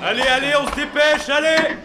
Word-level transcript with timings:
Allez, 0.00 0.22
allez, 0.22 0.52
on 0.60 0.66
se 0.70 0.76
dépêche, 0.76 1.28
allez 1.28 1.76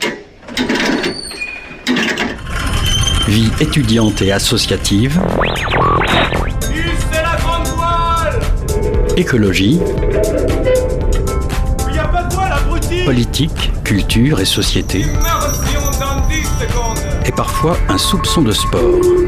Vie 3.27 3.51
étudiante 3.59 4.21
et 4.21 4.31
associative. 4.31 5.19
c'est 7.11 7.21
la 7.21 7.35
grande 7.37 7.67
voile 7.75 8.39
Écologie. 9.17 9.79
Il 11.91 11.99
a 11.99 12.03
pas 12.05 12.23
de 12.23 12.33
voile, 12.35 12.51
abruti 12.53 13.03
Politique, 13.03 13.71
culture 13.83 14.39
et 14.39 14.45
société. 14.45 15.05
dans 15.99 16.27
10 16.27 16.43
secondes 16.43 16.99
Et 17.25 17.31
parfois 17.31 17.77
un 17.89 17.97
soupçon 17.97 18.43
de 18.43 18.51
sport. 18.51 19.22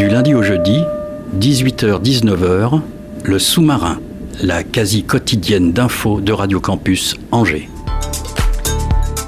Du 0.00 0.08
lundi 0.08 0.34
au 0.34 0.42
jeudi, 0.42 0.82
18h-19h, 1.38 2.80
le 3.22 3.38
sous-marin, 3.38 4.00
la 4.42 4.64
quasi 4.64 5.04
quotidienne 5.04 5.72
d'infos 5.72 6.22
de 6.22 6.32
Radio 6.32 6.58
Campus 6.58 7.16
Angers. 7.32 7.68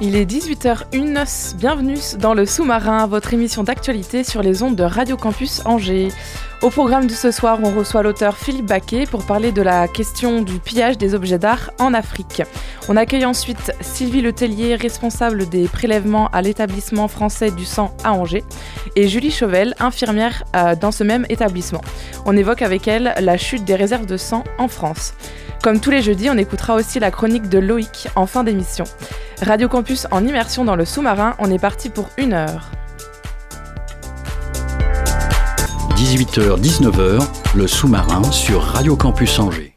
Il 0.00 0.16
est 0.16 0.24
18h01, 0.24 1.56
bienvenue 1.56 1.98
dans 2.18 2.32
le 2.32 2.46
sous-marin, 2.46 3.06
votre 3.06 3.34
émission 3.34 3.64
d'actualité 3.64 4.24
sur 4.24 4.40
les 4.40 4.62
ondes 4.62 4.74
de 4.74 4.82
Radio 4.82 5.18
Campus 5.18 5.60
Angers. 5.66 6.08
Au 6.62 6.70
programme 6.70 7.08
de 7.08 7.12
ce 7.12 7.32
soir, 7.32 7.58
on 7.60 7.76
reçoit 7.76 8.04
l'auteur 8.04 8.36
Philippe 8.36 8.66
Baquet 8.66 9.06
pour 9.10 9.26
parler 9.26 9.50
de 9.50 9.62
la 9.62 9.88
question 9.88 10.42
du 10.42 10.60
pillage 10.60 10.96
des 10.96 11.12
objets 11.12 11.40
d'art 11.40 11.72
en 11.80 11.92
Afrique. 11.92 12.42
On 12.88 12.96
accueille 12.96 13.24
ensuite 13.24 13.72
Sylvie 13.80 14.22
Letellier, 14.22 14.76
responsable 14.76 15.48
des 15.48 15.66
prélèvements 15.66 16.28
à 16.28 16.40
l'établissement 16.40 17.08
français 17.08 17.50
du 17.50 17.64
sang 17.64 17.92
à 18.04 18.12
Angers, 18.12 18.44
et 18.94 19.08
Julie 19.08 19.32
Chauvel, 19.32 19.74
infirmière 19.80 20.44
euh, 20.54 20.76
dans 20.76 20.92
ce 20.92 21.02
même 21.02 21.26
établissement. 21.30 21.80
On 22.26 22.36
évoque 22.36 22.62
avec 22.62 22.86
elle 22.86 23.12
la 23.18 23.36
chute 23.36 23.64
des 23.64 23.74
réserves 23.74 24.06
de 24.06 24.16
sang 24.16 24.44
en 24.58 24.68
France. 24.68 25.14
Comme 25.64 25.80
tous 25.80 25.90
les 25.90 26.00
jeudis, 26.00 26.30
on 26.30 26.38
écoutera 26.38 26.74
aussi 26.76 27.00
la 27.00 27.10
chronique 27.10 27.48
de 27.48 27.58
Loïc 27.58 28.06
en 28.14 28.26
fin 28.26 28.44
d'émission. 28.44 28.84
Radio 29.40 29.68
Campus 29.68 30.06
en 30.12 30.24
immersion 30.24 30.64
dans 30.64 30.76
le 30.76 30.84
sous-marin, 30.84 31.34
on 31.40 31.50
est 31.50 31.58
parti 31.58 31.90
pour 31.90 32.08
une 32.18 32.34
heure. 32.34 32.70
18h-19h, 36.02 37.20
le 37.54 37.68
sous-marin 37.68 38.24
sur 38.32 38.60
Radio 38.60 38.96
Campus 38.96 39.38
Angers. 39.38 39.76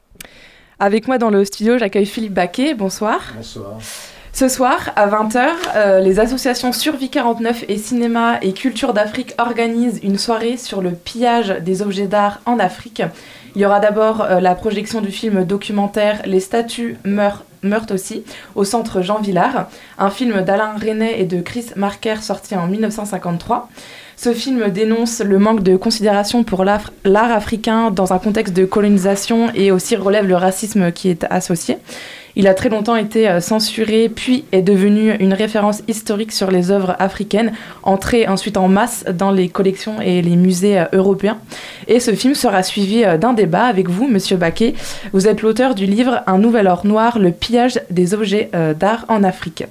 Avec 0.79 1.07
moi 1.07 1.19
dans 1.19 1.29
le 1.29 1.45
studio, 1.45 1.77
j'accueille 1.77 2.07
Philippe 2.07 2.33
Baquet. 2.33 2.73
Bonsoir. 2.73 3.19
Bonsoir. 3.35 3.77
Ce 4.33 4.47
soir, 4.47 4.91
à 4.95 5.07
20h, 5.07 5.49
euh, 5.75 5.99
les 5.99 6.19
associations 6.19 6.73
Survie 6.73 7.11
49 7.11 7.65
et 7.67 7.77
Cinéma 7.77 8.39
et 8.41 8.53
Culture 8.53 8.93
d'Afrique 8.93 9.35
organisent 9.37 9.99
une 10.01 10.17
soirée 10.17 10.57
sur 10.57 10.81
le 10.81 10.93
pillage 10.93 11.49
des 11.61 11.83
objets 11.83 12.07
d'art 12.07 12.41
en 12.47 12.57
Afrique. 12.57 13.03
Il 13.55 13.61
y 13.61 13.65
aura 13.67 13.79
d'abord 13.79 14.21
euh, 14.21 14.39
la 14.39 14.55
projection 14.55 15.01
du 15.01 15.11
film 15.11 15.45
documentaire 15.45 16.23
Les 16.25 16.39
statues 16.39 16.97
meurent, 17.05 17.43
meurent 17.65 17.91
aussi 17.91 18.23
au 18.55 18.63
centre 18.63 19.01
Jean 19.01 19.19
Villard, 19.19 19.69
un 19.97 20.09
film 20.09 20.41
d'Alain 20.41 20.73
Resnais 20.77 21.19
et 21.19 21.25
de 21.25 21.41
Chris 21.41 21.67
Marker 21.75 22.17
sorti 22.21 22.55
en 22.55 22.67
1953. 22.67 23.69
Ce 24.17 24.33
film 24.33 24.69
dénonce 24.69 25.19
le 25.19 25.39
manque 25.39 25.61
de 25.61 25.75
considération 25.75 26.43
pour 26.43 26.63
l'art 26.63 26.91
africain 27.31 27.91
dans 27.91 28.13
un 28.13 28.19
contexte 28.19 28.53
de 28.53 28.65
colonisation 28.65 29.51
et 29.53 29.71
aussi 29.71 29.95
relève 29.95 30.25
le 30.25 30.35
racisme 30.35 30.91
qui 30.91 31.09
est 31.09 31.25
associé. 31.29 31.77
Il 32.37 32.47
a 32.47 32.53
très 32.53 32.67
longtemps 32.67 32.97
été 32.97 33.29
euh, 33.29 33.39
censuré, 33.39 34.09
puis 34.09 34.43
est 34.51 34.61
devenu 34.61 35.13
une 35.19 35.33
référence 35.33 35.81
historique 35.87 36.33
sur 36.33 36.51
les 36.51 36.69
œuvres 36.69 36.95
africaines, 36.99 37.53
entré 37.81 38.27
ensuite 38.27 38.57
en 38.57 38.67
masse 38.67 39.05
dans 39.13 39.31
les 39.31 39.47
collections 39.47 40.01
et 40.01 40.21
les 40.21 40.35
musées 40.35 40.79
euh, 40.79 40.85
européens. 40.91 41.37
Et 41.87 42.01
ce 42.01 42.13
film 42.13 42.35
sera 42.35 42.61
suivi 42.61 43.05
euh, 43.05 43.17
d'un 43.17 43.31
débat 43.31 43.63
avec 43.63 43.89
vous, 43.89 44.07
Monsieur 44.07 44.35
Baquet. 44.35 44.73
Vous 45.13 45.29
êtes 45.29 45.41
l'auteur 45.41 45.75
du 45.75 45.85
livre 45.85 46.23
Un 46.27 46.37
nouvel 46.37 46.67
or 46.67 46.85
noir, 46.85 47.19
le 47.19 47.31
pillage 47.31 47.79
des 47.89 48.13
objets 48.13 48.49
d'art 48.77 49.05
en 49.07 49.23
Afrique. 49.23 49.63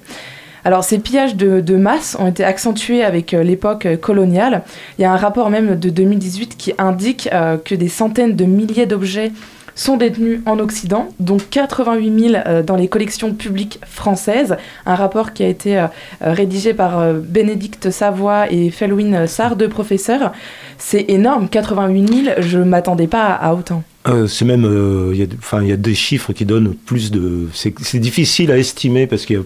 Alors 0.63 0.83
ces 0.83 0.97
pillages 0.97 1.35
de, 1.35 1.75
masse 1.75 2.17
ont 2.19 2.27
été 2.27 2.43
accentués 2.43 3.03
avec 3.03 3.31
l'époque 3.31 3.87
coloniale. 4.01 4.63
Il 4.97 5.03
y 5.03 5.05
a 5.05 5.11
un 5.11 5.17
rapport 5.17 5.49
même 5.49 5.79
de 5.79 5.89
2018 5.89 6.57
qui 6.57 6.73
indique 6.77 7.29
que 7.63 7.75
des 7.75 7.87
centaines 7.87 8.35
de 8.35 8.45
milliers 8.45 8.85
d'objets 8.85 9.31
sont 9.75 9.97
détenus 9.97 10.39
en 10.45 10.59
Occident, 10.59 11.09
dont 11.19 11.37
88 11.37 12.29
000 12.29 12.35
euh, 12.47 12.63
dans 12.63 12.75
les 12.75 12.87
collections 12.87 13.33
publiques 13.33 13.79
françaises. 13.85 14.57
Un 14.85 14.95
rapport 14.95 15.33
qui 15.33 15.43
a 15.43 15.47
été 15.47 15.77
euh, 15.77 15.87
rédigé 16.21 16.73
par 16.73 16.99
euh, 16.99 17.13
Bénédicte 17.19 17.91
Savoie 17.91 18.51
et 18.51 18.71
Felwin 18.71 19.27
Sarr, 19.27 19.55
deux 19.55 19.69
professeurs. 19.69 20.31
C'est 20.77 21.05
énorme, 21.09 21.49
88 21.49 22.23
000, 22.25 22.35
je 22.39 22.57
ne 22.57 22.63
m'attendais 22.63 23.07
pas 23.07 23.27
à 23.33 23.53
autant. 23.53 23.83
Euh, 24.07 24.27
c'est 24.27 24.45
même, 24.45 24.65
euh, 24.65 25.11
il 25.13 25.67
y, 25.67 25.71
a 25.71 25.77
des 25.77 25.95
chiffres 25.95 26.31
qui 26.31 26.45
donnent 26.45 26.75
plus 26.75 27.09
de. 27.09 27.47
C'est 27.53 27.99
difficile 27.99 28.51
à 28.51 28.57
estimer 28.57 29.07
parce 29.07 29.25
qu'il 29.25 29.37
y, 29.37 29.39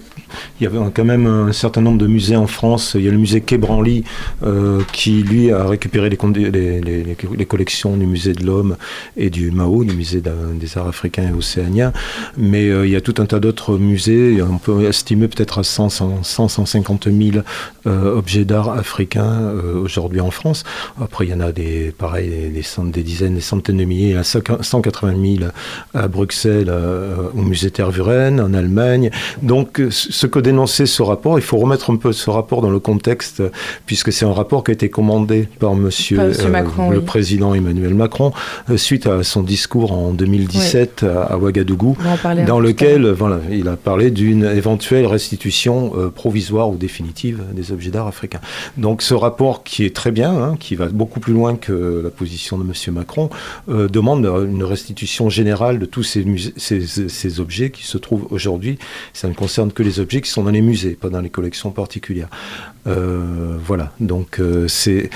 y, 0.62 0.68
a 0.68 0.70
quand 0.94 1.06
même 1.06 1.28
un 1.28 1.52
certain 1.52 1.82
nombre 1.82 1.98
de 1.98 2.08
musées 2.08 2.36
en 2.36 2.48
France. 2.48 2.96
Il 2.96 3.04
y 3.04 3.08
a 3.08 3.12
le 3.12 3.18
musée 3.18 3.42
Quai 3.42 3.60
euh, 4.44 4.82
qui, 4.92 5.24
lui, 5.24 5.52
a 5.52 5.66
récupéré 5.66 6.10
les, 6.10 7.46
collections 7.46 7.98
du 7.98 8.06
musée 8.06 8.34
de 8.34 8.46
l'Homme 8.46 8.78
et 9.18 9.30
du 9.30 9.52
Mao, 9.52 9.84
du 9.84 9.96
musée 9.96 10.22
des 10.22 10.78
arts 10.78 10.88
africains 10.88 11.30
et 11.30 11.34
océaniens. 11.34 11.94
Mais 12.38 12.68
il 12.68 12.90
y 12.90 12.96
a 12.96 13.02
tout 13.02 13.16
un 13.18 13.26
tas 13.26 13.40
d'autres 13.40 13.78
musées. 13.78 14.42
On 14.42 14.58
peut 14.58 14.86
estimer 14.86 15.28
peut-être 15.28 15.60
à 15.60 15.64
100, 15.64 15.90
100, 16.24 16.48
150 16.48 17.08
000 17.12 17.44
objets 17.86 18.46
d'art 18.46 18.70
africains 18.70 19.54
aujourd'hui 19.84 20.22
en 20.22 20.32
France. 20.32 20.64
Après, 21.02 21.26
il 21.26 21.32
y 21.32 21.34
en 21.34 21.40
a 21.40 21.52
des, 21.52 21.94
pareil, 21.98 22.30
des, 22.30 22.64
des 22.92 23.04
dizaines, 23.04 23.36
des 23.36 23.42
centaines 23.42 23.78
de 23.78 23.86
milliers. 23.86 24.16
À 24.16 24.24
180 24.24 25.38
000 25.38 25.52
à 25.94 26.08
Bruxelles, 26.08 26.70
euh, 26.70 27.30
au 27.36 27.42
musée 27.42 27.72
Tervuren, 27.72 28.40
en 28.40 28.54
Allemagne. 28.54 29.10
Donc, 29.42 29.82
ce 30.20 30.28
que 30.28 30.40
dénonçait 30.40 30.86
ce 30.86 31.02
rapport, 31.02 31.40
il 31.40 31.42
faut 31.42 31.56
remettre 31.56 31.92
un 31.92 31.96
peu 31.96 32.12
ce 32.12 32.30
rapport 32.30 32.62
dans 32.62 32.70
le 32.70 32.80
contexte, 32.80 33.42
puisque 33.86 34.12
c'est 34.12 34.26
un 34.26 34.34
rapport 34.34 34.66
qui 34.66 34.72
a 34.72 34.74
été 34.74 34.90
commandé 34.90 35.48
par 35.60 35.76
monsieur, 35.76 36.20
euh, 36.20 36.92
le 36.92 37.00
président 37.00 37.54
Emmanuel 37.54 37.94
Macron, 37.94 38.34
euh, 38.70 38.76
suite 38.76 39.08
à 39.08 39.24
son 39.24 39.44
discours 39.44 39.94
en 39.94 40.12
2017 40.12 41.04
à, 41.04 41.38
Ouagadougou, 41.38 41.96
dans 42.46 42.60
lequel 42.60 43.10
voilà, 43.12 43.40
il 43.50 43.70
a 43.70 43.78
parlé 43.78 44.12
d'une 44.12 44.44
éventuelle 44.44 45.06
restitution 45.06 45.94
provisoire 46.14 46.70
ou 46.70 46.76
définitive 46.76 47.42
des 47.54 47.72
objets 47.72 47.92
d'art 47.92 48.08
africains. 48.08 48.42
Donc, 48.76 49.02
ce 49.02 49.14
rapport 49.14 49.64
qui 49.64 49.86
est 49.86 49.96
très 49.96 50.12
bien, 50.12 50.32
hein, 50.32 50.58
qui 50.60 50.76
va 50.76 50.88
beaucoup 50.88 51.22
plus 51.22 51.34
loin 51.34 51.56
que 51.56 52.02
la 52.04 52.10
position 52.10 52.58
de 52.58 52.66
monsieur 52.66 52.92
Macron, 52.92 53.30
demande 53.70 54.26
une 54.26 54.66
restitution 54.66 55.30
générale 55.30 55.80
de 55.80 55.86
tous 55.86 56.04
ces, 56.04 56.26
ces, 56.58 57.40
objets 57.40 57.70
qui 57.70 57.86
se 57.86 57.98
trouvent 57.98 58.28
aujourd'hui. 58.32 58.78
Ça 59.14 59.30
ne 59.30 59.34
concerne 59.34 59.72
que 59.72 59.82
les 59.82 60.02
objets 60.02 60.09
qui 60.18 60.30
sont 60.30 60.44
dans 60.44 60.52
les 60.52 60.62
musées, 60.62 60.98
pas 61.00 61.10
dans 61.10 61.22
les 61.22 61.30
collections 61.30 61.72
particulières. 61.72 62.30
Euh, 62.88 63.58
voilà, 63.64 63.92
donc 64.00 64.40
euh, 64.40 64.68
c'est 64.68 65.10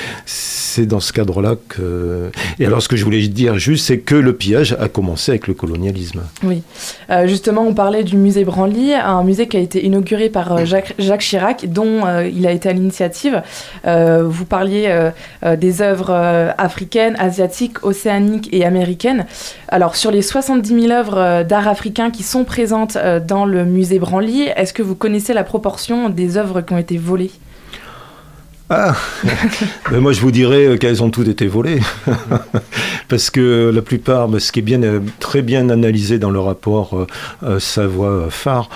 dans 0.85 0.99
ce 0.99 1.13
cadre-là 1.13 1.55
que... 1.69 2.29
Et 2.59 2.65
alors 2.65 2.81
ce 2.81 2.87
que 2.87 2.95
je 2.95 3.03
voulais 3.03 3.25
dire 3.27 3.57
juste, 3.57 3.85
c'est 3.85 3.99
que 3.99 4.15
le 4.15 4.33
pillage 4.33 4.75
a 4.79 4.89
commencé 4.89 5.31
avec 5.31 5.47
le 5.47 5.53
colonialisme. 5.53 6.21
Oui, 6.43 6.61
euh, 7.09 7.25
justement 7.25 7.61
on 7.61 7.73
parlait 7.73 8.03
du 8.03 8.17
musée 8.17 8.43
Branly, 8.43 8.93
un 8.93 9.23
musée 9.23 9.47
qui 9.47 9.57
a 9.57 9.59
été 9.59 9.85
inauguré 9.85 10.29
par 10.29 10.65
Jacques, 10.65 10.93
Jacques 10.99 11.21
Chirac, 11.21 11.65
dont 11.67 12.01
il 12.21 12.45
a 12.45 12.51
été 12.51 12.69
à 12.69 12.73
l'initiative. 12.73 13.41
vous 13.85 14.45
parliez 14.45 15.11
des 15.57 15.81
œuvres 15.81 16.11
africaines, 16.57 17.15
asiatiques, 17.17 17.83
océaniques 17.85 18.49
et 18.51 18.65
américaines. 18.65 19.25
Alors 19.69 19.95
sur 19.95 20.11
les 20.11 20.21
70 20.21 20.81
000 20.81 20.91
œuvres 20.91 21.43
d'art 21.43 21.67
africain 21.67 22.11
qui 22.11 22.23
sont 22.23 22.43
présentes 22.43 22.97
dans 23.27 23.45
le 23.45 23.65
musée 23.65 23.99
Branly, 23.99 24.43
est-ce 24.55 24.73
que 24.73 24.82
vous 24.83 24.95
connaissez 24.95 25.33
la 25.33 25.43
proportion 25.43 26.09
des 26.09 26.37
œuvres 26.37 26.61
qui 26.61 26.73
ont 26.73 26.77
été 26.77 26.97
volées 26.97 27.31
ah 28.75 28.95
ben 29.91 29.99
Moi, 29.99 30.13
je 30.13 30.21
vous 30.21 30.31
dirais 30.31 30.79
qu'elles 30.79 31.03
ont 31.03 31.11
toutes 31.11 31.27
été 31.27 31.45
volées. 31.45 31.79
Parce 33.07 33.29
que 33.29 33.71
la 33.73 33.83
plupart, 33.83 34.27
ben, 34.27 34.39
ce 34.39 34.51
qui 34.51 34.59
est 34.59 34.63
bien, 34.63 34.81
euh, 34.81 34.99
très 35.19 35.43
bien 35.43 35.69
analysé 35.69 36.17
dans 36.17 36.31
le 36.31 36.39
rapport 36.39 36.97
euh, 36.97 37.07
euh, 37.43 37.59
Savoie-Phare, 37.59 38.69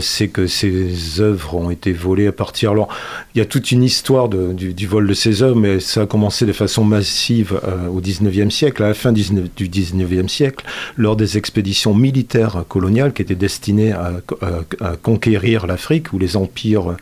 c'est 0.00 0.28
que 0.28 0.46
ces 0.46 1.20
œuvres 1.20 1.54
ont 1.56 1.70
été 1.70 1.92
volées 1.92 2.26
à 2.26 2.32
partir. 2.32 2.70
Alors, 2.70 2.88
il 3.34 3.38
y 3.38 3.42
a 3.42 3.44
toute 3.44 3.72
une 3.72 3.82
histoire 3.82 4.28
du, 4.28 4.86
vol 4.86 5.06
de 5.06 5.12
ces 5.12 5.42
œuvres, 5.42 5.56
mais 5.56 5.80
ça 5.80 6.02
a 6.02 6.06
commencé 6.06 6.46
de 6.46 6.52
façon 6.52 6.84
massive 6.84 7.60
au 7.92 8.00
19e 8.00 8.50
siècle, 8.50 8.82
à 8.82 8.88
la 8.88 8.94
fin 8.94 9.12
du 9.12 9.22
19e 9.22 10.28
siècle, 10.28 10.64
lors 10.96 11.16
des 11.16 11.36
expéditions 11.36 11.94
militaires 11.94 12.64
coloniales 12.68 13.12
qui 13.12 13.22
étaient 13.22 13.34
destinées 13.34 13.92
à, 13.92 14.12
conquérir 15.02 15.66
l'Afrique, 15.66 16.12
où 16.12 16.18
les 16.18 16.36
empires, 16.36 16.96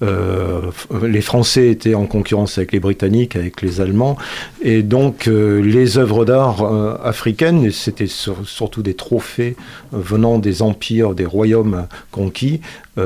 les 0.00 1.20
Français 1.20 1.70
étaient 1.70 1.87
en 1.94 2.06
concurrence 2.06 2.58
avec 2.58 2.72
les 2.72 2.80
Britanniques, 2.80 3.36
avec 3.36 3.62
les 3.62 3.80
Allemands. 3.80 4.16
Et 4.62 4.82
donc, 4.82 5.28
euh, 5.28 5.60
les 5.60 5.98
œuvres 5.98 6.24
d'art 6.24 6.62
euh, 6.62 6.96
africaines, 7.02 7.70
c'était 7.70 8.08
surtout 8.08 8.82
des 8.82 8.94
trophées 8.94 9.56
euh, 9.94 9.98
venant 9.98 10.38
des 10.38 10.62
empires, 10.62 11.14
des 11.14 11.26
royaumes 11.26 11.86
conquis, 12.10 12.60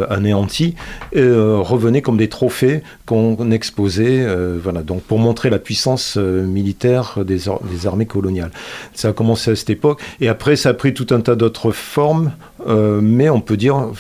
anéantis, 0.09 0.75
revenaient 1.15 2.01
comme 2.01 2.17
des 2.17 2.31
trophées 2.31 2.83
qu'on 3.05 3.51
exposait, 3.51 4.27
voilà, 4.57 4.83
donc 4.83 5.03
pour 5.03 5.19
montrer 5.19 5.51
la 5.51 5.59
puissance 5.59 6.17
militaire 6.17 7.19
des, 7.23 7.51
armées 7.87 8.07
coloniales. 8.07 8.53
Ça 8.95 9.09
a 9.09 9.13
commencé 9.13 9.51
à 9.51 9.57
cette 9.57 9.69
époque, 9.69 10.01
et 10.23 10.31
après 10.31 10.57
ça 10.57 10.71
a 10.71 10.75
pris 10.75 10.95
tout 10.95 11.09
un 11.11 11.21
tas 11.21 11.35
d'autres 11.35 11.73
formes, 11.73 12.33
mais 12.67 13.29
on 13.31 13.41
peut 13.41 13.57
dire, 13.57 13.91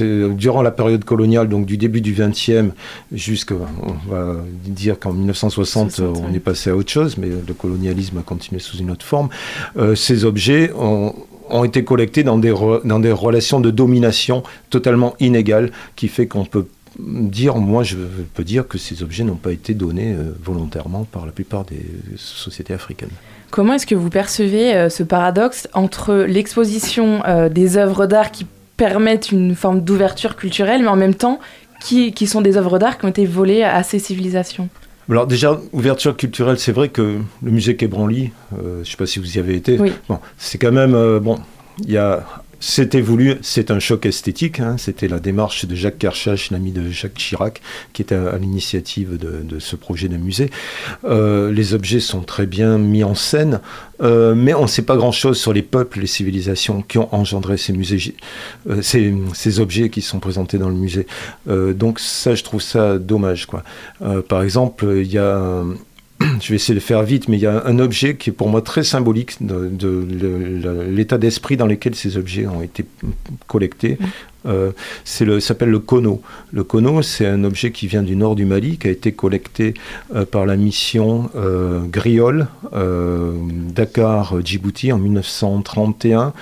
durant 0.00 0.62
la 0.62 0.70
période 0.70 1.04
coloniale, 1.04 1.48
donc 1.48 1.66
du 1.66 1.76
début 1.76 2.00
du 2.00 2.14
20e 2.14 2.70
jusqu'à, 3.12 3.54
on 3.54 4.10
va 4.10 4.36
dire 4.64 4.98
qu'en 4.98 5.12
1960, 5.12 6.00
on 6.00 6.34
est 6.34 6.40
passé 6.40 6.70
à 6.70 6.76
autre 6.76 6.90
chose, 6.90 7.16
mais 7.18 7.28
le 7.28 7.54
colonialisme 7.54 8.18
a 8.18 8.22
continué 8.22 8.60
sous 8.60 8.78
une 8.78 8.90
autre 8.90 9.04
forme. 9.04 9.28
Euh, 9.76 9.94
ces 9.94 10.24
objets 10.24 10.72
ont, 10.74 11.14
été 11.64 11.84
collectés 11.84 12.24
dans 12.24 12.38
des, 12.38 12.54
dans 12.84 13.00
des 13.00 13.12
relations 13.12 13.60
de 13.60 13.70
domination 13.70 14.42
totalement 14.70 15.14
inégales, 15.20 15.70
qui 15.94 16.08
fait 16.08 16.26
qu'on 16.26 16.44
peut 16.44 16.66
dire, 16.98 17.56
moi 17.56 17.82
je 17.82 17.96
peux 18.34 18.44
dire 18.44 18.66
que 18.66 18.78
ces 18.78 19.02
objets 19.02 19.24
n'ont 19.24 19.36
pas 19.36 19.52
été 19.52 19.74
donnés 19.74 20.12
euh, 20.12 20.32
volontairement 20.42 21.04
par 21.04 21.26
la 21.26 21.32
plupart 21.32 21.64
des 21.64 21.84
sociétés 22.16 22.72
africaines. 22.72 23.10
Comment 23.54 23.74
est-ce 23.74 23.86
que 23.86 23.94
vous 23.94 24.10
percevez 24.10 24.74
euh, 24.74 24.88
ce 24.88 25.04
paradoxe 25.04 25.68
entre 25.74 26.24
l'exposition 26.26 27.22
des 27.52 27.76
œuvres 27.76 28.06
d'art 28.06 28.32
qui 28.32 28.46
permettent 28.76 29.30
une 29.30 29.54
forme 29.54 29.80
d'ouverture 29.80 30.34
culturelle, 30.34 30.82
mais 30.82 30.88
en 30.88 30.96
même 30.96 31.14
temps 31.14 31.38
qui, 31.80 32.12
qui 32.12 32.26
sont 32.26 32.40
des 32.40 32.56
œuvres 32.56 32.80
d'art 32.80 32.98
qui 32.98 33.04
ont 33.04 33.10
été 33.10 33.26
volées 33.26 33.62
à 33.62 33.84
ces 33.84 34.00
civilisations? 34.00 34.68
Alors 35.08 35.28
déjà, 35.28 35.60
ouverture 35.72 36.16
culturelle, 36.16 36.58
c'est 36.58 36.72
vrai 36.72 36.88
que 36.88 37.18
le 37.42 37.50
musée 37.52 37.76
Quai 37.76 37.86
Branly, 37.86 38.32
euh, 38.54 38.76
je 38.76 38.78
ne 38.80 38.84
sais 38.84 38.96
pas 38.96 39.06
si 39.06 39.20
vous 39.20 39.36
y 39.36 39.38
avez 39.38 39.54
été, 39.54 39.78
bon, 40.08 40.18
c'est 40.36 40.58
quand 40.58 40.72
même, 40.72 40.96
euh, 40.96 41.20
bon, 41.20 41.38
il 41.78 41.92
y 41.92 41.98
a 41.98 42.24
c'était 42.66 43.02
voulu, 43.02 43.34
c'est 43.42 43.70
un 43.70 43.78
choc 43.78 44.06
esthétique. 44.06 44.58
Hein. 44.58 44.76
C'était 44.78 45.06
la 45.06 45.20
démarche 45.20 45.66
de 45.66 45.74
Jacques 45.74 45.98
Kershach, 45.98 46.50
l'ami 46.50 46.72
de 46.72 46.88
Jacques 46.88 47.12
Chirac, 47.18 47.60
qui 47.92 48.00
était 48.00 48.14
à, 48.14 48.38
l'initiative 48.38 49.18
de, 49.18 49.58
ce 49.58 49.76
projet 49.76 50.08
de 50.08 50.16
musée. 50.16 50.50
Euh, 51.04 51.52
les 51.52 51.74
objets 51.74 52.00
sont 52.00 52.22
très 52.22 52.46
bien 52.46 52.78
mis 52.78 53.04
en 53.04 53.14
scène, 53.14 53.60
euh, 54.02 54.34
mais 54.34 54.54
on 54.54 54.62
ne 54.62 54.66
sait 54.66 54.80
pas 54.80 54.96
grand-chose 54.96 55.38
sur 55.38 55.52
les 55.52 55.60
peuples, 55.60 56.00
les 56.00 56.06
civilisations 56.06 56.80
qui 56.80 56.96
ont 56.96 57.14
engendré 57.14 57.58
ces 57.58 57.74
euh, 57.74 59.58
objets 59.58 59.90
qui 59.90 60.00
sont 60.00 60.18
présentés 60.18 60.56
dans 60.56 60.70
le 60.70 60.74
musée. 60.74 61.06
donc 61.46 62.00
ça, 62.00 62.34
je 62.34 62.42
trouve 62.44 62.62
ça 62.62 62.98
dommage. 62.98 63.46
Par 64.28 64.42
exemple, 64.42 64.86
il 65.02 65.12
y 65.12 65.18
a 65.18 65.62
je 66.40 66.48
vais 66.48 66.56
essayer 66.56 66.74
de 66.74 66.80
faire 66.80 67.02
vite, 67.02 67.28
mais 67.28 67.36
il 67.36 67.42
y 67.42 67.46
a 67.46 67.64
un 67.66 67.78
objet 67.78 68.16
qui 68.16 68.30
est 68.30 68.32
pour 68.32 68.48
moi 68.48 68.62
très 68.62 68.84
symbolique 68.84 69.36
de, 69.40 70.86
l'état 70.88 71.18
d'esprit 71.18 71.56
dans 71.56 71.66
lequel 71.66 71.94
ces 71.94 72.16
objets 72.16 72.46
ont 72.46 72.62
été 72.62 72.84
collectés. 73.46 73.98
Mm. 74.00 74.04
Euh, 74.46 74.72
c'est 75.04 75.40
s'appelle 75.40 75.70
le 75.70 75.78
kono. 75.78 76.20
Le 76.52 76.64
kono, 76.64 77.00
c'est 77.02 77.26
un 77.26 77.44
objet 77.44 77.72
qui 77.72 77.86
vient 77.86 78.02
du 78.02 78.14
nord 78.14 78.34
du 78.34 78.44
Mali, 78.44 78.76
qui 78.78 78.88
a 78.88 78.90
été 78.90 79.12
collecté 79.12 79.72
euh, 80.14 80.26
par 80.26 80.44
la 80.44 80.56
mission 80.56 81.30
euh, 81.34 81.80
Griol, 81.86 82.48
Dakar-Djibouti 82.74 84.92
en 84.92 84.98
1931, 84.98 86.34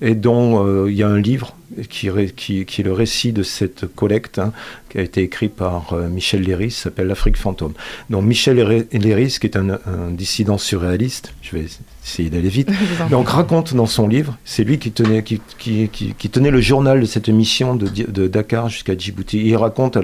et 0.00 0.14
dont 0.14 0.86
il 0.86 0.94
y 0.94 1.02
a 1.02 1.08
un 1.08 1.20
livre 1.20 1.54
qui, 1.88 2.08
est 2.08 2.82
le 2.82 2.92
récit 2.92 3.32
de 3.32 3.42
cette 3.42 3.86
collecte, 3.94 4.38
hein, 4.38 4.52
qui 4.88 4.98
a 4.98 5.02
été 5.02 5.22
écrit 5.22 5.48
par 5.48 5.92
euh, 5.92 6.08
Michel 6.08 6.42
Léris, 6.42 6.72
s'appelle 6.72 7.06
L'Afrique 7.06 7.36
fantôme. 7.36 7.74
Donc 8.08 8.24
Michel 8.24 8.86
Léris, 8.92 9.38
qui 9.40 9.46
est 9.46 9.56
un, 9.56 9.78
dissident 10.10 10.58
surréaliste, 10.58 11.32
je 11.42 11.56
vais 11.56 11.66
essayer 12.04 12.30
d'aller 12.30 12.48
vite, 12.48 12.70
donc 13.10 13.28
raconte 13.28 13.74
dans 13.74 13.86
son 13.86 14.08
livre, 14.08 14.36
c'est 14.44 14.64
lui 14.64 14.78
qui 14.78 14.90
tenait, 14.90 15.22
qui, 15.22 15.40
qui, 15.58 15.88
qui, 15.88 16.30
tenait 16.30 16.50
le 16.50 16.60
journal 16.60 17.00
de 17.00 17.06
cette 17.06 17.28
mission 17.28 17.76
de, 17.76 17.88
de 17.88 18.28
Dakar 18.28 18.68
jusqu'à 18.68 18.96
Djibouti. 18.96 19.42
il 19.44 19.56
raconte 19.56 19.98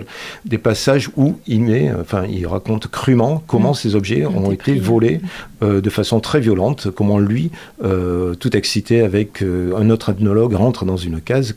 des 0.44 0.58
passages 0.58 1.10
où 1.16 1.36
il 1.46 1.62
met, 1.62 1.92
enfin 2.00 2.24
il 2.28 2.46
raconte 2.46 2.88
crûment 2.88 3.42
comment 3.46 3.72
mm. 3.72 3.76
ces 3.76 3.94
objets 3.94 4.26
ont 4.26 4.50
été 4.52 4.74
volés 4.78 5.20
euh, 5.62 5.80
de 5.80 5.90
façon 5.90 6.20
très 6.20 6.40
violente, 6.40 6.90
comment 6.90 7.18
lui, 7.18 7.50
euh, 7.82 8.34
tout 8.34 8.56
excité 8.56 9.00
avec 9.00 9.42
un 9.42 9.90
autre 9.90 10.10
ethnologue, 10.10 10.54
rentre 10.54 10.84
dans 10.84 10.96
une 10.96 11.20
case 11.20 11.56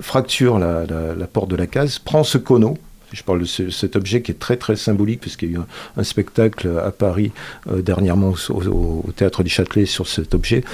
fracture 0.00 0.58
la, 0.58 1.26
porte 1.32 1.50
de 1.50 1.56
la 1.56 1.66
case, 1.66 1.98
prend 1.98 2.24
ce 2.24 2.38
cono, 2.38 2.78
je 3.12 3.22
parle 3.22 3.40
de 3.40 3.44
cet 3.44 3.96
objet 3.96 4.22
qui 4.22 4.32
est 4.32 4.38
très 4.38 4.56
très 4.56 4.76
symbolique 4.76 5.20
puisqu'il 5.20 5.52
y 5.52 5.56
a 5.56 5.58
eu 5.58 5.62
un, 5.96 6.04
spectacle 6.04 6.70
à 6.84 6.90
Paris 6.90 7.32
euh, 7.70 7.82
dernièrement 7.82 8.34
au, 8.50 9.04
théâtre 9.16 9.42
du 9.42 9.50
Châtelet 9.50 9.86
sur 9.86 10.06
cet 10.06 10.34
objet 10.34 10.64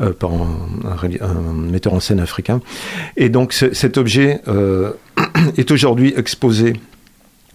euh, 0.00 0.12
par 0.12 0.32
un, 0.32 1.54
metteur 1.54 1.94
en 1.94 2.00
scène 2.00 2.20
africain. 2.20 2.60
Et 3.16 3.28
donc 3.28 3.52
cet 3.52 3.98
objet 3.98 4.40
euh, 4.48 4.92
est 5.56 5.70
aujourd'hui 5.70 6.14
exposé 6.16 6.74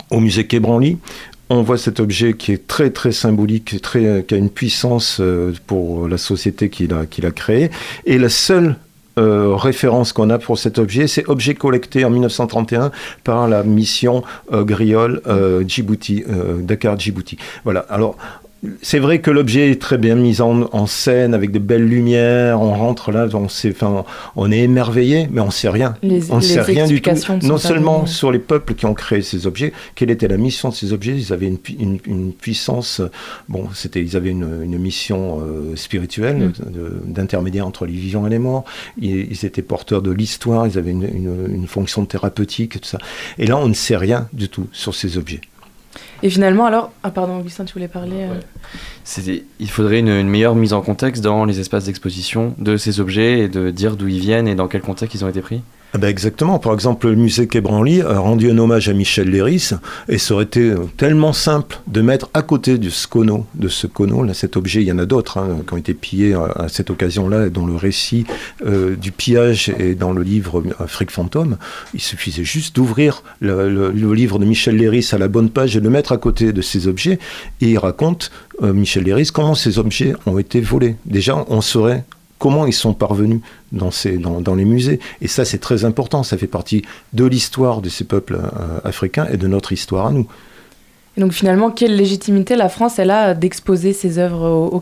au 0.09 0.19
musée 0.19 0.47
Quai 0.47 0.61
On 1.49 1.61
voit 1.61 1.77
cet 1.77 1.99
objet 1.99 2.33
qui 2.33 2.51
est 2.51 2.67
très 2.67 2.89
très 2.89 3.11
symbolique, 3.11 3.79
qui 3.81 3.97
a 3.97 4.37
une 4.37 4.49
puissance 4.49 5.21
pour 5.67 6.07
la 6.07 6.17
société 6.17 6.69
qu'il 6.69 6.93
a, 6.93 7.05
qu'il 7.05 7.25
a 7.25 7.31
créée. 7.31 7.69
Et 8.05 8.17
la 8.17 8.29
seule 8.29 8.75
euh, 9.17 9.55
référence 9.55 10.13
qu'on 10.13 10.29
a 10.29 10.37
pour 10.37 10.57
cet 10.57 10.79
objet, 10.79 11.07
c'est 11.07 11.27
objet 11.27 11.55
collecté 11.55 12.05
en 12.05 12.09
1931 12.09 12.91
par 13.23 13.47
la 13.47 13.63
mission 13.63 14.23
euh, 14.53 14.65
euh, 15.27 15.63
Djibouti, 15.67 16.23
Dakar 16.59 16.97
Djibouti. 16.97 17.37
Voilà. 17.63 17.85
Alors 17.89 18.15
c'est 18.81 18.99
vrai 18.99 19.19
que 19.19 19.31
l'objet 19.31 19.71
est 19.71 19.81
très 19.81 19.97
bien 19.97 20.15
mis 20.15 20.41
en, 20.41 20.85
scène 20.85 21.33
avec 21.33 21.51
de 21.51 21.59
belles 21.59 21.87
lumières. 21.87 22.61
On 22.61 22.73
rentre 22.73 23.11
là, 23.11 23.27
on, 23.33 23.47
sait, 23.47 23.71
enfin, 23.71 24.03
on 24.35 24.51
est 24.51 24.59
émerveillé, 24.59 25.29
mais 25.31 25.41
on 25.41 25.51
sait 25.51 25.69
rien. 25.69 25.95
on 26.29 26.37
ne 26.37 26.41
sait 26.41 26.61
rien 26.61 26.85
du 26.85 27.01
tout. 27.01 27.11
Non 27.43 27.57
seulement 27.57 28.05
sur 28.05 28.31
les 28.31 28.39
peuples 28.39 28.75
qui 28.75 28.85
ont 28.85 28.93
créé 28.93 29.21
ces 29.21 29.47
objets, 29.47 29.71
quelle 29.95 30.11
était 30.11 30.27
la 30.27 30.37
mission 30.37 30.69
de 30.69 30.73
ces 30.73 30.91
objets 30.93 31.15
Ils 31.15 31.31
avaient 31.31 31.51
une, 31.79 32.33
puissance. 32.33 33.01
Bon, 33.47 33.67
c'était, 33.73 34.01
ils 34.01 34.17
avaient 34.17 34.31
une, 34.31 34.77
mission 34.79 35.41
euh, 35.41 35.75
spirituelle 35.75 36.37
mm. 36.37 36.53
d'intermédiaire 37.11 37.67
entre 37.67 37.85
les 37.85 37.93
vivants 37.93 38.27
et 38.27 38.29
les 38.29 38.39
morts. 38.39 38.65
Ils, 38.99 39.31
ils 39.31 39.45
étaient 39.45 39.61
porteurs 39.61 40.01
de 40.01 40.11
l'histoire. 40.11 40.67
Ils 40.67 40.77
avaient 40.77 40.91
une, 40.91 41.65
fonction 41.67 42.05
thérapeutique, 42.05 42.81
tout 42.81 42.87
ça. 42.87 42.97
Et 43.37 43.45
là, 43.45 43.57
on 43.57 43.67
ne 43.67 43.73
sait 43.73 43.97
rien 43.97 44.27
du 44.33 44.49
tout 44.49 44.67
sur 44.71 44.95
ces 44.95 45.17
objets. 45.17 45.41
Et 46.21 46.29
finalement, 46.29 46.65
alors. 46.65 46.91
Ah, 47.03 47.11
pardon, 47.11 47.39
Augustin, 47.39 47.65
tu 47.65 47.73
voulais 47.73 47.87
parler 47.87 48.27
euh 48.27 49.39
Il 49.59 49.69
faudrait 49.69 49.99
une, 49.99 50.23
meilleure 50.23 50.55
mise 50.55 50.73
en 50.73 50.81
contexte 50.81 51.23
dans 51.23 51.45
les 51.45 51.59
espaces 51.59 51.85
d'exposition 51.85 52.53
de 52.57 52.77
ces 52.77 52.99
objets 52.99 53.39
et 53.39 53.47
de 53.47 53.69
dire 53.71 53.95
d'où 53.95 54.07
ils 54.07 54.19
viennent 54.19 54.47
et 54.47 54.55
dans 54.55 54.67
quel 54.67 54.81
contexte 54.81 55.15
ils 55.15 55.25
ont 55.25 55.29
été 55.29 55.41
pris? 55.41 55.61
Ah 55.93 55.97
ben 55.97 56.07
exactement. 56.07 56.59
Par 56.59 56.73
exemple, 56.73 57.07
le 57.07 57.15
musée 57.15 57.47
Quai 57.47 57.63
a 57.65 58.19
rendu 58.19 58.51
un 58.51 58.57
hommage 58.59 58.89
à 58.89 58.93
Michel 58.93 59.29
Léris 59.29 59.71
et 60.07 60.19
ça 60.19 60.35
aurait 60.35 60.43
été 60.43 60.73
tellement 60.97 61.33
simple 61.33 61.79
de 61.87 62.01
mettre 62.01 62.29
à 62.35 62.43
côté 62.43 62.77
du 62.77 62.91
scono, 62.91 63.47
de 63.55 63.67
ce 63.67 63.87
cono, 63.87 64.23
là, 64.23 64.35
cet 64.35 64.55
objet, 64.55 64.81
il 64.81 64.87
y 64.87 64.91
en 64.91 64.99
a 64.99 65.05
d'autres 65.05 65.39
hein, 65.39 65.61
qui 65.67 65.73
ont 65.73 65.77
été 65.77 65.95
pillés 65.95 66.35
à, 66.35 66.67
cette 66.69 66.91
occasion-là, 66.91 67.49
dont 67.49 67.65
le 67.65 67.75
récit 67.75 68.25
euh, 68.65 68.95
du 68.95 69.11
pillage 69.11 69.69
est 69.79 69.95
dans 69.95 70.13
le 70.13 70.21
livre 70.21 70.63
Afrique 70.79 71.09
fantôme. 71.09 71.57
Il 71.95 72.01
suffisait 72.01 72.43
juste 72.43 72.75
d'ouvrir 72.75 73.23
le, 73.39 73.89
livre 74.13 74.37
de 74.37 74.45
Michel 74.45 74.75
Léris 74.75 75.09
à 75.11 75.17
la 75.17 75.27
bonne 75.27 75.49
page 75.49 75.75
et 75.75 75.79
le 75.79 75.89
mettre 75.89 76.11
à 76.11 76.17
côté 76.17 76.53
de 76.53 76.61
ces 76.61 76.87
objets 76.87 77.17
et 77.61 77.71
il 77.71 77.77
raconte, 77.79 78.31
euh, 78.61 78.73
Michel 78.73 79.03
Léris, 79.03 79.29
comment 79.33 79.55
ces 79.55 79.79
objets 79.79 80.13
ont 80.27 80.37
été 80.37 80.61
volés. 80.61 80.97
Déjà, 81.05 81.43
on 81.47 81.61
saurait 81.61 82.03
comment 82.39 82.65
ils 82.65 82.73
sont 82.73 82.93
parvenus 82.93 83.41
dans, 83.71 84.55
les 84.55 84.65
musées. 84.65 84.99
Et 85.21 85.27
ça, 85.27 85.45
c'est 85.45 85.59
très 85.59 85.85
important. 85.85 86.23
Ça 86.23 86.37
fait 86.37 86.47
partie 86.47 86.81
de 87.13 87.25
l'histoire 87.25 87.81
de 87.81 87.89
ces 87.89 88.05
peuples 88.05 88.35
euh, 88.35 88.79
africains 88.83 89.27
et 89.31 89.37
de 89.37 89.47
notre 89.47 89.71
histoire 89.71 90.07
à 90.07 90.11
nous. 90.11 90.27
Et 91.17 91.21
donc 91.21 91.33
finalement, 91.33 91.69
quelle 91.69 91.95
légitimité 91.95 92.55
la 92.55 92.69
France 92.69 92.97
elle 92.97 93.11
a 93.11 93.33
d'exposer 93.35 93.93
ses 93.93 94.17
œuvres 94.17 94.49
au, 94.49 94.67
au 94.67 94.79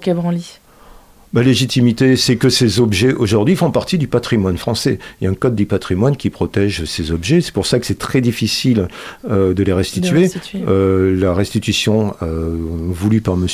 la 1.38 1.44
légitimité, 1.44 2.15
c'est 2.15 2.36
que 2.36 2.50
ces 2.50 2.79
objets 2.79 3.13
aujourd'hui 3.13 3.56
font 3.56 3.70
partie 3.70 3.98
du 3.98 4.08
patrimoine 4.08 4.58
français. 4.58 4.98
Il 5.22 5.25
y 5.25 5.27
a 5.27 5.29
un 5.29 5.36
code 5.36 5.56
du 5.56 5.67
patrimoine 5.67 6.17
qui 6.17 6.29
protège 6.29 6.86
ces 6.86 7.12
objets. 7.12 7.41
C'est 7.41 7.53
pour 7.53 7.67
ça 7.67 7.79
que 7.79 7.86
c'est 7.86 8.00
très 8.00 8.22
difficile 8.22 8.88
euh, 9.29 9.53
de 9.53 9.63
les 9.63 9.74
restituer. 9.74 10.29
Euh, 10.67 11.15
la 11.20 11.34
restitution 11.34 12.15
euh, 12.24 12.56
voulue 12.89 13.22
par 13.22 13.36
M. 13.36 13.48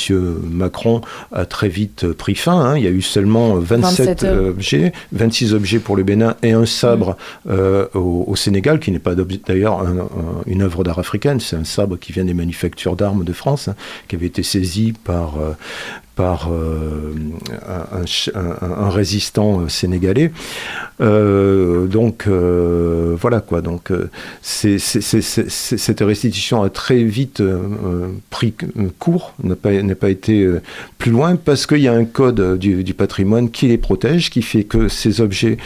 Macron 0.50 1.02
a 1.32 1.44
très 1.44 1.68
vite 1.68 2.06
pris 2.12 2.34
fin. 2.34 2.58
Hein. 2.58 2.78
Il 2.78 2.84
y 2.84 2.86
a 2.86 2.90
eu 2.90 3.02
seulement 3.02 3.56
27, 3.56 4.24
objets, 4.24 4.92
26 5.12 5.52
objets 5.52 5.78
pour 5.78 5.96
le 5.96 6.04
Bénin 6.04 6.36
et 6.42 6.52
un 6.52 6.66
sabre 6.66 7.16
au, 7.94 8.34
Sénégal, 8.36 8.80
qui 8.80 8.90
n'est 8.90 8.98
pas 8.98 9.14
d'ailleurs 9.14 9.84
une 10.46 10.62
œuvre 10.62 10.84
d'art 10.84 10.98
africaine. 10.98 11.38
C'est 11.38 11.56
un 11.56 11.64
sabre 11.64 11.98
qui 11.98 12.12
vient 12.12 12.24
des 12.24 12.34
manufactures 12.34 12.96
d'armes 12.96 13.24
de 13.24 13.32
France, 13.32 13.68
hein, 13.68 13.76
qui 14.08 14.16
avait 14.16 14.26
été 14.26 14.42
saisi 14.42 14.92
par 15.04 15.34
par 16.14 16.48
un, 16.48 18.04
un, 18.34 18.88
résistant 18.90 19.68
sénégalais. 19.68 20.30
donc 21.00 22.26
voilà 22.28 23.40
quoi. 23.40 23.60
Donc 23.60 23.90
cette 24.42 26.00
restitution 26.00 26.62
a 26.62 26.70
très 26.70 27.02
vite 27.02 27.42
pris 28.30 28.54
court, 28.98 29.34
n'a 29.42 29.56
pas, 29.56 29.70
pas 29.98 30.10
été 30.10 30.48
plus 30.98 31.10
loin 31.10 31.36
parce 31.36 31.66
qu'il 31.66 31.78
y 31.78 31.88
a 31.88 31.92
un 31.92 32.04
code 32.04 32.58
du, 32.58 32.84
du, 32.84 32.94
patrimoine 32.94 33.50
qui 33.50 33.68
les 33.68 33.78
protège, 33.78 34.30
qui 34.30 34.42
fait 34.42 34.64
que 34.64 34.88
ces 34.88 35.20
objets 35.20 35.58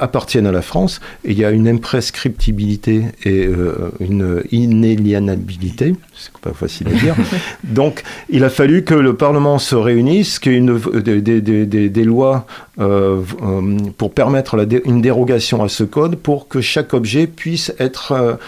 appartiennent 0.00 0.46
à 0.46 0.52
la 0.52 0.62
France 0.62 1.00
et 1.24 1.32
il 1.32 1.38
y 1.38 1.44
a 1.44 1.50
une 1.50 1.68
imprescriptibilité 1.68 3.04
et 3.24 3.46
euh, 3.46 3.90
une 4.00 4.42
inélianabilité, 4.50 5.94
c'est 6.16 6.36
pas 6.38 6.52
facile 6.52 6.88
à 6.88 6.92
dire. 6.92 7.14
Donc 7.64 8.02
il 8.28 8.44
a 8.44 8.50
fallu 8.50 8.84
que 8.84 8.94
le 8.94 9.14
Parlement 9.14 9.58
se 9.68 9.76
réunisse, 9.76 10.38
qu'il 10.38 10.54
une, 10.54 10.78
des, 10.78 12.04
lois 12.04 12.46
euh, 12.80 13.20
euh, 13.42 13.76
pour 13.98 14.12
permettre 14.12 14.56
une 14.84 15.02
dérogation 15.02 15.62
à 15.62 15.68
ce 15.68 15.84
code 15.84 16.16
pour 16.16 16.48
que 16.48 16.60
chaque 16.62 16.94
objet 16.94 17.26
puisse 17.26 17.74
être 17.78 18.38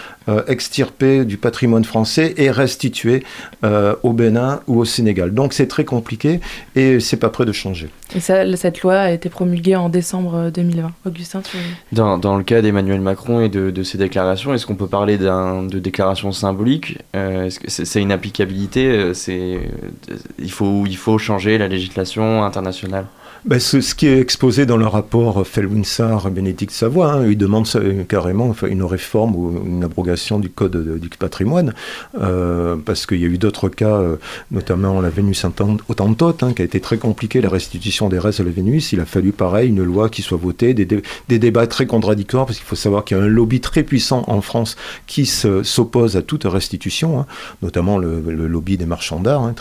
extirpé 0.47 1.25
du 1.25 1.37
patrimoine 1.37 1.83
français 1.83 2.33
et 2.37 2.51
restitué 2.51 3.23
au 3.63 4.13
Bénin 4.13 4.61
ou 4.67 4.79
au 4.79 4.85
Sénégal. 4.85 5.33
Donc 5.33 5.53
c'est 5.53 5.67
très 5.67 5.85
compliqué 5.85 6.39
et 6.75 6.99
c'est 6.99 7.17
pas 7.17 7.29
prêt 7.29 7.45
de 7.45 7.51
changer. 7.51 7.89
Et 8.15 8.19
ça, 8.19 8.43
cette 8.57 8.81
loi 8.81 8.95
a 8.95 9.11
été 9.11 9.29
promulguée 9.29 9.75
en 9.75 9.89
décembre 9.89 10.51
2020. 10.53 10.91
Augustin, 11.05 11.41
tu... 11.41 11.57
dans, 11.93 12.17
dans 12.17 12.37
le 12.37 12.43
cas 12.43 12.61
d'Emmanuel 12.61 12.99
Macron 12.99 13.41
et 13.41 13.49
de, 13.49 13.71
de 13.71 13.83
ses 13.83 13.97
déclarations, 13.97 14.53
est-ce 14.53 14.65
qu'on 14.65 14.75
peut 14.75 14.87
parler 14.87 15.17
de 15.17 15.79
déclaration 15.79 16.31
symbolique? 16.31 16.99
Euh, 17.15 17.49
C'est 17.67 18.01
une 18.01 18.11
applicabilité? 18.11 18.87
Euh, 18.87 19.13
c'est, 19.13 19.55
euh, 19.55 20.15
il, 20.39 20.51
faut, 20.51 20.83
il 20.85 20.97
faut 20.97 21.17
changer 21.17 21.57
la 21.57 21.67
législation 21.67 22.43
internationale 22.43 23.05
ben, 23.43 23.59
ce, 23.59 23.95
qui 23.95 24.07
est 24.07 24.19
exposé 24.19 24.65
dans 24.67 24.77
le 24.77 24.85
rapport 24.85 25.45
Felwinsar 25.47 26.29
Bénédicte 26.29 26.71
Savoie, 26.71 27.13
hein, 27.13 27.27
il 27.27 27.37
demande 27.37 27.67
carrément 28.07 28.49
enfin, 28.49 28.67
une 28.67 28.83
réforme 28.83 29.35
ou 29.35 29.63
une 29.65 29.83
abrogation 29.83 30.39
du 30.39 30.49
code 30.49 30.99
du 30.99 31.09
patrimoine, 31.09 31.73
euh, 32.19 32.75
parce 32.75 33.05
qu'il 33.05 33.19
y 33.19 33.25
a 33.25 33.27
eu 33.27 33.37
d'autres 33.37 33.69
cas, 33.69 33.95
euh, 33.95 34.17
notamment 34.51 35.01
la 35.01 35.09
Vénus 35.09 35.43
Autantote, 35.89 36.43
hein, 36.43 36.53
qui 36.53 36.61
a 36.61 36.65
été 36.65 36.79
très 36.79 36.97
compliqué, 36.97 37.41
la 37.41 37.49
restitution 37.49 38.09
des 38.09 38.19
restes 38.19 38.41
de 38.41 38.45
la 38.45 38.51
Vénus. 38.51 38.91
Il 38.93 38.99
a 38.99 39.05
fallu, 39.05 39.31
pareil, 39.31 39.69
une 39.69 39.83
loi 39.83 40.09
qui 40.09 40.21
soit 40.21 40.37
votée, 40.37 40.73
des, 40.73 41.01
débats 41.27 41.67
très 41.67 41.87
contradictoires, 41.87 42.45
parce 42.45 42.59
qu'il 42.59 42.67
faut 42.67 42.75
savoir 42.75 43.05
qu'il 43.05 43.17
y 43.17 43.19
a 43.19 43.23
un 43.23 43.27
lobby 43.27 43.59
très 43.59 43.83
puissant 43.83 44.23
en 44.27 44.41
France 44.41 44.75
qui 45.07 45.25
s'oppose 45.25 46.15
à 46.15 46.21
toute 46.21 46.43
restitution, 46.43 47.19
hein, 47.19 47.25
notamment 47.61 47.97
le, 47.97 48.21
lobby 48.21 48.77
des 48.77 48.85
marchands 48.85 49.19
d'art, 49.19 49.43
hein, 49.43 49.55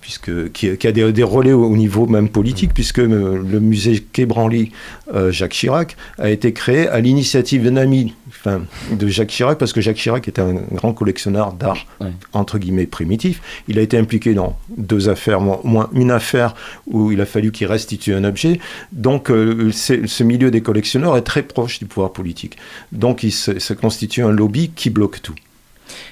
puisque, 0.00 0.50
qui, 0.52 0.68
a 0.68 0.92
des, 0.92 1.12
des 1.12 1.22
relais 1.22 1.52
au, 1.52 1.64
au, 1.64 1.76
niveau 1.76 2.06
même 2.06 2.28
politique, 2.28 2.72
puisque 2.74 3.03
le 3.12 3.60
musée 3.60 4.04
Quai 4.12 4.26
Branly 4.26 4.72
euh, 5.12 5.30
Jacques 5.30 5.52
Chirac 5.52 5.96
a 6.18 6.30
été 6.30 6.52
créé 6.52 6.88
à 6.88 7.00
l'initiative 7.00 7.64
d'un 7.64 7.76
ami 7.76 8.14
enfin, 8.28 8.62
de 8.92 9.06
Jacques 9.08 9.28
Chirac, 9.28 9.58
parce 9.58 9.72
que 9.72 9.80
Jacques 9.80 9.96
Chirac 9.96 10.26
était 10.28 10.42
un 10.42 10.54
grand 10.72 10.92
collectionneur 10.92 11.52
d'art, 11.52 11.86
entre 12.32 12.58
guillemets, 12.58 12.86
primitif. 12.86 13.40
Il 13.68 13.78
a 13.78 13.82
été 13.82 13.98
impliqué 13.98 14.34
dans 14.34 14.58
deux 14.76 15.08
affaires, 15.08 15.40
moins 15.40 15.88
une 15.92 16.10
affaire 16.10 16.54
où 16.86 17.12
il 17.12 17.20
a 17.20 17.26
fallu 17.26 17.52
qu'il 17.52 17.66
restitue 17.66 18.14
un 18.14 18.24
objet. 18.24 18.60
Donc, 18.92 19.30
euh, 19.30 19.70
ce 19.72 20.22
milieu 20.22 20.50
des 20.50 20.60
collectionneurs 20.60 21.16
est 21.16 21.22
très 21.22 21.42
proche 21.42 21.78
du 21.78 21.86
pouvoir 21.86 22.12
politique. 22.12 22.56
Donc, 22.92 23.22
il 23.22 23.32
se 23.32 23.72
constitue 23.72 24.22
un 24.22 24.30
lobby 24.30 24.70
qui 24.74 24.90
bloque 24.90 25.22
tout. 25.22 25.34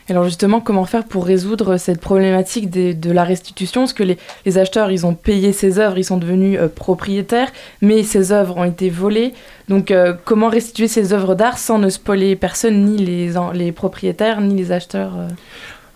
Alors 0.08 0.24
justement, 0.24 0.60
comment 0.60 0.84
faire 0.84 1.04
pour 1.04 1.24
résoudre 1.24 1.76
cette 1.76 2.00
problématique 2.00 2.70
de 2.70 3.10
la 3.10 3.24
restitution? 3.24 3.82
Parce 3.82 3.92
que 3.92 4.02
les, 4.02 4.58
acheteurs, 4.58 4.90
ils 4.90 5.06
ont 5.06 5.14
payé 5.14 5.52
ces 5.52 5.78
œuvres, 5.78 5.98
ils 5.98 6.04
sont 6.04 6.16
devenus 6.16 6.58
euh, 6.58 6.68
propriétaires, 6.68 7.50
mais 7.80 8.02
ces 8.02 8.32
œuvres 8.32 8.56
ont 8.56 8.64
été 8.64 8.90
volées? 8.90 9.32
Donc 9.68 9.90
euh, 9.90 10.14
comment 10.24 10.48
restituer 10.48 10.88
ces 10.88 11.12
œuvres 11.12 11.34
d'art 11.34 11.58
sans 11.58 11.78
ne 11.78 11.88
spoiler 11.88 12.36
personne, 12.36 12.84
ni 12.84 12.98
les, 12.98 13.72
propriétaires, 13.72 14.40
ni 14.40 14.54
les 14.54 14.72
acheteurs 14.72 15.18
euh? 15.18 15.28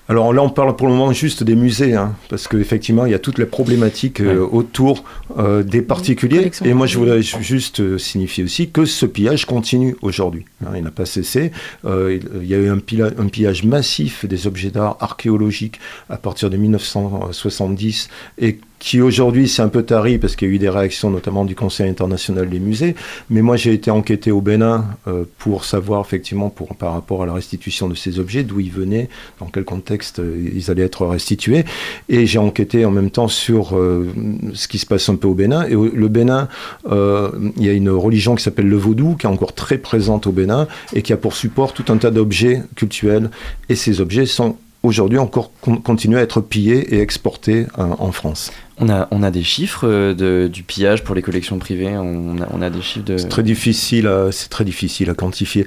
Alors 0.08 0.32
là, 0.32 0.42
on 0.42 0.50
parle 0.50 0.76
pour 0.76 0.86
le 0.86 0.94
moment 0.94 1.12
juste 1.12 1.42
des 1.42 1.56
musées, 1.56 1.94
hein, 1.94 2.14
parce 2.28 2.46
qu'effectivement, 2.46 3.06
il 3.06 3.12
y 3.12 3.14
a 3.14 3.18
toutes 3.18 3.38
les 3.38 3.46
problématiques 3.46 4.20
euh, 4.20 4.46
autour 4.46 5.02
euh, 5.36 5.64
des 5.64 5.82
particuliers. 5.82 6.50
Et 6.64 6.74
moi, 6.74 6.86
je 6.86 6.98
voudrais 6.98 7.22
juste 7.22 7.80
euh, 7.80 7.98
signifier 7.98 8.44
aussi 8.44 8.70
que 8.70 8.84
ce 8.84 9.04
pillage 9.04 9.46
continue 9.46 9.96
aujourd'hui. 10.02 10.44
Hein, 10.64 10.70
il 10.76 10.84
n'a 10.84 10.92
pas 10.92 11.06
cessé. 11.06 11.50
il 11.84 12.46
y 12.46 12.54
a 12.54 12.58
eu 12.58 12.68
un, 12.68 12.78
un 12.78 13.28
pillage 13.28 13.64
massif 13.64 14.24
des 14.26 14.46
objets 14.46 14.70
d'art 14.70 14.96
archéologiques 15.00 15.80
à 16.08 16.16
partir 16.16 16.50
de 16.50 16.56
1970 16.56 18.08
et 18.38 18.58
qui 18.78 19.00
aujourd'hui 19.00 19.48
c'est 19.48 19.62
un 19.62 19.68
peu 19.68 19.82
tari 19.82 20.18
parce 20.18 20.36
qu'il 20.36 20.48
y 20.48 20.50
a 20.50 20.54
eu 20.54 20.58
des 20.58 20.68
réactions 20.68 21.10
notamment 21.10 21.44
du 21.44 21.54
Conseil 21.54 21.88
international 21.88 22.48
des 22.48 22.58
musées, 22.58 22.94
mais 23.30 23.42
moi 23.42 23.56
j'ai 23.56 23.72
été 23.72 23.90
enquêté 23.90 24.30
au 24.30 24.40
Bénin 24.40 24.84
euh, 25.08 25.24
pour 25.38 25.64
savoir 25.64 26.00
effectivement 26.00 26.54
par 26.78 26.92
rapport 26.92 27.22
à 27.22 27.26
la 27.26 27.32
restitution 27.32 27.88
de 27.88 27.94
ces 27.94 28.18
objets, 28.18 28.42
d'où 28.42 28.60
ils 28.60 28.70
venaient, 28.70 29.08
dans 29.40 29.46
quel 29.46 29.64
contexte 29.64 30.18
euh, 30.18 30.50
ils 30.54 30.70
allaient 30.70 30.82
être 30.82 31.06
restitués, 31.06 31.64
et 32.08 32.26
j'ai 32.26 32.38
enquêté 32.38 32.84
en 32.84 32.90
même 32.90 33.10
temps 33.10 33.28
sur 33.28 33.76
euh, 33.76 34.08
ce 34.54 34.68
qui 34.68 34.78
se 34.78 34.86
passe 34.86 35.08
un 35.08 35.16
peu 35.16 35.28
au 35.28 35.34
Bénin, 35.34 35.64
et 35.66 35.74
le 35.74 36.08
Bénin, 36.08 36.48
il 36.86 37.64
y 37.64 37.68
a 37.68 37.72
une 37.72 37.90
religion 37.90 38.34
qui 38.34 38.42
s'appelle 38.42 38.68
le 38.68 38.76
vaudou, 38.76 39.16
qui 39.16 39.26
est 39.26 39.30
encore 39.30 39.54
très 39.54 39.78
présente 39.78 40.26
au 40.26 40.32
Bénin, 40.32 40.66
et 40.94 41.02
qui 41.02 41.12
a 41.12 41.16
pour 41.16 41.34
support 41.34 41.72
tout 41.72 41.90
un 41.92 41.96
tas 41.96 42.10
d'objets 42.10 42.62
cultuels, 42.74 43.30
et 43.68 43.74
ces 43.74 44.00
objets 44.00 44.26
sont 44.26 44.56
aujourd'hui 44.82 45.18
encore 45.18 45.50
continuent 45.84 46.16
à 46.16 46.22
être 46.22 46.40
pillés 46.40 46.94
et 46.94 47.00
exportés 47.00 47.66
en 47.76 48.12
France. 48.12 48.52
On 48.78 48.88
a, 48.88 49.08
on 49.10 49.22
a 49.22 49.30
des 49.30 49.42
chiffres 49.42 49.88
euh, 49.88 50.14
de, 50.14 50.48
du 50.48 50.62
pillage 50.62 51.02
pour 51.02 51.14
les 51.14 51.22
collections 51.22 51.58
privées 51.58 51.96
on 51.96 52.38
a, 52.42 52.46
on 52.52 52.60
a 52.60 52.68
des 52.68 52.82
chiffres 52.82 53.06
de... 53.06 53.16
C'est 53.16 53.28
très, 53.28 53.42
difficile 53.42 54.06
à, 54.06 54.28
très 54.50 54.64
difficile 54.64 55.08
à 55.08 55.14
quantifier. 55.14 55.66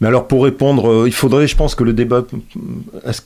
Mais 0.00 0.08
alors 0.08 0.26
pour 0.26 0.42
répondre, 0.42 0.90
euh, 0.90 1.06
il 1.06 1.12
faudrait, 1.12 1.46
je 1.46 1.54
pense 1.54 1.74
que 1.74 1.84
le 1.84 1.92
débat, 1.92 2.24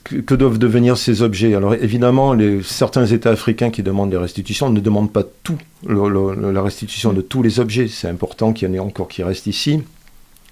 que, 0.03 0.15
que, 0.17 0.35
doivent 0.35 0.59
devenir 0.59 0.97
ces 0.97 1.21
objets? 1.21 1.55
Alors 1.55 1.73
évidemment, 1.73 2.33
les, 2.33 2.61
certains 2.61 3.05
États 3.05 3.31
africains 3.31 3.71
qui 3.71 3.81
demandent 3.81 4.11
des 4.11 4.17
restitutions 4.17 4.69
ne 4.69 4.79
demandent 4.79 5.11
pas 5.11 5.23
tout, 5.43 5.57
la 5.87 6.61
restitution 6.61 7.13
de 7.13 7.21
tous 7.21 7.41
les 7.41 7.59
objets. 7.59 7.87
C'est 7.87 8.09
important 8.09 8.53
qu'il 8.53 8.67
y 8.67 8.71
en 8.71 8.73
ait 8.75 8.79
encore 8.79 9.07
qui 9.07 9.23
restent 9.23 9.47
ici. 9.47 9.81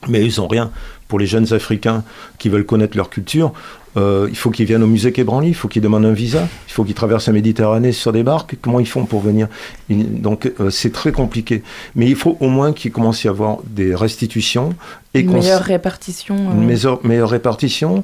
Mais 0.09 0.25
ils 0.25 0.39
n'ont 0.39 0.47
rien. 0.47 0.71
Pour 1.07 1.19
les 1.19 1.27
jeunes 1.27 1.53
Africains 1.53 2.03
qui 2.37 2.49
veulent 2.49 2.65
connaître 2.65 2.97
leur 2.97 3.09
culture, 3.09 3.53
euh, 3.97 4.27
il 4.29 4.35
faut 4.35 4.49
qu'ils 4.49 4.65
viennent 4.65 4.83
au 4.83 4.87
musée 4.87 5.11
Québranly, 5.11 5.49
il 5.49 5.53
faut 5.53 5.67
qu'ils 5.67 5.81
demandent 5.81 6.05
un 6.05 6.13
visa, 6.13 6.47
il 6.67 6.71
faut 6.71 6.83
qu'ils 6.83 6.95
traversent 6.95 7.27
la 7.27 7.33
Méditerranée 7.33 7.91
sur 7.91 8.11
des 8.11 8.23
barques. 8.23 8.55
Comment 8.61 8.79
ils 8.79 8.87
font 8.87 9.05
pour 9.05 9.21
venir 9.21 9.47
Donc 9.89 10.51
euh, 10.59 10.69
c'est 10.69 10.91
très 10.91 11.11
compliqué. 11.11 11.63
Mais 11.95 12.07
il 12.07 12.15
faut 12.15 12.37
au 12.39 12.49
moins 12.49 12.73
qu'il 12.73 12.91
commence 12.91 13.25
à 13.25 13.27
y 13.27 13.29
avoir 13.29 13.57
des 13.65 13.95
restitutions. 13.95 14.75
Et 15.13 15.21
une 15.21 15.31
meilleure 15.31 15.61
répartition. 15.61 16.35
Euh. 16.35 16.53
Une 16.53 16.65
meilleure, 16.65 17.05
meilleure 17.05 17.29
répartition, 17.29 18.03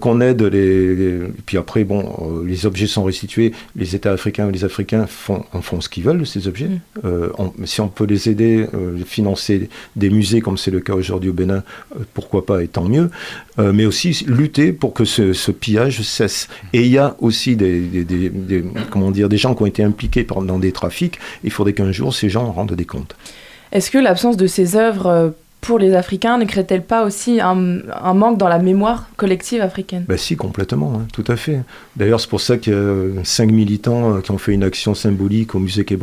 qu'on 0.00 0.20
aide 0.20 0.42
les, 0.42 1.20
Puis 1.46 1.56
après, 1.56 1.84
bon, 1.84 2.42
les 2.44 2.66
objets 2.66 2.86
sont 2.86 3.04
restitués, 3.04 3.52
les 3.74 3.94
États 3.96 4.12
africains 4.12 4.48
et 4.48 4.52
les 4.52 4.64
Africains 4.64 5.06
font, 5.06 5.44
en 5.52 5.62
font 5.62 5.80
ce 5.80 5.88
qu'ils 5.88 6.04
veulent 6.04 6.20
de 6.20 6.24
ces 6.24 6.48
objets. 6.48 6.68
Mm. 7.02 7.64
si 7.64 7.80
on 7.80 7.88
peut 7.88 8.04
les 8.04 8.28
aider, 8.28 8.66
financer 9.06 9.70
des 9.96 10.10
musées, 10.10 10.40
comme 10.40 10.58
c'est 10.58 10.70
le 10.70 10.80
cas 10.80 10.94
aujourd'hui 10.94 11.30
au 11.30 11.32
Bénin, 11.32 11.62
pourquoi 12.12 12.44
pas, 12.44 12.62
et 12.62 12.68
tant 12.68 12.84
mieux. 12.84 13.10
mais 13.58 13.86
aussi 13.86 14.24
lutter 14.28 14.72
pour 14.72 14.92
que 14.92 15.04
ce 15.04 15.22
ce, 15.32 15.50
pillage 15.50 16.02
cesse. 16.02 16.48
Et 16.72 16.82
il 16.82 16.88
y 16.88 16.98
a 16.98 17.16
aussi 17.20 17.56
des, 17.56 17.84
comment 18.90 19.10
dire, 19.10 19.28
des 19.28 19.36
gens 19.36 19.54
qui 19.54 19.62
ont 19.62 19.66
été 19.66 19.82
impliqués 19.82 20.24
dans 20.24 20.58
des 20.58 20.72
trafics. 20.72 21.18
Il 21.44 21.50
faudrait 21.50 21.72
qu'un 21.72 21.92
jour 21.92 22.14
ces 22.14 22.28
gens 22.28 22.50
rendent 22.50 22.74
des 22.74 22.84
comptes. 22.84 23.14
Est-ce 23.72 23.90
que 23.90 23.98
l'absence 23.98 24.36
de 24.36 24.46
ces 24.46 24.76
œuvres 24.76 25.06
euh, 25.06 25.30
pour 25.62 25.78
les 25.78 25.94
Africains 25.94 26.38
ne 26.38 26.44
crée-t-elle 26.44 26.82
pas 26.82 27.04
aussi 27.04 27.40
un, 27.40 27.54
manque 27.54 28.36
dans 28.36 28.48
la 28.48 28.58
mémoire 28.58 29.08
collective 29.16 29.62
africaine? 29.62 30.04
Ben 30.08 30.18
Si, 30.18 30.34
complètement, 30.34 30.94
hein, 30.96 31.06
tout 31.12 31.24
à 31.28 31.36
fait. 31.36 31.60
D'ailleurs, 31.96 32.20
c'est 32.20 32.28
pour 32.28 32.40
ça 32.40 32.56
y 32.66 32.70
a 32.72 33.24
cinq 33.24 33.50
militants 33.52 34.16
euh, 34.16 34.20
qui 34.20 34.32
ont 34.32 34.38
fait 34.38 34.52
une 34.52 34.64
action 34.64 34.94
symbolique 34.94 35.54
au 35.54 35.60
musée 35.60 35.84
Quai 35.84 35.96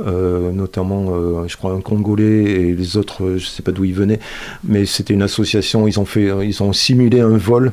euh, 0.00 0.52
notamment, 0.52 1.06
euh, 1.08 1.48
je 1.48 1.56
crois, 1.56 1.72
un 1.72 1.80
Congolais 1.80 2.44
et 2.44 2.74
les 2.74 2.96
autres, 2.98 3.22
je 3.26 3.32
ne 3.32 3.38
sais 3.38 3.62
pas 3.62 3.72
d'où 3.72 3.84
ils 3.84 3.94
venaient, 3.94 4.20
mais 4.62 4.84
c'était 4.84 5.14
une 5.14 5.22
association, 5.22 5.88
ils 5.88 5.98
ont, 5.98 6.04
fait, 6.04 6.30
ils 6.46 6.62
ont 6.62 6.74
simulé 6.74 7.20
un 7.20 7.38
vol 7.38 7.72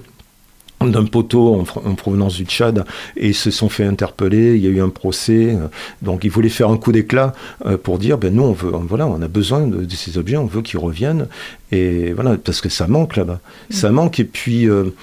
d'un 0.90 1.06
poteau 1.06 1.66
en, 1.86 1.96
provenance 1.96 2.36
du 2.36 2.46
Tchad 2.46 2.86
et 3.18 3.30
ils 3.30 3.36
se 3.36 3.52
sont 3.52 3.70
fait 3.70 3.86
interpeller, 3.86 4.56
il 4.56 4.64
y 4.64 4.68
a 4.68 4.70
eu 4.70 4.82
un 4.82 4.90
procès, 4.90 5.56
euh, 5.56 5.68
donc 6.02 6.24
ils 6.24 6.32
voulaient 6.32 6.50
faire 6.50 6.70
un 6.70 6.78
coup 6.78 6.92
d'éclat 6.92 7.34
euh, 7.66 7.78
pour 7.78 8.00
dire 8.00 8.18
ben 8.18 8.34
nous 8.34 8.44
on 8.44 8.54
veut 8.54 8.72
voilà, 8.88 9.08
on 9.08 9.22
a 9.22 9.28
besoin 9.28 9.68
de, 9.68 9.88
ces 9.94 10.18
objets, 10.18 10.38
on 10.38 10.46
veut 10.46 10.62
qu'ils 10.62 10.80
reviennent 10.80 11.28
et 11.72 12.14
voilà 12.14 12.38
parce 12.38 12.62
que 12.62 12.70
ça 12.70 12.88
manque 12.88 13.16
là-bas. 13.16 13.40
Mm. 13.70 13.74
Ça 13.74 13.92
manque 13.92 14.20
et 14.20 14.26
puis 14.26 14.70
euh, 14.70 14.94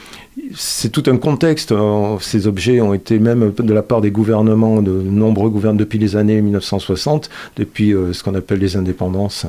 c'est 0.55 0.91
tout 0.91 1.03
un 1.07 1.17
contexte. 1.17 1.73
Euh, 1.73 2.17
ces 2.21 2.47
objets 2.47 2.81
ont 2.81 2.95
été 2.95 3.19
même 3.19 3.53
de 3.59 3.75
la 3.75 3.83
part 3.83 4.01
des 4.01 4.11
gouvernements, 4.11 4.83
de 4.83 4.91
nombreux 4.93 5.51
gouvernements 5.51 5.79
depuis 5.79 5.99
les 5.99 6.17
années 6.17 6.41
1960, 6.41 7.31
depuis 7.57 7.93
euh, 7.93 8.13
ce 8.13 8.23
qu'on 8.23 8.35
appelle 8.35 8.59
les 8.59 8.77
indépendances. 8.77 9.47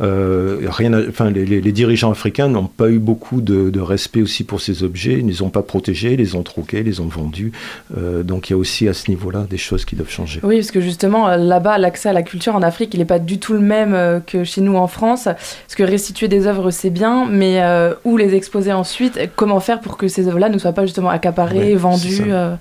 Euh, 0.00 0.60
rien, 0.68 0.92
enfin, 1.08 1.30
les, 1.30 1.60
dirigeants 1.72 2.10
africains 2.10 2.48
n'ont 2.48 2.66
pas 2.66 2.88
eu 2.88 2.98
beaucoup 2.98 3.40
de, 3.40 3.80
respect 3.80 4.22
aussi 4.22 4.44
pour 4.44 4.60
ces 4.60 4.82
objets. 4.82 5.14
Ils 5.18 5.26
ne 5.26 5.30
les 5.30 5.42
ont 5.42 5.50
pas 5.50 5.62
protégés, 5.62 6.14
ils 6.14 6.18
les 6.18 6.34
ont 6.34 6.42
troqués, 6.42 6.82
les 6.82 7.00
ont 7.00 7.06
vendus. 7.06 7.52
donc 7.94 8.48
il 8.48 8.52
y 8.52 8.54
a 8.54 8.56
aussi 8.56 8.88
à 8.88 8.94
ce 8.94 9.10
niveau-là 9.10 9.46
des 9.48 9.58
choses 9.58 9.84
qui 9.84 9.94
doivent 9.96 10.10
changer. 10.10 10.40
Oui, 10.42 10.56
parce 10.56 10.70
que 10.70 10.80
justement, 10.80 11.28
là-bas, 11.36 11.78
l'accès 11.78 12.08
à 12.08 12.12
la 12.12 12.22
culture 12.22 12.56
en 12.56 12.62
Afrique, 12.62 12.94
il 12.94 12.98
n'est 12.98 13.04
pas 13.04 13.18
du 13.18 13.38
tout 13.38 13.52
le 13.52 13.60
même 13.60 14.22
que 14.26 14.44
chez 14.44 14.60
nous 14.60 14.76
en 14.76 14.86
France. 14.86 15.24
Parce 15.24 15.74
que 15.76 15.82
restituer 15.82 16.28
des 16.28 16.46
œuvres, 16.46 16.70
c'est 16.70 16.90
bien, 16.90 17.26
mais 17.30 17.60
où 18.04 18.16
les 18.16 18.34
exposer 18.34 18.72
ensuite 18.72 19.18
Comment 19.36 19.60
faire 19.60 19.80
pour 19.80 19.96
que 19.96 20.08
ces 20.08 20.28
œuvres-là 20.36 20.48
ne 20.48 20.58
soient 20.58 20.72
pas 20.72 20.84
justement 20.84 21.10
accaparées, 21.10 21.74
vendues 21.74 22.24
euh 22.28 22.54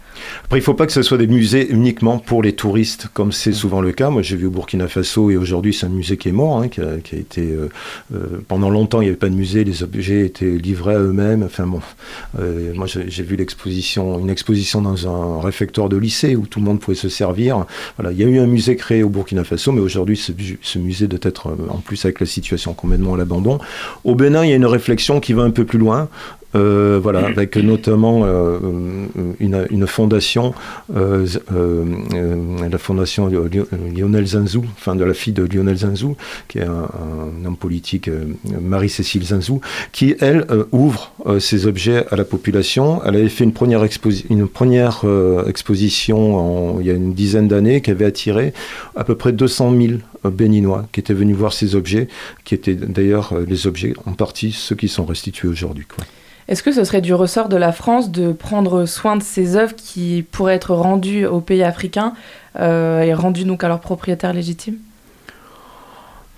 Après, 0.46 0.58
il 0.58 0.62
ne 0.62 0.66
faut 0.66 0.74
pas 0.74 0.86
que 0.86 0.92
ce 0.92 1.02
soit 1.02 1.18
des 1.18 1.28
musées 1.28 1.70
uniquement 1.70 2.18
pour 2.18 2.42
les 2.42 2.54
touristes, 2.54 3.08
comme 3.14 3.32
c'est 3.32 3.54
souvent 3.54 3.82
le 3.82 3.92
cas. 3.92 4.10
Moi, 4.10 4.22
j'ai 4.22 4.36
vu 4.36 4.48
au 4.48 4.50
Burkina 4.50 4.88
Faso 4.88 5.30
et 5.30 5.38
aujourd'hui, 5.38 5.74
c'est 5.74 5.86
un 5.86 5.90
musée 5.90 6.18
qui 6.18 6.30
est 6.30 6.34
mort, 6.34 6.58
hein, 6.58 6.68
qui, 6.68 6.82
a, 6.82 6.96
été. 6.96 7.42
Euh, 7.42 7.70
euh, 8.14 8.42
pendant 8.48 8.70
longtemps, 8.70 9.02
il 9.02 9.06
n'y 9.06 9.10
avait 9.10 9.18
pas 9.18 9.30
de 9.30 9.36
musée, 9.36 9.64
les 9.64 9.84
objets 9.84 10.26
étaient 10.26 10.46
livrés 10.46 10.96
à 10.96 11.00
eux-mêmes. 11.00 11.44
Enfin 11.44 11.68
bon, 11.68 11.82
moi, 12.74 12.88
j'ai 12.88 13.24
vu 13.24 13.36
l'exposition, 13.36 14.20
une 14.20 14.30
exposition 14.30 14.82
dans 14.82 15.08
un 15.08 15.42
réfectoire 15.42 15.90
de 15.90 15.98
lycée 15.98 16.36
où 16.36 16.46
tout 16.48 16.60
le 16.60 16.66
monde 16.66 16.80
pouvait 16.80 16.96
se 16.96 17.10
servir. 17.10 17.66
Voilà, 17.98 18.12
il 18.12 18.20
y 18.20 18.24
a 18.24 18.28
eu 18.28 18.40
un 18.40 18.48
musée 18.48 18.76
créé 18.76 19.04
au 19.04 19.10
Burkina 19.10 19.44
Faso, 19.44 19.72
mais 19.72 19.82
aujourd'hui, 19.82 20.18
ce, 20.18 20.32
ce, 20.62 20.80
musée 20.80 21.08
doit 21.08 21.20
être, 21.24 21.56
en 21.70 21.78
plus 21.78 22.04
avec 22.06 22.20
la 22.20 22.26
situation 22.26 22.74
complètement 22.74 23.16
à 23.16 23.18
l'abandon. 23.18 23.60
Au 24.04 24.16
Bénin, 24.16 24.44
il 24.44 24.50
y 24.50 24.54
a 24.54 24.56
une 24.56 24.66
réflexion 24.66 25.20
qui 25.20 25.34
va 25.34 25.44
un 25.44 25.52
peu 25.52 25.66
plus 25.66 25.80
loin. 25.80 26.10
Euh, 26.56 27.00
voilà, 27.02 27.22
mm. 27.22 27.26
avec 27.26 27.56
notamment 27.58 28.22
euh, 28.26 28.58
une, 29.40 29.88
fondation, 29.88 30.54
euh, 30.96 31.26
la 32.70 32.78
fondation 32.78 33.30
Lionel 33.30 34.26
Zanzou, 34.26 34.66
enfin 34.78 34.96
de 34.96 35.04
la 35.04 35.14
fille 35.14 35.34
de 35.34 35.44
Lionel 35.44 35.78
Zanzou, 35.78 36.16
qui 36.48 36.60
est 36.60 36.64
un, 36.64 37.46
homme 37.46 37.58
politique, 37.58 38.10
Marie-Cécile 38.62 39.24
Zanzou, 39.24 39.62
qui, 39.92 40.16
elle, 40.20 40.46
ouvre 40.72 41.12
ces 41.40 41.68
objets 41.68 42.06
à 42.12 42.16
la 42.16 42.24
population. 42.24 43.02
Elle 43.06 43.16
avait 43.16 43.30
fait 43.30 43.44
une 43.44 43.54
première, 43.54 43.86
une 44.30 44.48
première 44.48 45.04
exposition 45.48 46.80
il 46.80 46.88
y 46.88 46.90
a 46.90 46.94
une 46.94 47.14
dizaine 47.14 47.48
d'années 47.48 47.82
qui 47.82 47.92
avait 47.92 48.06
attiré 48.06 48.54
à 48.96 49.04
peu 49.04 49.16
près 49.16 49.32
200 49.32 49.76
000 50.24 50.30
béninois 50.32 50.88
qui 50.92 51.00
étaient 51.00 51.14
venus 51.14 51.36
voir 51.36 51.54
ces 51.54 51.76
objets, 51.76 52.08
qui 52.44 52.56
étaient 52.56 52.76
d'ailleurs 52.76 53.34
les 53.48 53.68
objets 53.68 53.94
en 54.06 54.14
partie 54.14 54.52
ceux 54.52 54.76
qui 54.76 54.88
sont 54.88 55.06
restitués 55.06 55.48
aujourd'hui. 55.48 55.86
Est-ce 56.48 56.62
que 56.62 56.72
ce 56.72 56.84
serait 56.84 57.02
du 57.02 57.14
ressort 57.14 57.50
de 57.50 57.58
la 57.58 57.72
France 57.72 58.12
de 58.12 58.32
prendre 58.32 58.86
soin 58.86 59.16
de 59.16 59.24
ces 59.24 59.56
œuvres 59.56 59.76
qui 59.76 60.24
pourraient 60.32 60.54
être 60.54 60.76
rendues 60.76 61.26
aux 61.26 61.42
pays 61.42 61.64
africains 61.64 62.14
euh, 62.60 63.02
et 63.02 63.14
rendues 63.16 63.46
donc 63.46 63.64
à 63.64 63.68
leurs 63.68 63.80
propriétaires 63.80 64.34
légitimes? 64.34 64.78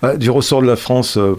Bah, 0.00 0.16
Du 0.16 0.30
ressort 0.30 0.62
de 0.62 0.66
la 0.66 0.76
France, 0.76 1.18
euh, 1.18 1.36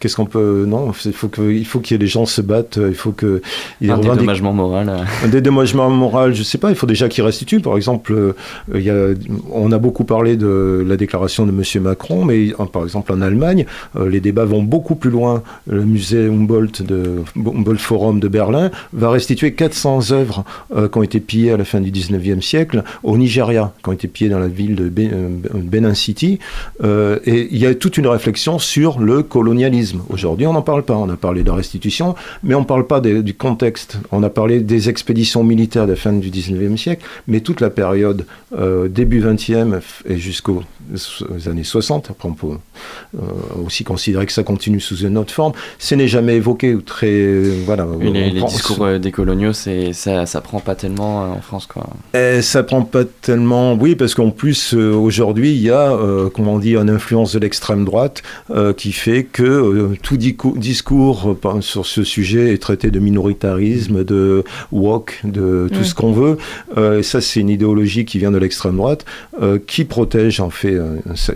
Qu'est-ce 0.00 0.16
qu'on 0.16 0.24
peut 0.24 0.64
Non, 0.66 0.92
il 1.04 1.12
faut 1.12 1.28
que, 1.28 1.52
il 1.52 1.66
faut 1.66 1.80
que 1.80 1.94
les 1.94 2.06
gens 2.06 2.24
se 2.24 2.40
battent. 2.40 2.78
Il 2.82 2.94
faut 2.94 3.12
que 3.12 3.42
un 3.86 3.98
dédommagement 3.98 4.54
moral. 4.54 4.90
Un 5.24 5.28
dédommagement 5.28 5.90
moral, 5.90 6.34
je 6.34 6.42
sais 6.42 6.56
pas. 6.56 6.70
Il 6.70 6.74
faut 6.74 6.86
déjà 6.86 7.08
qu'ils 7.10 7.22
restituent. 7.22 7.60
Par 7.60 7.76
exemple, 7.76 8.12
euh, 8.12 8.32
il 8.74 8.80
y 8.80 8.90
a, 8.90 9.08
on 9.52 9.72
a 9.72 9.78
beaucoup 9.78 10.04
parlé 10.04 10.36
de 10.36 10.82
la 10.86 10.96
déclaration 10.96 11.44
de 11.44 11.52
Monsieur 11.52 11.80
Macron, 11.80 12.24
mais 12.24 12.52
par 12.72 12.84
exemple 12.84 13.12
en 13.12 13.20
Allemagne, 13.20 13.66
euh, 13.96 14.08
les 14.08 14.20
débats 14.20 14.46
vont 14.46 14.62
beaucoup 14.62 14.94
plus 14.94 15.10
loin. 15.10 15.42
Le 15.66 15.84
musée 15.84 16.26
Humboldt 16.26 16.82
de 16.82 17.22
Humboldt 17.36 17.80
Forum 17.80 18.20
de 18.20 18.28
Berlin 18.28 18.70
va 18.94 19.10
restituer 19.10 19.52
400 19.52 20.12
œuvres 20.12 20.44
euh, 20.74 20.88
qui 20.88 20.96
ont 20.96 21.02
été 21.02 21.20
pillées 21.20 21.52
à 21.52 21.56
la 21.58 21.64
fin 21.64 21.80
du 21.80 21.90
19e 21.90 22.40
siècle 22.40 22.84
au 23.02 23.18
Nigeria, 23.18 23.72
qui 23.82 23.90
ont 23.90 23.92
été 23.92 24.08
pillées 24.08 24.30
dans 24.30 24.38
la 24.38 24.48
ville 24.48 24.76
de 24.76 24.88
Benin 24.88 25.92
City. 25.92 26.38
et 26.82 27.48
il 27.50 27.58
y 27.58 27.66
a 27.66 27.74
toute 27.74 27.98
une 27.98 28.06
réflexion 28.06 28.58
sur 28.58 28.98
le 28.98 29.22
colonialisme 29.22 29.89
Aujourd'hui, 30.08 30.46
on 30.46 30.52
n'en 30.52 30.62
parle 30.62 30.82
pas. 30.82 30.96
On 30.96 31.08
a 31.08 31.16
parlé 31.16 31.42
de 31.42 31.50
restitution, 31.50 32.14
mais 32.42 32.54
on 32.54 32.60
ne 32.60 32.64
parle 32.64 32.86
pas 32.86 33.00
du 33.00 33.34
contexte. 33.34 33.98
On 34.12 34.22
a 34.22 34.30
parlé 34.30 34.60
des 34.60 34.88
expéditions 34.88 35.44
militaires 35.44 35.86
de 35.86 35.92
la 35.92 35.96
fin 35.96 36.12
du 36.12 36.30
19e 36.30 36.76
siècle, 36.76 37.04
mais 37.26 37.40
toute 37.40 37.60
la 37.60 37.70
période 37.70 38.26
euh, 38.56 38.88
début 38.88 39.22
20e 39.22 39.80
et 40.08 40.16
jusqu'aux 40.16 40.62
années 41.46 41.62
60, 41.62 42.10
après 42.10 42.28
on 42.28 42.32
peut 42.32 42.48
euh, 43.14 43.20
aussi 43.64 43.84
considérer 43.84 44.26
que 44.26 44.32
ça 44.32 44.42
continue 44.42 44.80
sous 44.80 44.96
une 44.96 45.16
autre 45.18 45.32
forme, 45.32 45.52
ce 45.78 45.94
n'est 45.94 46.08
jamais 46.08 46.36
évoqué. 46.36 46.74
Ou 46.74 46.80
très, 46.80 47.40
voilà, 47.64 47.86
les, 48.00 48.32
discours 48.42 48.84
euh, 48.84 48.98
des 48.98 49.12
coloniaux, 49.12 49.52
ça, 49.52 50.26
ça 50.26 50.40
prend 50.40 50.60
pas 50.60 50.74
tellement 50.74 51.32
en 51.32 51.40
France. 51.40 51.66
Quoi. 51.66 51.86
Et 52.14 52.42
ça 52.42 52.62
prend 52.62 52.82
pas 52.82 53.04
tellement, 53.04 53.74
oui, 53.74 53.94
parce 53.94 54.14
qu'en 54.14 54.30
plus, 54.30 54.74
aujourd'hui, 54.74 55.52
il 55.52 55.62
y 55.62 55.70
a, 55.70 55.96
comment 56.34 56.54
on 56.54 56.58
dit, 56.58 56.76
une 56.76 56.90
influence 56.90 57.32
de 57.32 57.38
l'extrême 57.38 57.84
droite 57.84 58.22
qui 58.76 58.92
fait 58.92 59.24
que 59.24 59.79
tout 60.02 60.16
discours 60.16 61.36
euh, 61.44 61.60
sur 61.60 61.86
ce 61.86 62.04
sujet 62.04 62.52
est 62.52 62.58
traité 62.58 62.90
de 62.90 62.98
minoritarisme, 62.98 64.04
de 64.04 64.44
woke, 64.72 65.20
de 65.24 65.68
tout 65.72 65.84
ce 65.84 65.94
qu'on 65.94 66.12
veut. 66.12 66.38
Euh, 66.76 67.02
ça, 67.02 67.20
c'est 67.20 67.40
une 67.40 67.48
idéologie 67.48 68.04
qui 68.04 68.18
vient 68.18 68.30
de 68.30 68.38
l'extrême 68.38 68.76
droite, 68.76 69.04
euh, 69.40 69.58
qui 69.64 69.84
protège 69.84 70.40
en 70.40 70.50
fait 70.50 70.78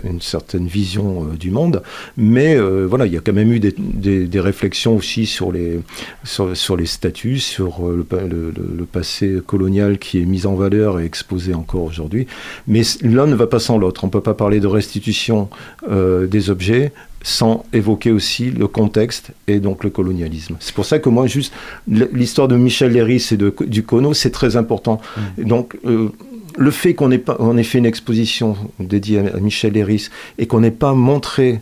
une 0.03 0.21
certaine 0.21 0.67
vision 0.67 1.27
du 1.39 1.51
monde. 1.51 1.81
Mais 2.17 2.57
voilà, 2.57 3.05
il 3.05 3.13
y 3.13 3.17
a 3.17 3.21
quand 3.21 3.33
même 3.33 3.51
eu 3.51 3.59
des, 3.59 4.39
réflexions 4.39 4.95
aussi 4.95 5.25
sur 5.25 5.51
les, 5.51 5.79
sur, 6.23 6.77
les 6.77 6.85
statuts, 6.85 7.39
sur 7.39 7.87
le, 7.87 8.05
le, 8.21 8.85
passé 8.85 9.39
colonial 9.45 9.97
qui 9.97 10.21
est 10.21 10.25
mis 10.25 10.45
en 10.45 10.55
valeur 10.55 10.99
et 10.99 11.05
exposé 11.05 11.53
encore 11.53 11.83
aujourd'hui. 11.83 12.27
Mais 12.67 12.81
l'un 13.01 13.27
ne 13.27 13.35
va 13.35 13.47
pas 13.47 13.59
sans 13.59 13.77
l'autre. 13.77 14.03
On 14.03 14.07
ne 14.07 14.11
peut 14.11 14.21
pas 14.21 14.33
parler 14.33 14.59
de 14.59 14.67
restitution 14.67 15.49
des 15.89 16.49
objets 16.49 16.91
sans 17.25 17.65
évoquer 17.73 18.11
aussi 18.11 18.51
le 18.51 18.67
contexte 18.67 19.31
et 19.47 19.59
donc 19.59 19.83
le 19.83 19.89
colonialisme. 19.89 20.57
C'est 20.59 20.75
pour 20.75 20.85
ça 20.85 20.99
que 20.99 21.09
moi, 21.09 21.25
juste 21.25 21.51
l'histoire 21.87 22.47
de 22.47 22.55
Michel 22.55 22.91
Léris 22.91 23.29
et 23.31 23.37
de, 23.37 23.53
du 23.65 23.81
Cono, 23.81 24.13
c'est 24.13 24.29
très 24.29 24.57
important. 24.57 25.01
Mm. 25.17 25.43
Donc, 25.43 25.75
euh, 25.85 26.09
le 26.55 26.71
fait 26.71 26.93
qu'on 26.93 27.09
ait, 27.09 27.17
pas, 27.17 27.35
on 27.39 27.57
ait 27.57 27.63
fait 27.63 27.79
une 27.79 27.87
exposition 27.87 28.55
dédiée 28.79 29.19
à, 29.19 29.39
Michel 29.39 29.73
Léris 29.73 30.09
et 30.37 30.45
qu'on 30.45 30.59
n'ait 30.59 30.69
pas 30.69 30.93
montré 30.93 31.61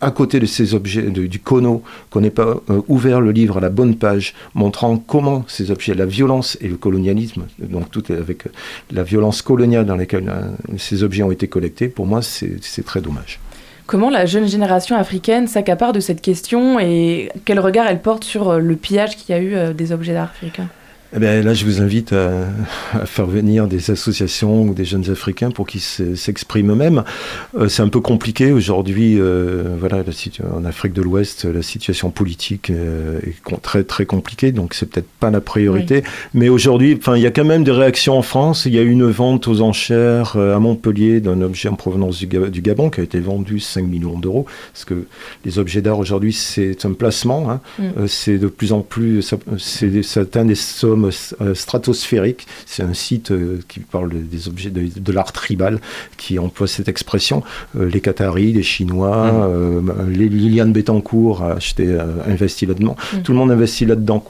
à 0.00 0.12
côté 0.12 0.38
de 0.38 0.46
ces 0.46 0.74
objets 0.74 1.02
du 1.02 1.40
Cono, 1.40 1.82
qu'on 2.10 2.20
n'ait 2.20 2.30
pas 2.30 2.60
euh, 2.70 2.80
ouvert 2.86 3.20
le 3.20 3.32
livre 3.32 3.58
à 3.58 3.60
la 3.60 3.68
bonne 3.68 3.96
page, 3.96 4.32
montrant 4.54 4.96
comment 4.96 5.44
ces 5.48 5.72
objets, 5.72 5.92
la 5.92 6.06
violence 6.06 6.56
et 6.60 6.68
le 6.68 6.76
colonialisme, 6.76 7.46
donc 7.58 7.90
tout 7.90 8.04
avec 8.10 8.44
la 8.92 9.02
violence 9.02 9.42
coloniale 9.42 9.86
dans 9.86 9.96
laquelle 9.96 10.28
euh, 10.28 10.76
ces 10.78 11.02
objets 11.02 11.24
ont 11.24 11.32
été 11.32 11.48
collectés, 11.48 11.88
pour 11.88 12.06
moi, 12.06 12.22
c'est 12.22 12.84
très 12.84 13.00
dommage. 13.00 13.40
Comment 13.90 14.08
la 14.08 14.24
jeune 14.24 14.46
génération 14.46 14.94
africaine 14.94 15.48
s'accapare 15.48 15.92
de 15.92 15.98
cette 15.98 16.20
question 16.20 16.78
et 16.78 17.28
quel 17.44 17.58
regard 17.58 17.88
elle 17.88 18.00
porte 18.00 18.22
sur 18.22 18.50
euh, 18.50 18.58
le 18.60 18.76
pillage 18.76 19.16
qu'il 19.16 19.34
y 19.34 19.36
a 19.36 19.42
eu 19.42 19.56
euh, 19.56 19.72
des 19.72 19.90
objets 19.90 20.12
d'art 20.12 20.30
africains? 20.30 20.68
Eh 21.12 21.18
bien, 21.18 21.42
là, 21.42 21.54
je 21.54 21.64
vous 21.64 21.82
invite 21.82 22.12
à, 22.12 22.46
faire 23.04 23.26
venir 23.26 23.66
des 23.66 23.90
associations 23.90 24.62
ou 24.62 24.74
des 24.74 24.84
jeunes 24.84 25.10
Africains 25.10 25.50
pour 25.50 25.66
qu'ils 25.66 25.80
s'expriment 25.80 26.70
eux-mêmes. 26.70 27.02
Euh, 27.58 27.68
c'est 27.68 27.82
un 27.82 27.88
peu 27.88 28.00
compliqué 28.00 28.52
aujourd'hui. 28.52 29.16
Euh, 29.18 29.74
voilà, 29.78 30.04
en 30.54 30.64
Afrique 30.64 30.92
de 30.92 31.02
l'Ouest, 31.02 31.46
la 31.46 31.62
situation 31.62 32.10
politique 32.10 32.70
euh, 32.70 33.18
est 33.24 33.60
très 33.60 33.82
très 33.82 34.06
compliquée, 34.06 34.52
donc 34.52 34.74
c'est 34.74 34.88
peut-être 34.88 35.08
pas 35.18 35.30
la 35.30 35.40
priorité. 35.40 36.04
Mais 36.32 36.48
aujourd'hui, 36.48 36.96
enfin, 36.96 37.16
il 37.16 37.22
y 37.22 37.26
a 37.26 37.32
quand 37.32 37.44
même 37.44 37.64
des 37.64 37.72
réactions 37.72 38.16
en 38.16 38.22
France. 38.22 38.66
Il 38.66 38.74
y 38.74 38.78
a 38.78 38.82
une 38.82 39.04
vente 39.10 39.48
aux 39.48 39.62
enchères 39.62 40.36
à 40.36 40.60
Montpellier 40.60 41.20
d'un 41.20 41.42
objet 41.42 41.68
en 41.68 41.74
provenance 41.74 42.18
du, 42.18 42.28
Gabon 42.28 42.88
qui 42.88 43.00
a 43.00 43.02
été 43.02 43.18
vendu 43.18 43.58
5 43.58 43.82
millions 43.82 44.18
d'euros. 44.18 44.46
Parce 44.72 44.84
que 44.84 45.06
les 45.44 45.58
objets 45.58 45.82
d'art 45.82 45.98
aujourd'hui, 45.98 46.32
c'est 46.32 46.84
un 46.84 46.92
placement. 46.92 47.50
Hein. 47.50 47.60
Mm. 47.78 48.06
c'est 48.06 48.38
de 48.38 48.46
plus 48.46 48.72
en 48.72 48.82
plus, 48.82 49.22
ça, 49.22 49.36
ça 49.58 50.20
atteint 50.20 50.44
des 50.44 50.54
sommes 50.54 50.99
euh, 51.04 51.54
stratosphérique. 51.54 52.46
C'est 52.66 52.82
un 52.82 52.94
site 52.94 53.30
euh, 53.30 53.60
qui 53.68 53.80
parle 53.80 54.10
des 54.12 54.48
objets 54.48 54.70
de, 54.70 55.12
l'art 55.12 55.32
tribal 55.32 55.80
qui 56.16 56.38
emploie 56.38 56.66
cette 56.66 56.88
expression. 56.88 57.42
Euh, 57.78 57.88
les 57.88 58.00
Qataris, 58.00 58.52
les 58.52 58.62
Chinois, 58.62 59.32
mmh. 59.32 60.12
les 60.12 60.28
Liliane 60.28 60.72
Bettencourt 60.72 61.42
a 61.42 61.52
acheté, 61.54 61.96
investi 62.26 62.66
là-dedans. 62.66 62.96
Mmh. 63.12 63.22
Tout 63.22 63.32
le 63.32 63.38
monde 63.38 63.50
investit 63.50 63.86
là-dedans. 63.86 64.24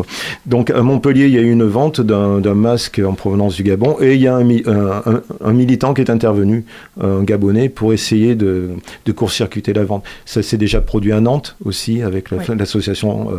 Donc 0.46 0.70
à 0.70 0.83
Montpellier, 0.83 1.26
il 1.26 1.33
y 1.33 1.38
a 1.38 1.42
eu 1.42 1.50
une 1.50 1.64
vente 1.64 2.00
d'un 2.00 2.54
masque 2.54 3.00
en 3.04 3.14
provenance 3.14 3.56
du 3.56 3.62
Gabon 3.62 3.96
et 4.00 4.14
il 4.14 4.20
y 4.20 4.28
a 4.28 4.37
un, 4.37 5.52
militant 5.52 5.94
qui 5.94 6.00
est 6.00 6.11
intervenu, 6.11 6.64
un 7.00 7.22
Gabonais, 7.22 7.68
pour 7.68 7.92
essayer 7.92 8.35
de, 8.35 8.70
court-circuiter 9.14 9.72
la 9.72 9.85
vente. 9.85 10.04
Ça 10.24 10.42
s'est 10.42 10.56
déjà 10.56 10.80
produit 10.80 11.12
à 11.12 11.20
Nantes 11.20 11.56
aussi 11.64 12.02
avec 12.02 12.30
l'association 12.30 13.30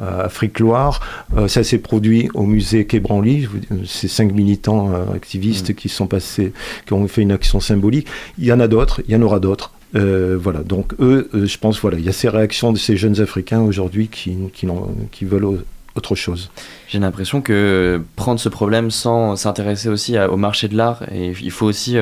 Afrique-Loire. 0.00 1.00
ça 1.48 1.64
s'est 1.64 1.78
produit 1.78 2.28
au 2.34 2.44
musée 2.44 2.57
Quai 2.60 3.00
Branly, 3.00 3.48
ces 3.86 4.08
cinq 4.08 4.32
militants 4.32 4.92
euh, 4.92 5.14
activistes 5.14 5.70
mm. 5.70 5.74
qui 5.74 5.88
sont 5.88 6.06
passés, 6.06 6.52
qui 6.86 6.92
ont 6.92 7.06
fait 7.08 7.22
une 7.22 7.32
action 7.32 7.60
symbolique. 7.60 8.06
Il 8.38 8.44
y 8.44 8.52
en 8.52 8.60
a 8.60 8.68
d'autres, 8.68 9.02
il 9.06 9.12
y 9.12 9.16
en 9.16 9.22
aura 9.22 9.40
d'autres. 9.40 9.72
Euh, 9.94 10.36
voilà, 10.40 10.60
donc 10.60 10.92
eux, 11.00 11.30
euh, 11.34 11.46
je 11.46 11.58
pense, 11.58 11.80
voilà, 11.80 11.98
il 11.98 12.04
y 12.04 12.08
a 12.08 12.12
ces 12.12 12.28
réactions 12.28 12.72
de 12.72 12.78
ces 12.78 12.96
jeunes 12.96 13.20
Africains 13.20 13.60
aujourd'hui 13.60 14.08
qui, 14.08 14.36
qui, 14.52 14.66
qui, 15.10 15.24
veulent 15.24 15.62
autre 15.94 16.14
chose. 16.14 16.50
J'ai 16.88 16.98
l'impression 16.98 17.40
que 17.40 18.02
prendre 18.14 18.38
ce 18.38 18.50
problème 18.50 18.90
sans 18.90 19.34
s'intéresser 19.36 19.88
aussi 19.88 20.18
au 20.18 20.36
marché 20.36 20.68
de 20.68 20.76
l'art, 20.76 21.04
et 21.10 21.32
il 21.40 21.50
faut 21.50 21.64
aussi 21.64 21.94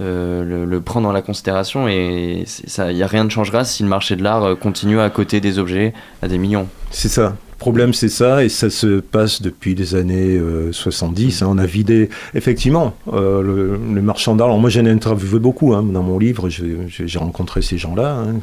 le, 0.00 0.64
le, 0.66 0.80
prendre 0.82 1.06
dans 1.06 1.12
la 1.12 1.22
considération 1.22 1.88
et 1.88 2.44
il 2.44 2.94
n'y 2.94 3.02
a 3.02 3.06
rien 3.06 3.24
ne 3.24 3.30
changera 3.30 3.64
si 3.64 3.82
le 3.82 3.88
marché 3.88 4.16
de 4.16 4.22
l'art 4.22 4.58
continue 4.58 5.00
à 5.00 5.08
coter 5.08 5.40
des 5.40 5.58
objets 5.58 5.94
à 6.20 6.28
des 6.28 6.36
millions. 6.36 6.68
C'est 6.90 7.08
ça 7.08 7.34
problème, 7.64 7.94
c'est 7.94 8.10
ça, 8.10 8.44
et 8.44 8.50
ça 8.50 8.68
se 8.68 9.00
passe 9.00 9.40
depuis 9.40 9.74
les 9.74 9.94
années 9.94 10.38
70. 10.70 11.40
Euh, 11.40 11.46
hein. 11.46 11.48
on 11.50 11.56
a 11.56 11.64
vidé, 11.64 12.10
effectivement, 12.34 12.94
euh, 13.10 13.40
le, 13.40 13.80
les 13.94 14.02
marchands 14.02 14.36
d'art. 14.36 14.48
Alors, 14.48 14.58
moi, 14.58 14.68
j'en 14.68 14.84
ai 14.84 14.90
interviewé 14.90 15.38
beaucoup 15.38 15.72
hein, 15.72 15.82
dans 15.82 16.02
mon 16.02 16.18
livre, 16.18 16.50
j'ai 16.50 17.18
rencontré 17.18 17.62
ces 17.62 17.78
gens-là 17.78 18.18
hein, 18.18 18.34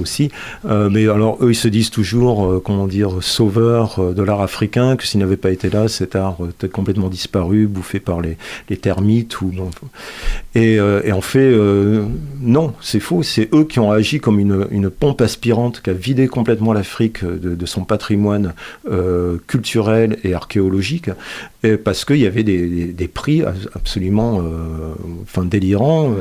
aussi. 0.00 0.30
Euh, 0.66 0.88
mais 0.88 1.08
alors, 1.08 1.38
eux, 1.40 1.50
ils 1.50 1.56
se 1.56 1.66
disent 1.66 1.90
toujours, 1.90 2.62
comment 2.62 2.86
dire, 2.86 3.10
sauveurs 3.22 4.14
de 4.14 4.22
l'art 4.22 4.40
africain, 4.40 4.94
que 4.94 5.04
s'il 5.04 5.18
n'avait 5.18 5.36
pas 5.36 5.50
été 5.50 5.68
là, 5.68 5.88
cet 5.88 6.14
art 6.14 6.36
était 6.48 6.68
complètement 6.68 7.08
disparu, 7.08 7.66
bouffé 7.66 7.98
par 7.98 8.20
les, 8.20 8.36
termites. 8.76 9.36
Et, 10.54 10.80
en 10.80 11.20
fait, 11.20 11.58
non, 12.40 12.72
c'est 12.80 13.00
faux. 13.00 13.24
C'est 13.24 13.48
eux 13.52 13.64
qui 13.64 13.80
ont 13.80 13.90
agi 13.90 14.20
comme 14.20 14.38
une, 14.38 14.90
pompe 14.90 15.22
aspirante 15.22 15.82
qui 15.82 15.90
a 15.90 15.92
vidé 15.92 16.28
complètement 16.28 16.72
l'Afrique 16.72 17.24
de 17.24 17.66
son 17.66 17.82
patrimoine 17.82 18.43
euh, 18.90 19.38
culturel 19.46 20.18
et 20.24 20.34
archéologique, 20.34 21.10
parce 21.82 22.04
qu'il 22.04 22.18
y 22.18 22.26
avait 22.26 22.42
des, 22.42 23.08
prix 23.08 23.42
absolument 23.42 24.40
euh, 24.40 24.94
enfin, 25.22 25.44
délirants 25.44 26.16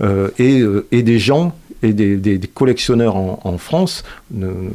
euh, 0.00 0.28
et, 0.38 0.62
et 0.92 1.02
des 1.02 1.18
gens 1.18 1.54
et 1.82 1.92
des, 1.92 2.40
collectionneurs 2.52 3.16
en, 3.16 3.58
France 3.58 4.04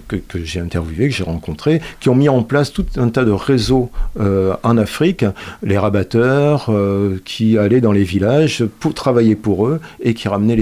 que, 0.08 0.18
j'ai 0.44 0.60
interviewés, 0.60 1.10
que 1.10 1.16
j'ai 1.16 1.24
rencontrés, 1.24 1.82
qui 2.00 2.10
ont 2.10 2.16
mis 2.16 2.30
en 2.30 2.44
place 2.44 2.72
tout 2.72 2.86
un 2.98 3.10
tas 3.10 3.26
de 3.26 3.32
réseaux 3.32 3.90
euh, 4.20 4.56
en 4.64 4.78
Afrique, 4.78 5.26
les 5.62 5.78
rabatteurs 5.78 6.68
euh, 6.70 7.18
qui 7.26 7.58
allaient 7.58 7.82
dans 7.82 7.92
les 7.92 8.04
villages 8.04 8.66
pour 8.80 8.94
travailler 8.94 9.36
pour 9.36 9.68
eux 9.68 9.80
et 10.02 10.14
qui 10.14 10.28
ramenaient 10.28 10.56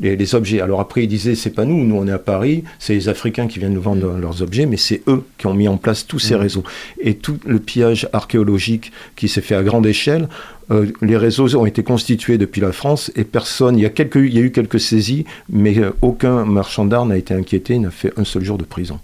les, 0.00 0.16
les, 0.16 0.34
objets. 0.34 0.60
Alors 0.60 0.80
après, 0.80 1.04
ils 1.04 1.08
disaient, 1.08 1.34
c'est 1.34 1.50
pas 1.50 1.64
nous, 1.64 1.84
nous 1.84 1.96
on 1.96 2.06
est 2.06 2.12
à 2.12 2.18
Paris, 2.18 2.64
c'est 2.78 2.94
les 2.94 3.08
Africains 3.08 3.46
qui 3.46 3.58
viennent 3.58 3.74
nous 3.74 3.82
vendre 3.82 4.16
leurs 4.18 4.42
objets, 4.42 4.66
mais 4.66 4.76
c'est 4.76 5.02
eux 5.06 5.24
qui 5.38 5.46
ont 5.46 5.54
mis 5.54 5.68
en 5.68 5.76
place 5.76 6.06
tous 6.06 6.18
ces 6.18 6.34
mmh. 6.34 6.40
réseaux. 6.40 6.64
Et 7.00 7.14
tout 7.14 7.38
le 7.46 7.58
pillage 7.58 8.08
archéologique 8.12 8.92
qui 9.16 9.28
s'est 9.28 9.40
fait 9.40 9.54
à 9.54 9.62
grande 9.62 9.86
échelle, 9.86 10.28
euh, 10.70 10.86
les 11.00 11.16
réseaux 11.16 11.54
ont 11.56 11.66
été 11.66 11.82
constitués 11.82 12.38
depuis 12.38 12.60
la 12.60 12.72
France 12.72 13.12
et 13.14 13.24
personne, 13.24 13.78
il 13.78 13.82
y 13.82 13.86
a, 13.86 13.90
quelques, 13.90 14.16
il 14.16 14.34
y 14.34 14.38
a 14.38 14.42
eu 14.42 14.50
quelques 14.50 14.80
saisies, 14.80 15.24
mais 15.48 15.78
euh, 15.78 15.90
aucun 16.02 16.44
marchand 16.44 16.84
d'art 16.84 17.06
n'a 17.06 17.16
été 17.16 17.34
inquiété, 17.34 17.78
n'a 17.78 17.90
fait 17.90 18.12
un 18.16 18.24
seul 18.24 18.44
jour 18.44 18.58
de 18.58 18.64
prison. 18.64 18.98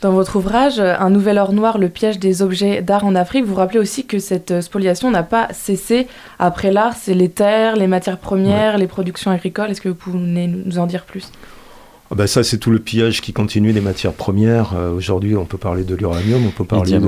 Dans 0.00 0.12
votre 0.12 0.36
ouvrage, 0.36 0.80
Un 0.80 1.10
nouvel 1.10 1.36
or 1.36 1.52
noir, 1.52 1.76
le 1.76 1.90
piège 1.90 2.18
des 2.18 2.40
objets 2.40 2.80
d'art 2.80 3.04
en 3.04 3.14
Afrique, 3.14 3.44
vous 3.44 3.54
rappelez 3.54 3.78
aussi 3.78 4.06
que 4.06 4.18
cette 4.18 4.62
spoliation 4.62 5.10
n'a 5.10 5.22
pas 5.22 5.48
cessé 5.52 6.06
après 6.38 6.72
l'art, 6.72 6.94
c'est 6.94 7.12
les 7.12 7.28
terres, 7.28 7.76
les 7.76 7.86
matières 7.86 8.16
premières, 8.16 8.78
les 8.78 8.86
productions 8.86 9.30
agricoles. 9.30 9.70
Est-ce 9.70 9.82
que 9.82 9.90
vous 9.90 9.94
pouvez 9.94 10.18
nous 10.18 10.78
en 10.78 10.86
dire 10.86 11.04
plus? 11.04 11.30
Ben 12.14 12.26
ça, 12.26 12.42
c'est 12.42 12.58
tout 12.58 12.70
le 12.70 12.78
pillage 12.78 13.20
qui 13.20 13.32
continue 13.32 13.72
des 13.72 13.80
matières 13.80 14.12
premières. 14.12 14.74
Euh, 14.74 14.92
aujourd'hui, 14.92 15.36
on 15.36 15.44
peut 15.44 15.58
parler 15.58 15.84
de 15.84 15.94
l'uranium, 15.94 16.44
on 16.46 16.50
peut 16.50 16.64
parler 16.64 16.98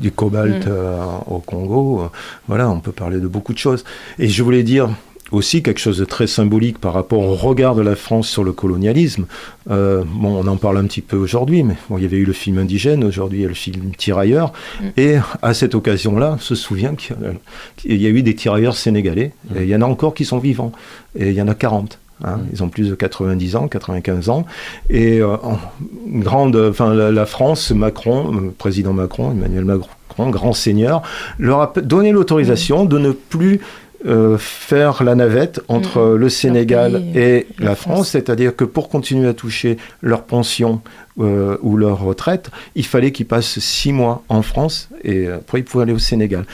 du 0.00 0.10
cobalt 0.10 0.66
mm. 0.66 0.70
euh, 0.70 1.04
au 1.26 1.38
Congo. 1.38 2.10
voilà, 2.48 2.68
on 2.68 2.80
peut 2.80 2.92
parler 2.92 3.20
de 3.20 3.28
beaucoup 3.28 3.52
de 3.52 3.58
choses. 3.58 3.84
Et 4.18 4.28
je 4.28 4.42
voulais 4.42 4.62
dire 4.62 4.90
aussi 5.30 5.62
quelque 5.62 5.78
chose 5.78 5.98
de 5.98 6.04
très 6.04 6.26
symbolique 6.26 6.78
par 6.78 6.94
rapport 6.94 7.20
au 7.20 7.34
regard 7.34 7.74
de 7.74 7.82
la 7.82 7.96
France 7.96 8.28
sur 8.28 8.44
le 8.44 8.52
colonialisme. 8.52 9.26
Euh, 9.70 10.02
bon, 10.06 10.42
on 10.42 10.46
en 10.46 10.56
parle 10.56 10.78
un 10.78 10.84
petit 10.84 11.02
peu 11.02 11.16
aujourd'hui, 11.16 11.62
mais 11.62 11.76
bon, 11.88 11.98
il 11.98 12.02
y 12.02 12.06
avait 12.06 12.16
eu 12.16 12.24
le 12.24 12.32
film 12.32 12.58
indigène, 12.58 13.04
aujourd'hui 13.04 13.40
il 13.40 13.42
y 13.42 13.44
a 13.44 13.48
le 13.48 13.54
film 13.54 13.92
Tirailleurs. 13.96 14.52
Mm. 14.80 14.86
Et 14.96 15.16
à 15.42 15.54
cette 15.54 15.74
occasion-là, 15.74 16.34
on 16.36 16.38
se 16.38 16.54
souvient 16.54 16.94
qu'il 16.94 17.16
y, 17.84 18.06
a 18.06 18.08
eu 18.08 18.22
des 18.22 18.34
tirailleurs 18.34 18.76
sénégalais. 18.76 19.32
Et 19.54 19.62
il 19.62 19.68
y 19.68 19.76
en 19.76 19.82
a 19.82 19.86
encore 19.86 20.14
qui 20.14 20.24
sont 20.24 20.38
vivants. 20.38 20.72
Et 21.18 21.28
il 21.28 21.34
y 21.34 21.42
en 21.42 21.48
a 21.48 21.54
40. 21.54 21.98
Hein, 22.24 22.40
ils 22.52 22.62
ont 22.62 22.68
plus 22.68 22.88
de 22.88 22.94
90 22.94 23.56
ans, 23.56 23.68
95 23.68 24.28
ans. 24.28 24.44
Et 24.90 25.20
euh, 25.20 25.36
grande, 26.06 26.56
enfin, 26.56 26.92
la, 26.94 27.26
France, 27.26 27.70
Macron, 27.70 28.34
euh, 28.34 28.54
président 28.56 28.92
Macron, 28.92 29.30
Emmanuel 29.30 29.64
Macron, 29.64 30.30
grand 30.30 30.52
seigneur, 30.52 31.02
leur 31.38 31.60
a 31.60 31.72
donné 31.80 32.10
l'autorisation 32.10 32.84
de 32.84 32.98
ne 32.98 33.12
plus 33.12 33.60
euh, 34.06 34.36
faire 34.36 35.04
la 35.04 35.14
navette 35.14 35.60
entre 35.68 36.00
mmh. 36.00 36.16
le 36.16 36.28
Sénégal 36.28 37.02
et 37.14 37.46
la, 37.58 37.76
France, 37.76 38.10
c'est-à-dire 38.10 38.56
que 38.56 38.64
pour 38.64 38.88
continuer 38.88 39.28
à 39.28 39.34
toucher 39.34 39.76
leur 40.02 40.22
pension 40.24 40.80
ou 41.16 41.76
leur 41.76 42.00
retraite, 42.00 42.50
il 42.76 42.86
fallait 42.86 43.10
qu'ils 43.10 43.26
passent 43.26 43.58
six 43.58 43.92
mois 43.92 44.22
en 44.28 44.42
France 44.42 44.88
et 45.02 45.26
après 45.26 45.58
ils 45.58 45.64
pouvaient 45.64 45.82
aller 45.82 45.92
au 45.92 45.98
Sénégal 45.98 46.44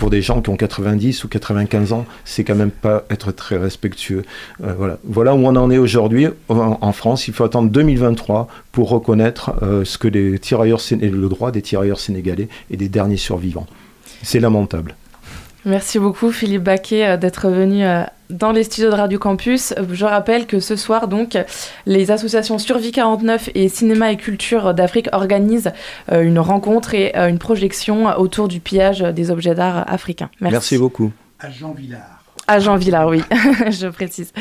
pour 0.00 0.10
des 0.10 0.22
gens 0.22 0.40
qui 0.40 0.48
ont 0.48 0.56
90 0.56 1.24
ou 1.24 1.28
95 1.28 1.92
ans, 1.92 2.06
c'est 2.24 2.42
quand 2.42 2.54
même 2.54 2.70
pas 2.70 3.04
être 3.10 3.32
très 3.32 3.58
respectueux. 3.58 4.24
Euh, 4.64 4.74
voilà. 4.76 4.98
voilà 5.04 5.34
où 5.34 5.46
on 5.46 5.54
en 5.54 5.70
est 5.70 5.76
aujourd'hui 5.76 6.26
en, 6.48 6.92
France. 6.92 7.28
Il 7.28 7.34
faut 7.34 7.44
attendre 7.44 7.70
2023 7.70 8.48
pour 8.72 8.88
reconnaître 8.88 9.52
euh, 9.62 9.84
ce 9.84 9.98
que 9.98 10.08
les 10.08 10.38
tirailleurs, 10.38 10.80
le 10.90 11.28
droit 11.28 11.52
des 11.52 11.60
tirailleurs 11.60 12.00
sénégalais 12.00 12.48
et 12.70 12.78
des 12.78 12.88
derniers 12.88 13.18
survivants. 13.18 13.66
C'est 14.22 14.40
lamentable. 14.40 14.96
Merci 15.64 15.98
beaucoup 15.98 16.30
Philippe 16.30 16.62
Baquet 16.62 17.06
euh, 17.06 17.16
d'être 17.16 17.48
venu 17.48 17.84
dans 18.30 18.52
les 18.52 18.64
studios 18.64 18.90
de 18.90 18.94
Radio 18.94 19.18
Campus. 19.18 19.74
Je 19.92 20.04
rappelle 20.04 20.46
que 20.46 20.60
ce 20.60 20.76
soir, 20.76 21.08
donc, 21.08 21.36
les 21.86 22.10
associations 22.10 22.58
Survie 22.58 22.92
49 22.92 23.50
et 23.54 23.68
Cinéma 23.68 24.12
et 24.12 24.16
Culture 24.16 24.72
d'Afrique 24.72 25.08
organisent 25.12 25.72
euh, 26.12 26.22
une 26.22 26.38
rencontre 26.38 26.94
et 26.94 27.16
euh, 27.16 27.28
une 27.28 27.38
projection 27.38 28.06
autour 28.18 28.48
du 28.48 28.60
pillage 28.60 29.00
des 29.00 29.30
objets 29.30 29.54
d'art 29.54 29.84
africains. 29.90 30.30
Merci. 30.40 30.54
Merci 30.54 30.78
beaucoup. 30.78 31.12
À 31.38 31.50
Jean 31.50 31.72
Villard. 31.72 32.24
À 32.46 32.58
Jean 32.58 32.76
Villard, 32.76 33.08
oui, 33.08 33.22
je 33.70 33.88
précise. 33.88 34.32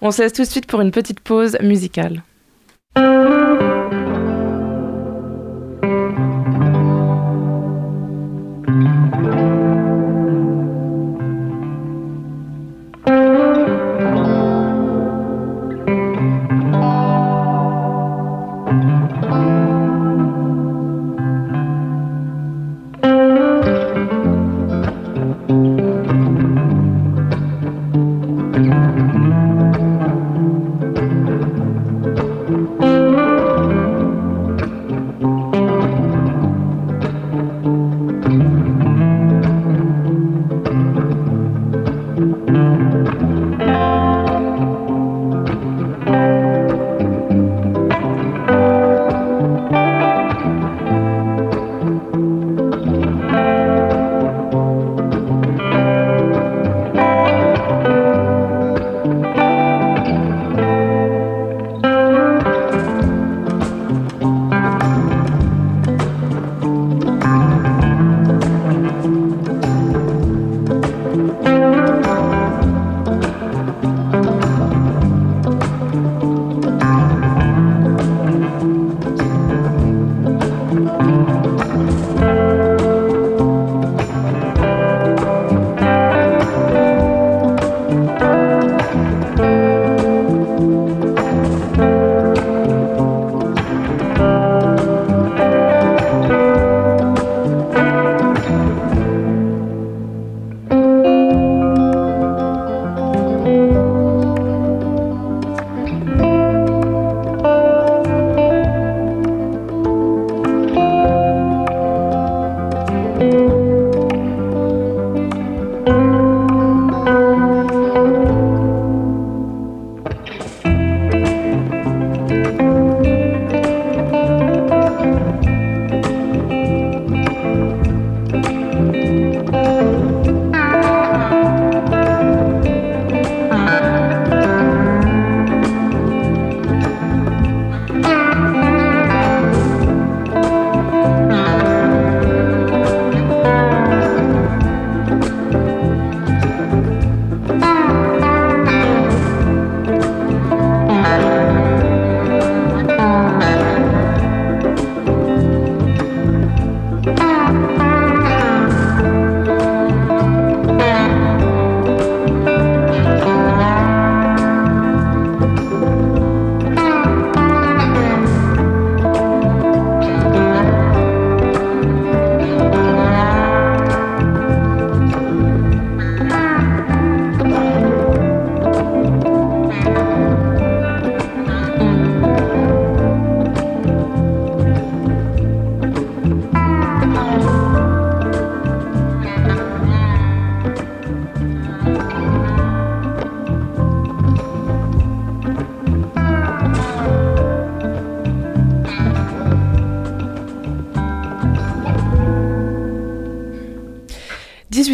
On 0.00 0.10
se 0.10 0.22
laisse 0.22 0.32
tout 0.32 0.42
de 0.42 0.48
suite 0.48 0.66
pour 0.66 0.80
une 0.80 0.90
petite 0.90 1.20
pause 1.20 1.56
musicale. 1.60 2.22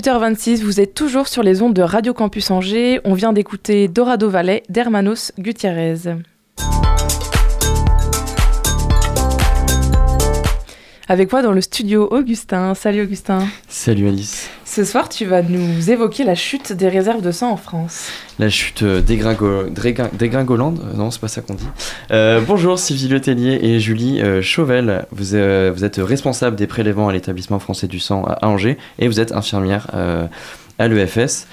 18h26, 0.04 0.62
vous 0.62 0.80
êtes 0.80 0.92
toujours 0.92 1.28
sur 1.28 1.42
les 1.42 1.62
ondes 1.62 1.72
de 1.72 1.80
Radio 1.80 2.12
Campus 2.12 2.50
Angers. 2.50 3.00
On 3.04 3.14
vient 3.14 3.32
d'écouter 3.32 3.88
Dorado 3.88 4.28
Valet 4.28 4.62
d'Hermanos 4.68 5.32
Gutiérrez. 5.38 5.94
Avec 11.08 11.32
moi 11.32 11.40
dans 11.40 11.52
le 11.52 11.62
studio 11.62 12.06
Augustin. 12.10 12.74
Salut 12.74 13.00
Augustin. 13.00 13.48
Salut 13.66 14.08
Alice. 14.08 14.33
Ce 14.74 14.82
soir, 14.82 15.08
tu 15.08 15.24
vas 15.24 15.40
nous 15.40 15.88
évoquer 15.92 16.24
la 16.24 16.34
chute 16.34 16.72
des 16.72 16.88
réserves 16.88 17.22
de 17.22 17.30
sang 17.30 17.52
en 17.52 17.56
France. 17.56 18.08
La 18.40 18.48
chute 18.48 18.82
euh, 18.82 19.00
dégringo... 19.00 19.66
dégringolande 20.14 20.80
euh, 20.84 20.96
Non, 20.96 21.12
c'est 21.12 21.20
pas 21.20 21.28
ça 21.28 21.42
qu'on 21.42 21.54
dit. 21.54 21.68
Euh, 22.10 22.40
bonjour 22.40 22.76
Sylvie 22.76 23.06
Letellier 23.06 23.60
et 23.62 23.78
Julie 23.78 24.20
Chauvel. 24.42 25.06
Vous, 25.12 25.26
vous, 25.26 25.84
êtes 25.84 25.98
responsable 25.98 26.56
des 26.56 26.66
prélèvements 26.66 27.08
à 27.08 27.12
l'établissement 27.12 27.60
français 27.60 27.86
du 27.86 28.00
sang 28.00 28.24
à 28.24 28.44
Angers 28.48 28.76
et 28.98 29.06
vous 29.06 29.20
êtes 29.20 29.30
infirmière 29.30 29.86
à 30.80 30.88
l'EFS. 30.88 31.46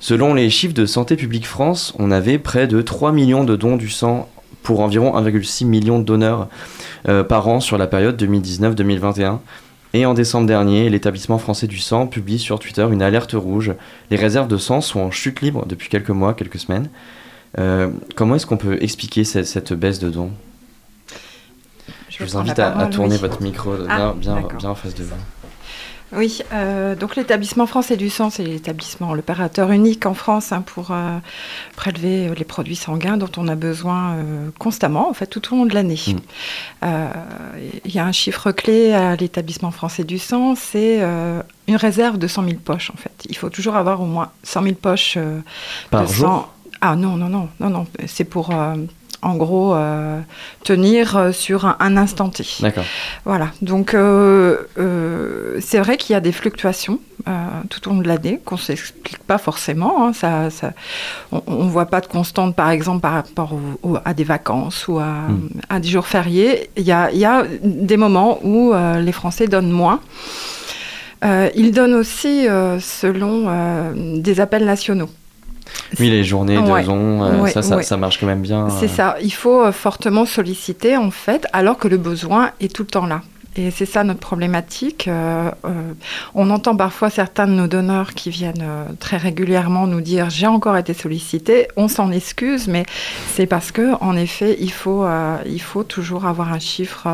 Selon 0.00 0.34
les 0.34 0.50
chiffres 0.50 0.74
de 0.74 0.84
Santé 0.84 1.14
publique 1.14 1.46
France, 1.46 1.94
on 2.00 2.10
avait 2.10 2.38
près 2.38 2.66
de 2.66 2.82
3 2.82 3.12
millions 3.12 3.44
de 3.44 3.54
dons 3.54 3.76
du 3.76 3.88
sang 3.88 4.28
pour 4.64 4.80
environ 4.80 5.16
1,6 5.16 5.64
million 5.64 6.00
de 6.00 6.04
donneurs 6.04 6.48
par 7.28 7.46
an 7.46 7.60
sur 7.60 7.78
la 7.78 7.86
période 7.86 8.20
2019-2021. 8.20 9.38
Et 9.94 10.06
en 10.06 10.12
décembre 10.12 10.48
dernier, 10.48 10.90
l'établissement 10.90 11.38
français 11.38 11.68
du 11.68 11.78
sang 11.78 12.08
publie 12.08 12.40
sur 12.40 12.58
Twitter 12.58 12.84
une 12.90 13.00
alerte 13.00 13.32
rouge. 13.32 13.72
Les 14.10 14.16
réserves 14.16 14.48
de 14.48 14.56
sang 14.56 14.80
sont 14.80 14.98
en 14.98 15.12
chute 15.12 15.40
libre 15.40 15.66
depuis 15.66 15.88
quelques 15.88 16.10
mois, 16.10 16.34
quelques 16.34 16.58
semaines. 16.58 16.90
Euh, 17.58 17.90
comment 18.16 18.34
est-ce 18.34 18.44
qu'on 18.44 18.56
peut 18.56 18.76
expliquer 18.82 19.22
cette, 19.22 19.46
cette, 19.46 19.72
baisse 19.72 20.00
de 20.00 20.10
dons? 20.10 20.32
Je, 22.08 22.18
Je 22.18 22.24
vous 22.24 22.36
invite 22.36 22.58
à, 22.58 22.76
à, 22.76 22.86
tourner 22.88 23.14
oui. 23.14 23.20
votre 23.20 23.40
micro 23.40 23.74
ah, 23.88 24.14
bien, 24.18 24.40
bien, 24.40 24.48
bien 24.58 24.70
en 24.70 24.74
face 24.74 24.96
de 24.96 25.04
vous. 25.04 25.14
Oui, 26.16 26.40
euh, 26.52 26.94
donc 26.94 27.16
l'établissement 27.16 27.66
français 27.66 27.96
du 27.96 28.10
sang, 28.10 28.30
c'est 28.30 28.44
l'établissement, 28.44 29.14
l'opérateur 29.14 29.70
unique 29.70 30.06
en 30.06 30.14
France 30.14 30.52
hein, 30.52 30.62
pour 30.62 30.90
euh, 30.90 31.18
prélever 31.76 32.30
les 32.36 32.44
produits 32.44 32.76
sanguins 32.76 33.16
dont 33.16 33.30
on 33.36 33.48
a 33.48 33.54
besoin 33.54 34.14
euh, 34.14 34.50
constamment, 34.58 35.08
en 35.08 35.14
fait, 35.14 35.26
tout 35.26 35.52
au 35.52 35.56
long 35.56 35.66
de 35.66 35.74
l'année. 35.74 35.98
Il 36.06 36.16
mmh. 36.16 37.88
y 37.88 37.98
a 37.98 38.04
un 38.04 38.12
chiffre 38.12 38.52
clé 38.52 38.92
à 38.92 39.16
l'établissement 39.16 39.70
français 39.70 40.04
du 40.04 40.18
sang, 40.18 40.54
c'est 40.54 41.00
une 41.66 41.76
réserve 41.76 42.18
de 42.18 42.26
100 42.26 42.44
000 42.44 42.56
poches, 42.64 42.90
en 42.90 42.96
fait. 42.96 43.12
Il 43.28 43.36
faut 43.36 43.50
toujours 43.50 43.76
avoir 43.76 44.00
au 44.00 44.06
moins 44.06 44.30
100 44.42 44.62
000 44.62 44.74
poches 44.74 45.18
Par 45.90 46.02
de 46.02 46.12
jour? 46.12 46.26
Sang. 46.26 46.50
Ah 46.80 46.96
non, 46.96 47.16
non, 47.16 47.28
non, 47.28 47.48
non, 47.60 47.70
non, 47.70 47.86
c'est 48.06 48.24
pour 48.24 48.50
en 49.24 49.36
gros 49.36 49.74
euh, 49.74 50.20
tenir 50.62 51.16
euh, 51.16 51.32
sur 51.32 51.66
un, 51.66 51.76
un, 51.80 51.96
instant 51.96 52.28
T. 52.28 52.44
D'accord. 52.60 52.84
Voilà. 53.24 53.48
Donc 53.62 53.94
euh, 53.94 54.58
c'est 55.60 55.78
vrai 55.78 55.96
qu'il 55.96 56.12
y 56.12 56.16
a 56.16 56.20
des 56.20 56.32
fluctuations 56.32 57.00
tout 57.70 57.88
au 57.88 57.94
long 57.94 58.00
de 58.00 58.08
l'année 58.08 58.38
qu'on 58.44 58.58
s'explique 58.58 59.18
pas 59.18 59.38
forcément. 59.38 60.06
Hein, 60.06 60.12
ça, 60.12 60.50
ça, 60.50 60.72
on 61.32 61.64
ne 61.64 61.70
voit 61.70 61.86
pas 61.86 62.02
de 62.02 62.06
constante, 62.06 62.54
par 62.54 62.68
exemple, 62.68 63.00
par 63.00 63.12
rapport 63.12 63.54
au, 63.54 63.92
au, 63.92 63.98
à 64.04 64.12
des 64.12 64.24
vacances 64.24 64.88
ou 64.88 64.98
à, 64.98 65.28
mm. 65.28 65.48
à, 65.70 65.80
des 65.80 65.88
jours 65.88 66.06
fériés. 66.06 66.68
Il 66.76 66.82
y 66.82 66.92
a, 66.92 67.10
il 67.12 67.18
y 67.18 67.24
a 67.24 67.44
des 67.62 67.96
moments 67.96 68.40
où 68.44 68.74
les 68.74 69.12
Français 69.12 69.46
donnent 69.46 69.70
moins. 69.70 70.00
Ils 71.22 71.72
donnent 71.72 71.94
aussi 71.94 72.46
selon 72.78 73.94
des 73.94 74.40
appels 74.40 74.66
nationaux. 74.66 75.08
Oui, 75.98 76.10
les 76.10 76.24
journées 76.24 76.56
de 76.56 76.62
ouais, 76.62 76.84
euh, 76.88 77.40
ouais, 77.40 77.50
ça, 77.50 77.62
ça, 77.62 77.76
ouais. 77.76 77.82
ça, 77.82 77.96
marche 77.96 78.18
quand 78.18 78.26
même 78.26 78.42
bien. 78.42 78.68
C'est 78.80 78.88
ça. 78.88 79.16
Il 79.22 79.32
faut 79.32 79.62
euh, 79.62 79.72
fortement 79.72 80.26
solliciter, 80.26 80.96
en 80.96 81.10
fait, 81.10 81.46
alors 81.52 81.78
que 81.78 81.88
le 81.88 81.96
besoin 81.96 82.50
est 82.60 82.74
tout 82.74 82.82
le 82.82 82.88
temps 82.88 83.06
là. 83.06 83.22
Et 83.56 83.70
c'est 83.70 83.86
ça 83.86 84.02
notre 84.02 84.20
problématique. 84.20 85.06
Euh, 85.06 85.50
euh, 85.64 85.92
on 86.34 86.50
entend 86.50 86.76
parfois 86.76 87.08
certains 87.08 87.46
de 87.46 87.52
nos 87.52 87.66
donneurs 87.68 88.14
qui 88.14 88.30
viennent 88.30 88.62
euh, 88.62 88.84
très 88.98 89.16
régulièrement 89.16 89.86
nous 89.86 90.00
dire 90.00 90.28
j'ai 90.30 90.46
encore 90.46 90.76
été 90.76 90.92
sollicité. 90.92 91.68
On 91.76 91.86
s'en 91.86 92.10
excuse, 92.10 92.66
mais 92.66 92.84
c'est 93.34 93.46
parce 93.46 93.70
que 93.70 93.94
en 94.02 94.16
effet, 94.16 94.56
il 94.60 94.72
faut, 94.72 95.06
il 95.46 95.60
faut 95.60 95.84
toujours 95.84 96.26
avoir 96.26 96.52
un 96.52 96.58
chiffre 96.58 97.08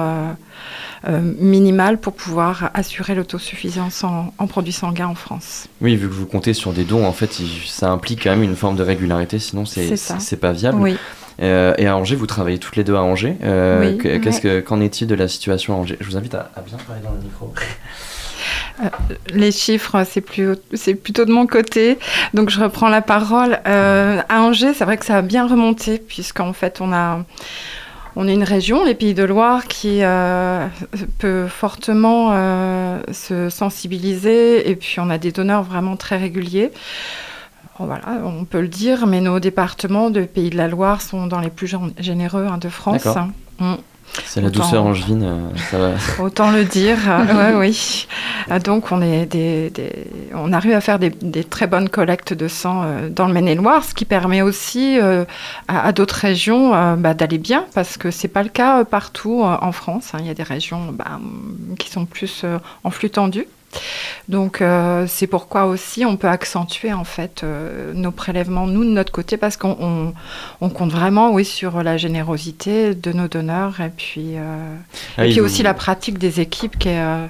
minimal 1.06 1.98
pour 1.98 2.12
pouvoir 2.12 2.70
assurer 2.74 3.14
l'autosuffisance 3.14 4.04
en, 4.04 4.32
en, 4.38 4.46
produits 4.46 4.72
sanguins 4.72 5.08
en 5.08 5.14
France. 5.14 5.66
Oui, 5.80 5.96
vu 5.96 6.08
que 6.08 6.12
vous 6.12 6.26
comptez 6.26 6.52
sur 6.52 6.72
des 6.72 6.84
dons, 6.84 7.06
en 7.06 7.12
fait, 7.12 7.32
ça 7.66 7.90
implique 7.90 8.24
quand 8.24 8.30
même 8.30 8.42
une 8.42 8.56
forme 8.56 8.76
de 8.76 8.82
régularité, 8.82 9.38
sinon 9.38 9.64
c'est 9.64 10.40
pas 10.40 10.52
viable. 10.52 10.78
Oui. 10.80 10.96
Euh, 11.40 11.74
et 11.78 11.86
à 11.86 11.96
Angers, 11.96 12.16
vous 12.16 12.26
travaillez 12.26 12.58
toutes 12.58 12.76
les 12.76 12.84
deux 12.84 12.96
à 12.96 13.02
Angers. 13.02 13.36
Euh, 13.42 13.92
oui, 13.92 13.98
Qu'est-ce 13.98 14.46
ouais. 14.46 14.60
que 14.60 14.60
qu'en 14.60 14.80
est-il 14.80 15.06
de 15.06 15.14
la 15.14 15.28
situation 15.28 15.74
à 15.74 15.76
Angers? 15.78 15.96
Je 16.00 16.06
vous 16.06 16.16
invite 16.16 16.34
à, 16.34 16.50
à, 16.54 16.60
bien 16.60 16.76
parler 16.86 17.02
dans 17.02 17.12
le 17.12 17.20
micro. 17.20 17.52
Euh, 18.82 18.88
les 19.34 19.52
chiffres, 19.52 20.04
c'est 20.08 20.22
plus, 20.22 20.56
plutôt 21.02 21.24
de 21.24 21.32
mon 21.32 21.46
côté. 21.46 21.98
Donc 22.34 22.50
je 22.50 22.60
reprends 22.60 22.88
la 22.88 23.02
parole. 23.02 23.58
À 23.64 24.40
Angers, 24.40 24.74
c'est 24.74 24.84
vrai 24.84 24.96
que 24.96 25.04
ça 25.04 25.18
a 25.18 25.22
bien 25.22 25.46
remonté, 25.46 25.98
puisqu'en 25.98 26.52
fait, 26.52 26.80
on 26.80 26.92
a. 26.92 27.24
On 28.16 28.26
est 28.26 28.34
une 28.34 28.44
région, 28.44 28.84
les 28.84 28.94
Pays 28.94 29.14
de 29.14 29.22
Loire, 29.22 29.68
qui 29.68 30.02
euh, 30.02 30.66
peut 31.18 31.46
fortement 31.46 32.30
euh, 32.32 33.00
se 33.12 33.48
sensibiliser 33.48 34.68
et 34.68 34.76
puis 34.76 34.98
on 34.98 35.10
a 35.10 35.18
des 35.18 35.32
donneurs 35.32 35.62
vraiment 35.62 35.96
très 35.96 36.16
réguliers. 36.16 36.70
Voilà, 37.86 38.20
on 38.24 38.44
peut 38.44 38.60
le 38.60 38.68
dire, 38.68 39.06
mais 39.06 39.20
nos 39.20 39.40
départements 39.40 40.10
de 40.10 40.22
Pays 40.22 40.50
de 40.50 40.56
la 40.56 40.68
Loire 40.68 41.02
sont 41.02 41.26
dans 41.26 41.40
les 41.40 41.50
plus 41.50 41.74
généreux 41.98 42.46
hein, 42.50 42.58
de 42.58 42.68
France. 42.68 43.06
Mmh. 43.58 43.74
C'est 44.24 44.40
la 44.40 44.48
autant, 44.48 44.64
douceur 44.64 44.84
angevine, 44.84 45.22
euh, 45.22 45.56
ça 45.70 45.78
va. 45.78 45.92
Autant 46.22 46.50
le 46.50 46.64
dire, 46.64 46.98
ouais, 47.34 47.54
oui. 47.56 48.06
Donc 48.64 48.90
on, 48.90 49.00
est 49.00 49.26
des, 49.26 49.70
des, 49.70 50.06
on 50.34 50.52
arrive 50.52 50.72
à 50.72 50.80
faire 50.80 50.98
des, 50.98 51.10
des, 51.10 51.44
très 51.44 51.66
bonnes 51.66 51.88
collectes 51.88 52.32
de 52.34 52.48
sang 52.48 52.82
euh, 52.84 53.08
dans 53.08 53.26
le 53.26 53.32
Maine-et-Loire, 53.32 53.84
ce 53.84 53.94
qui 53.94 54.04
permet 54.04 54.42
aussi 54.42 54.98
euh, 55.00 55.24
à, 55.68 55.86
à 55.86 55.92
d'autres 55.92 56.16
régions 56.16 56.74
euh, 56.74 56.96
bah, 56.96 57.14
d'aller 57.14 57.38
bien, 57.38 57.66
parce 57.74 57.96
que 57.96 58.10
c'est 58.10 58.28
pas 58.28 58.42
le 58.42 58.48
cas 58.48 58.84
partout 58.84 59.42
en 59.44 59.72
France. 59.72 60.10
Hein. 60.12 60.18
Il 60.20 60.26
y 60.26 60.30
a 60.30 60.34
des 60.34 60.42
régions 60.42 60.92
bah, 60.92 61.20
qui 61.78 61.90
sont 61.90 62.04
plus 62.04 62.44
en 62.82 62.90
flux 62.90 63.10
tendu. 63.10 63.46
Donc 64.28 64.60
euh, 64.60 65.06
c'est 65.08 65.26
pourquoi 65.26 65.66
aussi 65.66 66.04
on 66.04 66.16
peut 66.16 66.28
accentuer 66.28 66.92
en 66.92 67.04
fait 67.04 67.42
euh, 67.42 67.92
nos 67.94 68.10
prélèvements 68.10 68.66
nous 68.66 68.84
de 68.84 68.90
notre 68.90 69.12
côté 69.12 69.36
parce 69.36 69.56
qu'on 69.56 69.76
on, 69.80 70.14
on 70.60 70.68
compte 70.70 70.90
vraiment 70.90 71.32
oui 71.32 71.44
sur 71.44 71.82
la 71.82 71.96
générosité 71.96 72.94
de 72.94 73.12
nos 73.12 73.28
donneurs 73.28 73.80
et 73.80 73.90
puis 73.96 74.36
euh, 74.36 74.74
ah, 75.16 75.26
et 75.26 75.30
puis 75.30 75.40
aussi 75.40 75.58
vous... 75.58 75.64
la 75.64 75.74
pratique 75.74 76.18
des 76.18 76.40
équipes 76.40 76.78
qui 76.78 76.88
est 76.88 77.28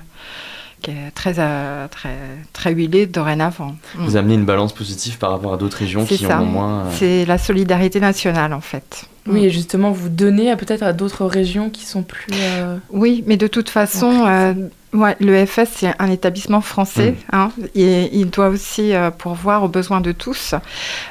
qui 0.83 0.93
est 0.93 1.11
très, 1.15 1.35
très, 1.35 2.17
très 2.55 2.73
huilée 2.73 3.05
dorénavant. 3.05 3.77
Vous 3.97 4.17
amenez 4.17 4.33
une 4.33 4.47
balance 4.47 4.73
positive 4.73 5.19
par 5.19 5.31
rapport 5.31 5.53
à 5.53 5.59
d'autres 5.59 5.77
régions 5.77 6.07
qui 6.07 6.17
ça. 6.17 6.39
en 6.39 6.43
ont 6.43 6.47
moins. 6.47 6.85
C'est 6.93 7.27
la 7.27 7.37
solidarité 7.37 8.01
nationale 8.01 8.55
en 8.55 8.63
fait. 8.63 9.05
Oui, 9.27 9.45
et 9.45 9.51
justement, 9.51 9.91
vous 9.91 10.09
donnez 10.09 10.55
peut-être 10.57 10.83
à 10.83 10.93
d'autres 10.93 11.27
régions 11.27 11.71
qui 11.71 11.85
sont 11.85 12.03
plus. 12.03 12.33
Euh... 12.33 12.79
Oui, 12.91 13.23
mais 13.27 13.37
de 13.37 13.47
toute 13.47 13.69
façon, 13.69 14.25
euh, 14.27 14.55
Ouais, 14.93 15.17
le 15.21 15.47
FS, 15.47 15.69
c'est 15.73 15.95
un 16.01 16.11
établissement 16.11 16.61
français. 16.61 17.13
Mmh. 17.13 17.17
Hein, 17.33 17.53
et 17.77 18.11
il 18.13 18.29
doit 18.29 18.49
aussi 18.49 18.93
euh, 18.93 19.13
pourvoir 19.13 19.63
aux 19.63 19.69
besoins 19.69 20.01
de 20.01 20.11
tous. 20.11 20.57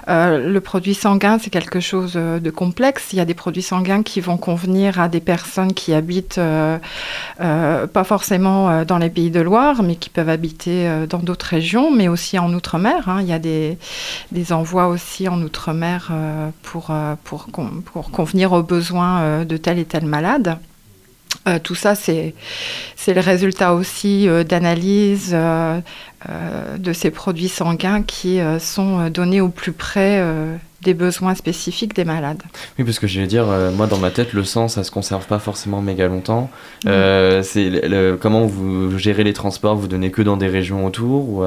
Euh, 0.10 0.50
le 0.50 0.60
produit 0.60 0.94
sanguin, 0.94 1.40
c'est 1.40 1.50
quelque 1.50 1.80
chose 1.80 2.14
euh, 2.18 2.40
de 2.40 2.50
complexe. 2.50 3.14
Il 3.14 3.18
y 3.18 3.22
a 3.22 3.26
des 3.26 3.34
produits 3.34 3.62
sanguins 3.62 4.04
qui 4.04 4.20
vont 4.20 4.36
convenir 4.36 5.00
à 5.00 5.08
des 5.08 5.22
personnes 5.22 5.74
qui 5.74 5.94
habitent 5.94 6.40
euh, 6.40 6.78
pas 7.88 8.04
forcément 8.04 8.84
dans 8.84 8.98
les 8.98 9.10
pays 9.10 9.32
de 9.32 9.40
Loire, 9.40 9.82
mais 9.82 9.96
qui 9.96 10.10
peuvent 10.10 10.30
habiter 10.30 10.90
dans 11.10 11.20
d'autres 11.20 11.46
régions, 11.46 11.90
mais 11.92 12.10
aussi 12.10 12.38
en 12.38 12.54
Outre-mer. 12.54 13.08
Hein. 13.08 13.20
Il 13.22 13.28
y 13.28 13.34
a 13.34 13.40
des, 13.40 13.78
des, 14.32 14.52
envois 14.52 14.88
aussi 14.88 15.30
en 15.30 15.42
Outre-mer 15.42 16.12
pour, 16.64 16.92
pour, 17.24 17.48
pour, 17.86 18.12
convenir 18.12 18.52
aux 18.52 18.64
besoins 18.64 19.46
de 19.46 19.58
tel 19.58 19.80
et 19.80 19.86
tel 19.86 20.06
malade. 20.06 20.58
Euh, 21.48 21.60
tout 21.62 21.76
ça, 21.76 21.96
c'est 21.96 22.34
le 23.08 23.22
résultat 23.22 23.74
aussi 23.74 24.28
euh, 24.28 24.44
d'analyse 24.44 25.32
euh, 25.34 25.80
de 26.78 26.94
ces 26.94 27.12
produits 27.12 27.50
sanguins 27.50 28.04
qui 28.04 28.40
sont 28.60 29.10
donnés 29.10 29.42
au 29.42 29.50
plus 29.50 29.72
près 29.72 30.22
des 30.82 30.94
besoins 30.94 31.34
spécifiques 31.34 31.96
des 31.96 32.04
malades. 32.04 32.44
Oui, 32.78 32.84
parce 32.84 33.00
que 33.00 33.08
je 33.08 33.22
vais 33.22 33.28
dire, 33.28 33.46
moi 33.74 33.88
dans 33.88 33.98
ma 33.98 34.12
tête, 34.12 34.34
le 34.34 34.44
sang, 34.44 34.68
ça 34.68 34.84
se 34.84 34.92
conserve 34.92 35.26
pas 35.28 35.40
forcément 35.40 35.82
méga 35.82 36.08
longtemps. 36.08 36.50
Mmh. 36.84 37.42
c'est 37.44 37.70
le, 37.70 37.88
le, 37.88 38.18
comment 38.18 38.46
vous 38.46 38.98
gérez 38.98 39.24
les 39.24 39.34
transports? 39.34 39.78
Vous 39.78 39.88
donnez 39.88 40.12
que 40.12 40.22
dans 40.22 40.36
des 40.36 40.48
régions 40.48 40.86
autour 40.86 41.30
ou 41.30 41.46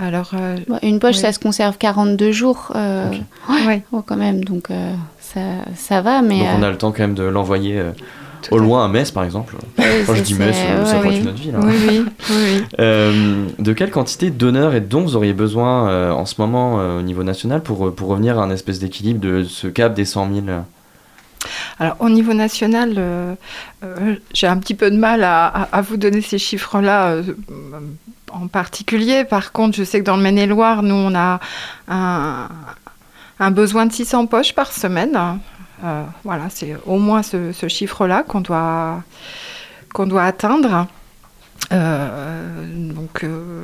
alors, 0.00 0.30
euh, 0.34 0.56
bon, 0.68 0.78
une 0.82 1.00
poche, 1.00 1.16
oui. 1.16 1.22
ça 1.22 1.32
se 1.32 1.40
conserve 1.40 1.76
42 1.76 2.30
jours, 2.30 2.70
euh, 2.76 3.08
okay. 3.08 3.22
ouais, 3.66 3.82
oh, 3.90 4.00
quand 4.06 4.16
même, 4.16 4.44
donc 4.44 4.70
euh, 4.70 4.94
ça, 5.18 5.40
ça 5.74 6.02
va. 6.02 6.22
Mais 6.22 6.38
donc 6.38 6.48
on 6.58 6.62
a 6.62 6.70
le 6.70 6.78
temps 6.78 6.92
quand 6.92 7.02
même 7.02 7.14
de 7.14 7.24
l'envoyer 7.24 7.82
au 8.50 8.58
loin 8.58 8.84
à 8.84 8.88
Metz, 8.88 9.10
par 9.10 9.24
exemple. 9.24 9.56
Oui, 9.78 9.84
Quand 10.06 10.14
je 10.14 10.22
dis 10.22 10.34
Metz, 10.34 10.56
ouais, 10.56 10.86
ça 10.86 11.00
oui. 11.04 11.18
une 11.18 11.28
autre 11.28 11.38
ville. 11.38 11.54
Hein. 11.54 11.60
Oui, 11.64 11.74
oui. 11.88 12.04
oui. 12.30 13.54
de 13.64 13.72
quelle 13.72 13.90
quantité 13.90 14.30
de 14.30 14.36
donneurs 14.36 14.74
et 14.74 14.80
de 14.80 14.86
dons 14.86 15.02
vous 15.02 15.16
auriez 15.16 15.32
besoin 15.32 16.12
en 16.12 16.26
ce 16.26 16.34
moment 16.38 16.74
au 16.98 17.02
niveau 17.02 17.22
national 17.22 17.62
pour, 17.62 17.94
pour 17.94 18.08
revenir 18.08 18.38
à 18.38 18.42
un 18.42 18.50
espèce 18.50 18.78
d'équilibre 18.78 19.20
de 19.20 19.44
ce 19.44 19.66
cap 19.66 19.94
des 19.94 20.04
100 20.04 20.28
000 20.46 20.46
alors 21.78 21.96
au 22.00 22.08
niveau 22.08 22.34
national, 22.34 22.94
euh, 22.98 23.34
euh, 23.84 24.14
j'ai 24.34 24.46
un 24.46 24.56
petit 24.58 24.74
peu 24.74 24.90
de 24.90 24.96
mal 24.96 25.22
à, 25.22 25.46
à, 25.46 25.62
à 25.78 25.80
vous 25.80 25.96
donner 25.96 26.20
ces 26.20 26.38
chiffres-là. 26.38 27.10
Euh, 27.10 27.22
en 28.30 28.46
particulier. 28.46 29.24
Par 29.24 29.52
contre, 29.52 29.78
je 29.78 29.84
sais 29.84 30.00
que 30.00 30.04
dans 30.04 30.16
le 30.16 30.22
Maine-et-Loire, 30.22 30.82
nous, 30.82 30.94
on 30.94 31.14
a 31.14 31.40
un, 31.88 32.48
un, 33.40 33.50
besoin 33.50 33.86
de 33.86 33.92
600 33.92 34.26
poches 34.26 34.54
par 34.54 34.70
semaine. 34.70 35.18
Euh, 35.84 36.04
voilà, 36.24 36.48
c'est 36.50 36.76
au 36.86 36.98
moins 36.98 37.22
ce, 37.22 37.52
ce 37.52 37.68
chiffre-là 37.68 38.24
qu'on 38.24 38.40
doit, 38.40 39.02
qu'on 39.92 40.06
doit 40.06 40.24
atteindre. 40.24 40.86
Euh, 41.70 42.64
donc 42.94 43.24
euh, 43.24 43.62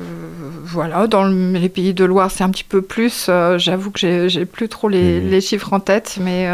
voilà, 0.63 1.07
dans 1.07 1.25
les 1.25 1.69
pays 1.69 1.93
de 1.93 2.05
Loire, 2.05 2.29
c'est 2.29 2.43
un 2.43 2.49
petit 2.49 2.63
peu 2.63 2.81
plus. 2.81 3.27
Euh, 3.29 3.57
j'avoue 3.57 3.91
que 3.91 4.27
j'ai 4.27 4.45
plus 4.45 4.69
trop 4.69 4.89
les, 4.89 5.19
mmh. 5.19 5.29
les, 5.29 5.41
chiffres 5.41 5.73
en 5.73 5.79
tête, 5.79 6.17
mais 6.21 6.47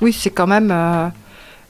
oui, 0.00 0.12
c'est 0.12 0.30
quand 0.30 0.46
même 0.46 0.72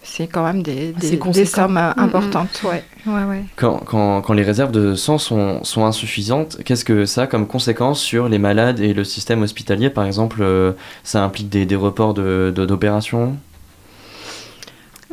c'est 0.02 0.26
quand 0.26 0.44
même 0.44 0.62
des, 0.62 0.92
des, 0.92 1.16
des 1.16 1.44
sommes 1.44 1.74
mm, 1.74 1.94
mm. 1.96 2.00
importantes. 2.00 2.62
Ouais. 2.64 2.82
Ouais, 3.06 3.24
ouais. 3.24 3.44
Quand, 3.56 3.78
quand, 3.78 4.20
quand, 4.20 4.32
les 4.34 4.42
réserves 4.42 4.72
de 4.72 4.94
sang 4.94 5.18
sont, 5.18 5.64
sont 5.64 5.84
insuffisantes, 5.84 6.58
qu'est-ce 6.64 6.84
que 6.84 7.06
ça 7.06 7.22
a 7.22 7.26
comme 7.26 7.46
conséquence 7.46 8.00
sur 8.00 8.28
les 8.28 8.38
malades 8.38 8.80
et 8.80 8.92
le 8.92 9.04
système 9.04 9.42
hospitalier 9.42 9.88
Par 9.90 10.04
exemple, 10.04 10.38
euh, 10.42 10.72
ça 11.04 11.22
implique 11.22 11.48
des, 11.48 11.66
des 11.66 11.76
reports 11.76 12.14
d'opérations 12.14 13.28
de, 13.28 13.32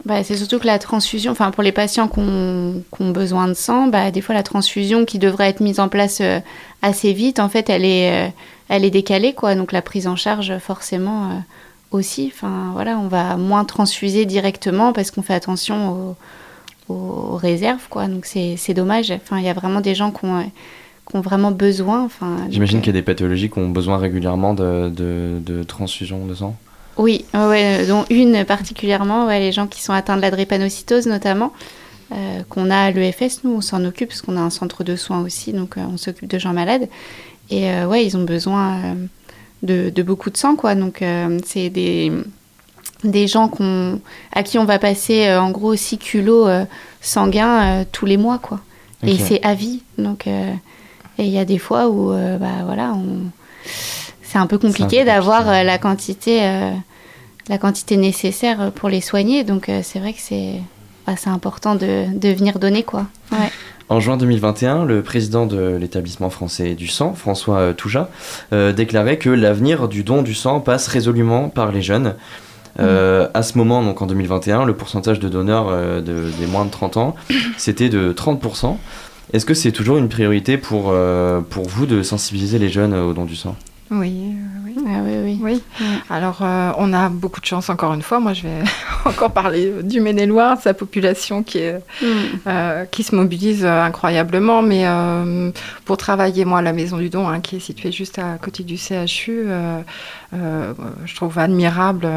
bah, 0.06 0.24
c'est 0.24 0.38
surtout 0.38 0.60
que 0.60 0.68
la 0.68 0.80
transfusion, 0.80 1.32
enfin 1.32 1.52
pour 1.52 1.64
les 1.64 1.74
patients 1.74 2.08
qui 2.08 2.20
ont, 2.20 2.82
qui 2.96 3.02
ont 3.02 3.12
besoin 3.12 3.48
de 3.48 3.54
sang, 3.54 3.88
bah, 3.88 4.10
des 4.10 4.22
fois 4.22 4.36
la 4.36 4.44
transfusion 4.44 5.04
qui 5.04 5.20
devrait 5.20 5.50
être 5.50 5.60
mise 5.60 5.82
en 5.82 5.90
place 5.90 6.20
euh, 6.22 6.40
assez 6.82 7.12
vite, 7.12 7.40
en 7.40 7.50
fait, 7.50 7.70
elle 7.70 7.84
est, 7.84 8.28
euh, 8.28 8.30
elle 8.70 8.86
est 8.86 8.92
décalée, 8.92 9.34
quoi. 9.34 9.56
Donc 9.56 9.72
la 9.72 9.82
prise 9.82 10.08
en 10.08 10.16
charge, 10.16 10.58
forcément, 10.60 11.44
aussi. 11.92 12.32
Enfin, 12.34 12.72
voilà, 12.74 12.98
on 12.98 13.08
va 13.08 13.38
moins 13.38 13.66
transfuser 13.66 14.26
directement 14.26 14.94
parce 14.94 15.12
qu'on 15.12 15.22
fait 15.22 15.34
attention 15.34 16.16
aux, 16.90 16.94
aux, 16.94 17.36
réserves, 17.36 17.88
quoi. 17.90 18.08
Donc 18.08 18.26
c'est 18.26 18.74
dommage. 18.74 19.12
Enfin, 19.12 19.40
il 19.40 19.46
y 19.46 19.50
a 19.50 19.54
vraiment 19.54 19.82
des 19.82 19.96
gens 19.96 20.12
qui 20.12 20.26
ont, 20.26 20.44
qui 21.10 21.16
ont 21.16 21.22
vraiment 21.22 21.52
besoin. 21.52 22.04
Enfin, 22.04 22.38
J'imagine 22.50 22.80
qu'il 22.80 22.88
y 22.88 22.98
a 22.98 23.00
des 23.00 23.06
pathologies 23.06 23.50
qui 23.50 23.60
ont 23.60 23.70
besoin 23.70 23.98
régulièrement 23.98 24.54
de, 24.54 24.90
de, 24.90 25.40
de 25.40 25.64
transfusion 25.64 26.26
de 26.26 26.34
sang. 26.34 26.56
Oui, 26.98 27.26
ouais, 27.36 27.86
dont 27.86 28.06
une 28.10 28.44
particulièrement, 28.44 29.28
ouais, 29.28 29.40
les 29.40 29.52
gens 29.52 29.68
qui 29.68 29.84
sont 29.84 29.94
atteints 29.94 30.18
de 30.18 30.22
la 30.22 30.32
drépanocytose 30.32 31.06
notamment. 31.06 31.54
Euh, 32.14 32.42
qu'on 32.48 32.70
a 32.70 32.78
à 32.78 32.92
l'EFS, 32.92 33.44
nous 33.44 33.56
on 33.56 33.62
s'en 33.62 33.84
occupe 33.84 34.10
parce 34.10 34.22
qu'on 34.22 34.38
a 34.38 34.40
un 34.40 34.50
centre 34.50 34.86
de 34.86 34.96
soins 34.96 35.22
aussi, 35.22 35.52
donc 35.52 35.78
euh, 35.78 35.82
on 35.92 35.98
s'occupe 35.98 36.30
de 36.30 36.40
gens 36.40 36.54
malades. 36.54 36.88
Et 37.50 37.70
euh, 37.70 37.86
ouais, 37.86 38.06
ils 38.06 38.16
ont 38.16 38.24
besoin 38.24 38.96
de, 39.64 40.02
beaucoup 40.02 40.30
de 40.30 40.38
sang, 40.38 40.56
quoi. 40.56 40.76
Donc, 40.76 41.02
euh, 41.02 41.40
c'est 41.46 41.70
des, 41.70 42.12
des 43.04 43.28
gens 43.28 43.52
à 44.34 44.44
qui 44.44 44.58
on 44.58 44.66
va 44.66 44.80
passer 44.80 45.28
euh, 45.28 45.42
en 45.42 45.52
gros 45.52 45.76
6 45.76 45.98
kilos 45.98 46.48
euh, 46.48 46.66
sanguins 47.02 47.86
tous 47.92 48.06
les 48.06 48.18
mois, 48.18 48.40
quoi. 48.40 48.60
Et 49.04 49.18
c'est 49.18 49.42
à 49.44 49.54
vie. 49.54 49.84
Donc, 49.98 50.26
et 50.26 50.50
il 51.20 51.30
y 51.30 51.38
a 51.38 51.46
des 51.46 51.60
fois 51.60 51.88
où, 51.88 52.12
bah 52.12 52.64
voilà, 52.66 52.94
on... 52.94 53.30
c'est 54.24 54.40
un 54.40 54.48
peu 54.48 54.58
compliqué 54.58 55.06
d'avoir 55.06 55.46
la 55.64 55.78
quantité, 55.78 56.42
la 57.48 57.58
quantité 57.60 57.96
nécessaire 57.96 58.72
pour 58.72 58.90
les 58.90 59.02
soigner. 59.02 59.44
Donc, 59.44 59.70
c'est 59.84 60.00
vrai 60.00 60.14
que 60.14 60.20
c'est, 60.20 60.56
bah, 61.06 61.14
important 61.28 61.76
de, 61.76 62.06
de 62.12 62.30
venir 62.30 62.58
donner, 62.58 62.82
quoi. 62.82 63.06
Ouais. 63.32 63.52
En 63.90 64.02
juin 64.02 64.18
2021, 64.18 64.84
le 64.84 65.02
président 65.02 65.46
de 65.46 65.78
l'établissement 65.78 66.30
français 66.30 66.76
du 66.76 66.88
sang, 66.88 67.14
François 67.14 67.60
euh, 67.60 67.74
Touja, 67.74 68.10
euh, 68.52 68.74
déclarait 68.74 69.18
que 69.18 69.30
l'avenir 69.30 69.88
du 69.88 70.04
don 70.04 70.24
du 70.24 70.34
sang 70.34 70.60
passe 70.60 70.88
résolument 70.88 71.48
par 71.48 71.72
les 71.72 71.82
jeunes. 71.82 72.16
Euh, 72.80 73.30
à 73.34 73.44
ce 73.44 73.58
moment, 73.58 73.82
donc 73.82 74.02
en 74.02 74.06
2021, 74.06 74.66
le 74.66 74.76
pourcentage 74.76 75.22
de 75.22 75.30
donneurs 75.30 76.02
des 76.02 76.48
moins 76.48 76.66
de 76.66 76.70
30 76.70 76.98
ans, 76.98 77.16
c'était 77.58 77.88
de 77.88 78.12
30%. 78.12 78.76
Est-ce 79.32 79.46
que 79.46 79.54
c'est 79.54 79.72
toujours 79.72 79.98
une 79.98 80.10
priorité 80.10 80.58
pour 80.58 80.92
vous 80.92 81.86
de 81.86 82.04
sensibiliser 82.04 82.60
les 82.60 82.70
jeunes 82.70 82.94
au 82.94 83.14
don 83.14 83.24
du 83.26 83.36
sang? 83.38 83.56
Oui, 83.92 84.36
oui. 84.66 84.76
Ah 84.86 85.00
oui, 85.04 85.40
oui. 85.42 85.64
Alors, 86.10 86.40
euh, 86.42 86.72
on 86.78 86.94
a 86.94 87.10
beaucoup 87.10 87.42
de 87.42 87.46
chance, 87.46 87.70
encore 87.70 87.94
une 87.94 88.02
fois. 88.02 88.20
Moi, 88.20 88.34
je 88.34 88.44
vais 88.44 88.64
encore 89.06 89.32
parler 89.32 89.72
du 89.84 90.02
Maine-et-Loire, 90.02 90.58
sa 90.62 90.74
population 90.74 91.44
qui, 91.44 91.60
est, 91.60 91.80
mm. 92.02 92.06
euh, 92.48 92.86
qui 92.86 93.04
se 93.04 93.16
mobilise 93.16 93.66
euh, 93.66 93.84
incroyablement. 93.84 94.62
Mais 94.62 94.86
pour 95.86 95.98
travailler, 95.98 96.46
moi, 96.46 96.60
à 96.60 96.62
la 96.62 96.74
Maison 96.74 96.98
du 96.98 97.10
Don, 97.10 97.28
hein, 97.28 97.40
qui 97.40 97.58
est 97.58 97.60
située 97.60 97.92
juste 97.92 98.20
à 98.20 98.38
côté 98.42 98.64
du 98.64 98.78
CHU, 98.78 99.48
je 100.34 101.16
trouve 101.16 101.40
admirable 101.40 102.08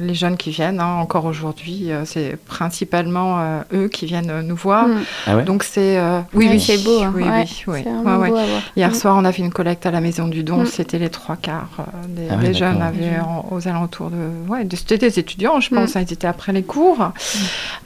les 0.00 0.14
jeunes 0.14 0.36
qui 0.36 0.50
viennent. 0.50 0.80
Hein, 0.80 0.98
encore 1.00 1.24
aujourd'hui, 1.24 1.90
c'est 2.04 2.36
principalement 2.36 3.62
eux 3.72 3.88
qui 3.88 4.06
viennent 4.06 4.40
nous 4.42 4.56
voir. 4.56 4.88
Mm. 4.88 5.00
Ah 5.26 5.36
Donc, 5.42 5.62
c'est. 5.62 5.98
oui, 6.34 6.48
oui, 6.50 6.60
c'est 6.60 6.82
beau. 6.84 7.02
Hein. 7.02 7.12
Oui, 7.14 7.24
oui, 7.66 7.84
oui. 7.84 8.30
Hier 8.76 8.90
mm. 8.90 8.94
soir, 8.94 9.16
on 9.18 9.24
a 9.24 9.32
fait 9.32 9.42
une 9.42 9.52
collecte 9.52 9.86
à 9.86 9.90
la 9.90 10.00
Maison 10.00 10.28
du 10.28 10.42
Don. 10.42 10.64
C'était 10.66 10.97
les 10.98 11.10
trois 11.10 11.36
quarts 11.36 11.78
euh, 11.78 11.82
des, 12.08 12.28
ah 12.30 12.52
jeunes 12.52 12.82
avaient 12.82 13.18
aux 13.50 13.68
alentours 13.68 14.10
de. 14.10 14.16
Ouais, 14.48 14.66
c'était 14.74 14.98
des 14.98 15.18
étudiants, 15.18 15.60
je 15.60 15.70
pense. 15.74 15.94
Mm. 15.94 15.98
Hein, 15.98 16.04
ils 16.08 16.12
étaient 16.12 16.26
après 16.26 16.52
les 16.52 16.62
cours. 16.62 16.98
Mm. 16.98 17.12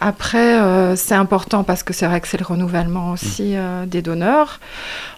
Après, 0.01 0.61
euh, 0.61 0.97
c'est 0.97 1.15
important 1.15 1.65
parce 1.65 1.83
que 1.83 1.93
c'est 1.93 2.07
vrai 2.07 2.21
que 2.21 2.29
c'est 2.29 2.39
le 2.39 2.47
renouvellement 2.47 3.13
aussi 3.13 3.53
mm. 3.53 3.57
euh, 3.57 3.87
des 3.87 4.03
donneurs. 4.03 4.61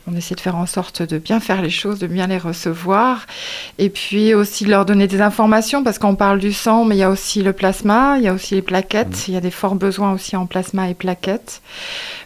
On 0.07 0.15
essaie 0.15 0.35
de 0.35 0.41
faire 0.41 0.57
en 0.57 0.67
sorte 0.67 1.03
de 1.03 1.17
bien 1.19 1.41
faire 1.41 1.63
les 1.63 1.71
choses, 1.71 1.99
de 1.99 2.07
bien 2.07 2.27
les 2.27 2.37
recevoir. 2.37 3.27
Et 3.79 3.89
puis 3.89 4.35
aussi 4.35 4.65
de 4.65 4.71
leur 4.71 4.85
donner 4.85 5.07
des 5.07 5.23
informations 5.23 5.83
parce 5.83 5.99
qu'on 5.99 6.15
parle 6.15 6.39
du 6.39 6.53
sang, 6.53 6.85
mais 6.85 6.97
il 6.97 6.99
y 6.99 7.03
a 7.03 7.09
aussi 7.09 7.43
le 7.43 7.55
plasma, 7.55 8.17
il 8.19 8.25
y 8.25 8.29
a 8.29 8.35
aussi 8.35 8.55
les 8.55 8.63
plaquettes. 8.63 9.29
Il 9.29 9.35
y 9.35 9.37
a 9.37 9.41
des 9.41 9.51
forts 9.51 9.77
besoins 9.77 10.13
aussi 10.13 10.37
en 10.37 10.45
plasma 10.45 10.91
et 10.91 10.95
plaquettes, 10.95 11.63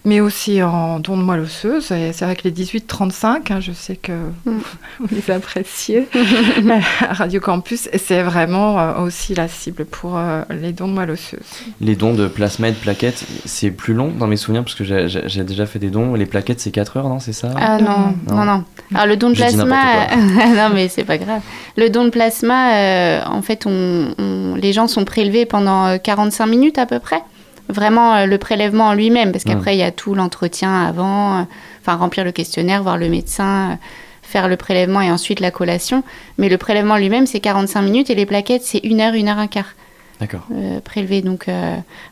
mais 0.04 0.20
aussi 0.20 0.61
en 0.61 0.98
dons 0.98 1.16
de 1.16 1.22
moelle 1.22 1.40
osseuse. 1.40 1.92
Et 1.92 2.12
c'est 2.12 2.24
vrai 2.24 2.35
que 2.35 2.48
les 2.48 2.52
18-35, 2.52 3.52
hein, 3.52 3.61
je 3.61 3.72
sais 3.72 3.96
que 3.96 4.12
vous 4.44 5.09
les 5.12 5.31
appréciez 5.31 5.57
à 7.00 7.12
Radio 7.12 7.40
Campus, 7.40 7.88
et 7.92 7.98
c'est 7.98 8.22
vraiment 8.22 8.78
euh, 8.78 9.00
aussi 9.00 9.34
la 9.34 9.48
cible 9.48 9.84
pour 9.84 10.16
euh, 10.16 10.42
les 10.50 10.72
dons 10.72 10.88
de 10.88 10.92
moelle 10.92 11.10
osseuse. 11.10 11.40
Les 11.80 11.96
dons 11.96 12.14
de 12.14 12.26
plasma 12.28 12.68
et 12.68 12.72
de 12.72 12.76
plaquettes, 12.76 13.24
c'est 13.44 13.70
plus 13.70 13.94
long 13.94 14.08
dans 14.08 14.26
mes 14.26 14.36
souvenirs 14.36 14.64
parce 14.64 14.74
que 14.74 14.84
j'ai 14.84 15.44
déjà 15.44 15.66
fait 15.66 15.78
des 15.78 15.90
dons. 15.90 16.14
Les 16.14 16.26
plaquettes, 16.26 16.60
c'est 16.60 16.70
4 16.70 16.98
heures, 16.98 17.08
non 17.08 17.20
C'est 17.20 17.32
ça? 17.32 17.50
Ah 17.56 17.78
non, 17.78 18.14
non, 18.28 18.44
non. 18.44 18.64
Alors 18.94 19.06
le 19.06 19.16
don 19.16 19.30
de 19.30 19.34
plasma, 19.34 20.06
non 20.16 20.70
mais 20.74 20.88
c'est 20.88 21.04
pas 21.04 21.18
grave. 21.18 21.42
Le 21.76 21.90
don 21.90 22.04
de 22.04 22.10
plasma, 22.10 22.74
euh, 22.74 23.20
en 23.26 23.42
fait, 23.42 23.66
on, 23.66 24.54
les 24.56 24.72
gens 24.72 24.88
sont 24.88 25.04
prélevés 25.04 25.46
pendant 25.46 25.98
45 25.98 26.44
euh, 26.44 26.50
minutes 26.50 26.78
à 26.78 26.86
peu 26.86 26.98
près. 26.98 27.22
Vraiment 27.68 28.14
euh, 28.14 28.26
le 28.26 28.38
prélèvement 28.38 28.88
en 28.88 28.94
lui-même, 28.94 29.30
parce 29.30 29.44
qu'après 29.44 29.76
il 29.76 29.78
y 29.78 29.82
a 29.82 29.90
tout 29.90 30.14
l'entretien 30.14 30.86
avant, 30.86 31.46
enfin 31.80 31.96
remplir 31.96 32.24
le 32.24 32.32
questionnaire, 32.32 32.82
voir 32.82 32.96
le 32.96 33.09
médecin, 33.09 33.78
faire 34.29 34.49
le 34.49 34.57
prélèvement 34.57 35.01
et 35.01 35.11
ensuite 35.11 35.41
la 35.41 35.51
collation. 35.51 36.05
Mais 36.37 36.49
le 36.49 36.59
prélèvement 36.59 36.97
lui-même 36.97 37.26
c'est 37.26 37.41
45 37.41 37.83
minutes 37.83 38.11
et 38.11 38.14
les 38.14 38.26
plaquettes 38.26 38.62
c'est 38.62 38.81
une 38.85 39.01
heure, 39.01 39.14
une 39.14 39.29
heure 39.29 39.39
un 39.39 39.49
quart. 39.49 39.74
D'accord. 40.20 40.47
prélevé. 40.85 41.22
Donc 41.22 41.47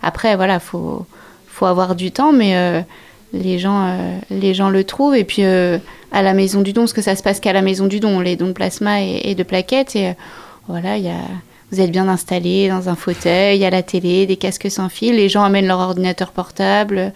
après 0.02 0.36
voilà, 0.36 0.60
faut 0.60 1.06
faut 1.48 1.66
avoir 1.66 1.96
du 1.96 2.12
temps, 2.12 2.32
mais 2.32 2.84
les 3.32 3.58
gens, 3.58 3.86
euh, 3.86 4.18
les 4.30 4.54
gens 4.54 4.70
le 4.70 4.84
trouvent. 4.84 5.14
Et 5.14 5.24
puis 5.24 5.44
euh, 5.44 5.78
à 6.12 6.22
la 6.22 6.34
maison 6.34 6.62
du 6.62 6.72
don, 6.72 6.82
parce 6.82 6.92
que 6.92 7.02
ça 7.02 7.16
se 7.16 7.22
passe 7.22 7.40
qu'à 7.40 7.52
la 7.52 7.62
maison 7.62 7.86
du 7.86 8.00
don, 8.00 8.20
les 8.20 8.36
dons 8.36 8.48
de 8.48 8.52
plasma 8.52 9.02
et, 9.02 9.34
de 9.34 9.42
plaquettes. 9.42 9.96
Et 9.96 10.08
euh, 10.08 10.12
voilà, 10.68 10.96
il 10.96 11.04
y 11.04 11.08
a, 11.08 11.20
vous 11.72 11.80
êtes 11.80 11.90
bien 11.90 12.08
installé 12.08 12.68
dans 12.68 12.88
un 12.88 12.94
fauteuil, 12.94 13.56
il 13.56 13.60
y 13.60 13.64
a 13.64 13.70
la 13.70 13.82
télé, 13.82 14.26
des 14.26 14.36
casques 14.36 14.70
sans 14.70 14.88
fil. 14.88 15.16
Les 15.16 15.28
gens 15.28 15.44
amènent 15.44 15.66
leur 15.66 15.80
ordinateur 15.80 16.32
portable. 16.32 17.12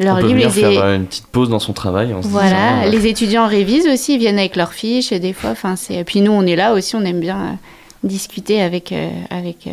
Leur 0.00 0.16
On 0.16 0.20
peut 0.20 0.26
livre, 0.26 0.40
les 0.40 0.50
faire 0.50 0.86
une 0.94 1.06
petite 1.06 1.26
pause 1.26 1.48
dans 1.48 1.60
son 1.60 1.72
travail. 1.72 2.14
voilà, 2.22 2.86
les 2.86 3.06
étudiants 3.06 3.46
révisent 3.46 3.86
aussi, 3.86 4.14
ils 4.14 4.18
viennent 4.18 4.38
avec 4.38 4.56
leurs 4.56 4.72
fiches 4.72 5.12
et 5.12 5.20
des 5.20 5.32
fois. 5.32 5.50
Enfin, 5.50 5.76
c'est. 5.76 6.02
Puis 6.04 6.20
nous, 6.20 6.32
on 6.32 6.44
est 6.46 6.56
là 6.56 6.72
aussi, 6.72 6.96
on 6.96 7.04
aime 7.04 7.20
bien 7.20 7.58
discuter 8.02 8.60
avec 8.60 8.92
avec 9.30 9.68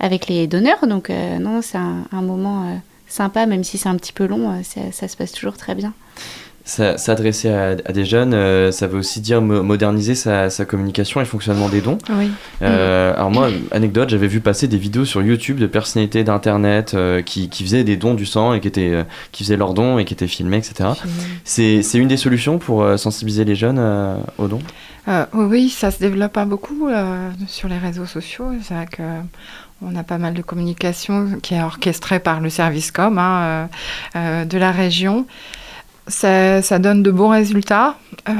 avec 0.00 0.26
les 0.26 0.48
donneurs. 0.48 0.86
Donc 0.88 1.10
non, 1.10 1.60
c'est 1.62 1.78
un, 1.78 2.04
un, 2.10 2.22
moment 2.22 2.80
sympa, 3.08 3.46
même 3.46 3.64
si 3.64 3.78
c'est 3.78 3.88
un 3.88 3.96
petit 3.96 4.12
peu 4.12 4.26
long, 4.26 4.50
euh, 4.50 4.90
ça, 4.92 5.08
se 5.08 5.16
passe 5.16 5.32
toujours 5.32 5.56
très 5.56 5.74
bien. 5.74 5.92
S'adresser 6.66 7.48
à, 7.48 7.74
des 7.76 8.04
jeunes, 8.04 8.34
euh, 8.34 8.72
ça 8.72 8.88
veut 8.88 8.98
aussi 8.98 9.20
dire 9.20 9.40
moderniser 9.40 10.16
sa, 10.16 10.50
communication 10.66 11.20
et 11.20 11.22
le 11.22 11.28
fonctionnement 11.28 11.68
des 11.68 11.80
dons. 11.80 11.98
Oui. 12.10 12.30
Euh, 12.60 13.14
alors 13.14 13.30
moi, 13.30 13.48
anecdote, 13.70 14.08
j'avais 14.08 14.26
vu 14.26 14.40
passer 14.40 14.66
des 14.66 14.76
vidéos 14.76 15.04
sur 15.04 15.22
YouTube 15.22 15.58
de 15.58 15.66
personnalités 15.68 16.24
d'Internet 16.24 16.96
qui, 17.24 17.48
faisaient 17.48 17.84
des 17.84 17.96
dons 17.96 18.14
du 18.14 18.26
sang 18.26 18.52
et 18.52 18.60
qui, 18.60 18.68
étaient, 18.68 19.04
qui 19.30 19.44
faisaient 19.44 19.56
leurs 19.56 19.74
dons 19.74 19.98
et 19.98 20.04
qui 20.04 20.14
étaient 20.14 20.26
filmés, 20.26 20.58
etc. 20.58 20.90
C'est 21.44 21.94
une 21.94 22.08
des 22.08 22.16
solutions 22.16 22.58
pour 22.58 22.98
sensibiliser 22.98 23.44
les 23.44 23.54
jeunes 23.54 23.80
aux 24.38 24.48
dons? 24.48 24.62
Oui, 25.34 25.68
ça 25.68 25.92
se 25.92 26.00
développe 26.00 26.32
pas 26.32 26.46
beaucoup 26.46 26.88
sur 27.46 27.68
les 27.68 27.78
réseaux 27.78 28.06
sociaux. 28.06 28.50
C'est 28.62 28.74
vrai 28.74 28.86
que 28.86 29.02
on 29.82 29.94
a 29.94 30.02
pas 30.02 30.18
mal 30.18 30.34
de 30.34 30.42
communication 30.42 31.38
qui 31.42 31.54
est 31.54 31.62
orchestrée 31.62 32.18
par 32.18 32.40
le 32.40 32.48
service 32.48 32.90
com 32.90 33.18
hein, 33.18 33.40
euh, 33.42 33.66
euh, 34.16 34.44
de 34.44 34.58
la 34.58 34.72
région. 34.72 35.26
Ça, 36.08 36.78
donne 36.78 37.02
de 37.02 37.10
bons 37.10 37.28
résultats. 37.30 37.96
Euh, 38.28 38.32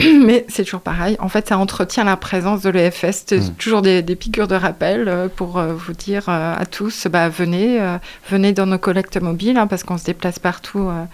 Mais 0.24 0.46
c'est 0.48 0.64
toujours 0.64 0.80
pareil. 0.80 1.16
En 1.20 1.28
fait, 1.28 1.48
ça 1.48 1.58
entretient 1.58 2.04
la 2.04 2.16
présence 2.16 2.62
de 2.62 2.70
l'EFS. 2.70 3.24
C'est 3.26 3.40
Mm. 3.40 3.54
toujours 3.58 3.82
des, 3.82 4.00
des 4.02 4.16
piqûres 4.16 4.48
de 4.48 4.54
rappel 4.54 5.08
euh, 5.08 5.28
pour 5.28 5.58
euh, 5.58 5.74
vous 5.74 5.92
dire 5.92 6.28
à 6.30 6.64
tous, 6.64 7.06
bah, 7.08 7.28
venez, 7.28 7.80
euh, 7.80 7.98
venez 8.30 8.52
dans 8.54 8.64
nos 8.66 8.78
collectes 8.78 9.18
mobiles, 9.20 9.58
hein, 9.58 9.66
parce 9.66 9.84
qu'on 9.84 9.98
se 9.98 10.04
déplace 10.04 10.38
partout 10.38 10.88
euh, 10.88 11.04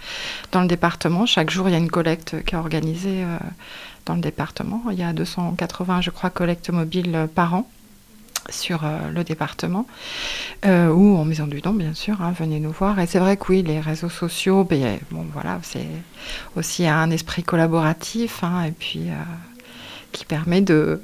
dans 0.53 0.61
le 0.61 0.67
département. 0.67 1.25
Chaque 1.25 1.49
jour, 1.49 1.67
il 1.67 1.73
y 1.73 1.75
a 1.75 1.79
une 1.79 1.91
collecte 1.91 2.41
qui 2.45 2.55
est 2.55 2.57
organisée 2.57 3.23
euh, 3.23 3.37
dans 4.05 4.15
le 4.15 4.21
département. 4.21 4.81
Il 4.91 4.97
y 4.97 5.03
a 5.03 5.11
280, 5.11 5.99
je 6.01 6.09
crois, 6.11 6.29
collectes 6.29 6.69
mobiles 6.69 7.27
par 7.35 7.55
an 7.55 7.69
sur 8.49 8.85
euh, 8.85 9.09
le 9.09 9.23
département 9.23 9.85
euh, 10.65 10.89
ou 10.89 11.17
en 11.17 11.25
maison 11.25 11.47
du 11.47 11.61
don 11.61 11.73
bien 11.73 11.93
sûr 11.93 12.21
hein, 12.21 12.33
venez 12.37 12.59
nous 12.59 12.71
voir. 12.71 12.99
Et 12.99 13.05
c'est 13.05 13.19
vrai 13.19 13.37
que 13.37 13.45
oui 13.49 13.63
les 13.63 13.79
réseaux 13.79 14.09
sociaux 14.09 14.63
ben, 14.63 14.99
bon 15.11 15.25
voilà 15.33 15.59
c'est 15.63 15.87
aussi 16.55 16.87
un 16.87 17.09
esprit 17.11 17.43
collaboratif 17.43 18.43
hein, 18.43 18.63
et 18.63 18.71
puis 18.71 19.09
euh, 19.09 19.13
qui 20.11 20.25
permet 20.25 20.61
de, 20.61 21.01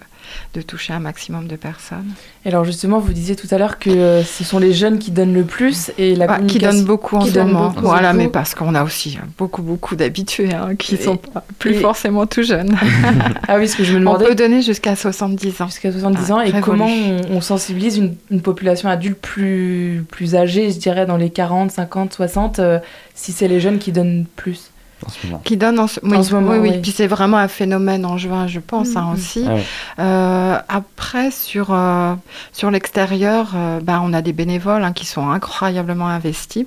de 0.54 0.62
toucher 0.62 0.94
un 0.94 1.00
maximum 1.00 1.48
de 1.48 1.56
personnes. 1.56 2.12
Et 2.46 2.50
alors 2.50 2.64
justement, 2.66 3.00
vous 3.00 3.14
disiez 3.14 3.36
tout 3.36 3.48
à 3.52 3.58
l'heure 3.58 3.80
que 3.80 3.90
euh, 3.90 4.24
ce 4.24 4.44
sont 4.44 4.60
les 4.60 4.74
jeunes 4.74 5.00
qui 5.00 5.12
donnent 5.12 5.34
le 5.34 5.44
plus 5.44 5.92
et 5.98 6.16
la 6.16 6.26
Ouais, 6.30 6.46
qui 6.46 6.60
donnent 6.60 6.84
beaucoup 6.86 7.16
en 7.18 7.22
ce 7.26 7.38
moment. 7.40 7.70
beaucoup. 7.70 7.86
Voilà, 7.86 8.14
mais 8.14 8.28
parce 8.28 8.56
qu'on 8.56 8.76
a 8.76 8.84
aussi 8.84 9.18
beaucoup, 9.38 9.62
beaucoup 9.62 9.96
d'habitués 9.96 10.54
hein, 10.54 10.76
qui 10.78 10.96
Et- 10.96 11.02
sont 11.02 11.18
pas 11.18 11.44
plus 11.60 11.72
et- 11.72 11.80
forcément 11.80 12.26
tout 12.26 12.44
jeunes. 12.44 12.76
Ah 13.48 13.58
oui, 13.58 13.68
ce 13.68 13.76
que 13.76 13.84
je 13.84 13.94
me 13.94 13.98
On 13.98 14.00
demandais. 14.02 14.26
peut 14.26 14.36
donner 14.36 14.62
jusqu'à 14.62 14.96
70 14.96 15.62
ans. 15.62 15.66
Jusqu'à 15.68 15.92
70 15.92 16.20
Ah, 16.30 16.34
ans, 16.36 16.40
et 16.42 16.46
révolu. 16.46 16.62
comment 16.64 16.88
on, 16.88 17.22
on 17.38 17.42
sensibilise 17.42 17.98
une, 17.98 18.16
une 18.32 18.42
population 18.42 18.90
adulte 18.90 19.18
plus, 19.20 20.06
plus 20.10 20.36
âgée, 20.36 20.72
je 20.72 20.78
dirais 20.78 21.06
dans 21.06 21.18
les 21.18 21.30
40, 21.30 21.72
50, 21.72 22.14
60, 22.14 22.60
euh, 22.60 22.80
si 23.16 23.32
c'est 23.32 23.48
les 23.48 23.60
jeunes 23.60 23.80
qui 23.80 23.92
donnent 23.92 24.26
plus? 24.36 24.72
En 25.06 25.10
ce 25.10 25.28
moment. 25.28 25.42
Qui 25.44 25.58
donne 25.58 25.80
en 25.80 25.88
ce, 25.88 26.00
oui, 26.04 26.16
En 26.18 26.24
ce 26.24 26.34
moment, 26.34 26.52
oui, 26.52 26.58
oui. 26.60 26.70
oui. 26.74 26.82
Puis 26.82 26.92
c'est 26.92 27.08
vraiment 27.08 27.38
un 27.38 27.48
phénomène 27.48 28.06
en 28.06 28.18
juin, 28.18 28.48
je 28.48 28.60
pense, 28.60 28.96
hein, 28.96 29.06
Mhm. 29.08 29.14
aussi. 29.14 29.46
Ah 29.48 29.54
ouais. 29.56 29.64
Euh, 30.00 30.58
après, 30.70 31.32
sur, 31.32 31.68
euh, 31.72 32.14
sur 32.52 32.72
l'extérieur, 32.72 33.52
euh, 33.56 33.80
bah, 33.82 34.02
on 34.04 34.14
a 34.14 34.22
des 34.22 34.34
bénévoles 34.34 34.84
hein, 34.84 34.94
qui 34.94 35.06
sont 35.06 35.30
incroyablement 35.30 36.08
investis. 36.08 36.66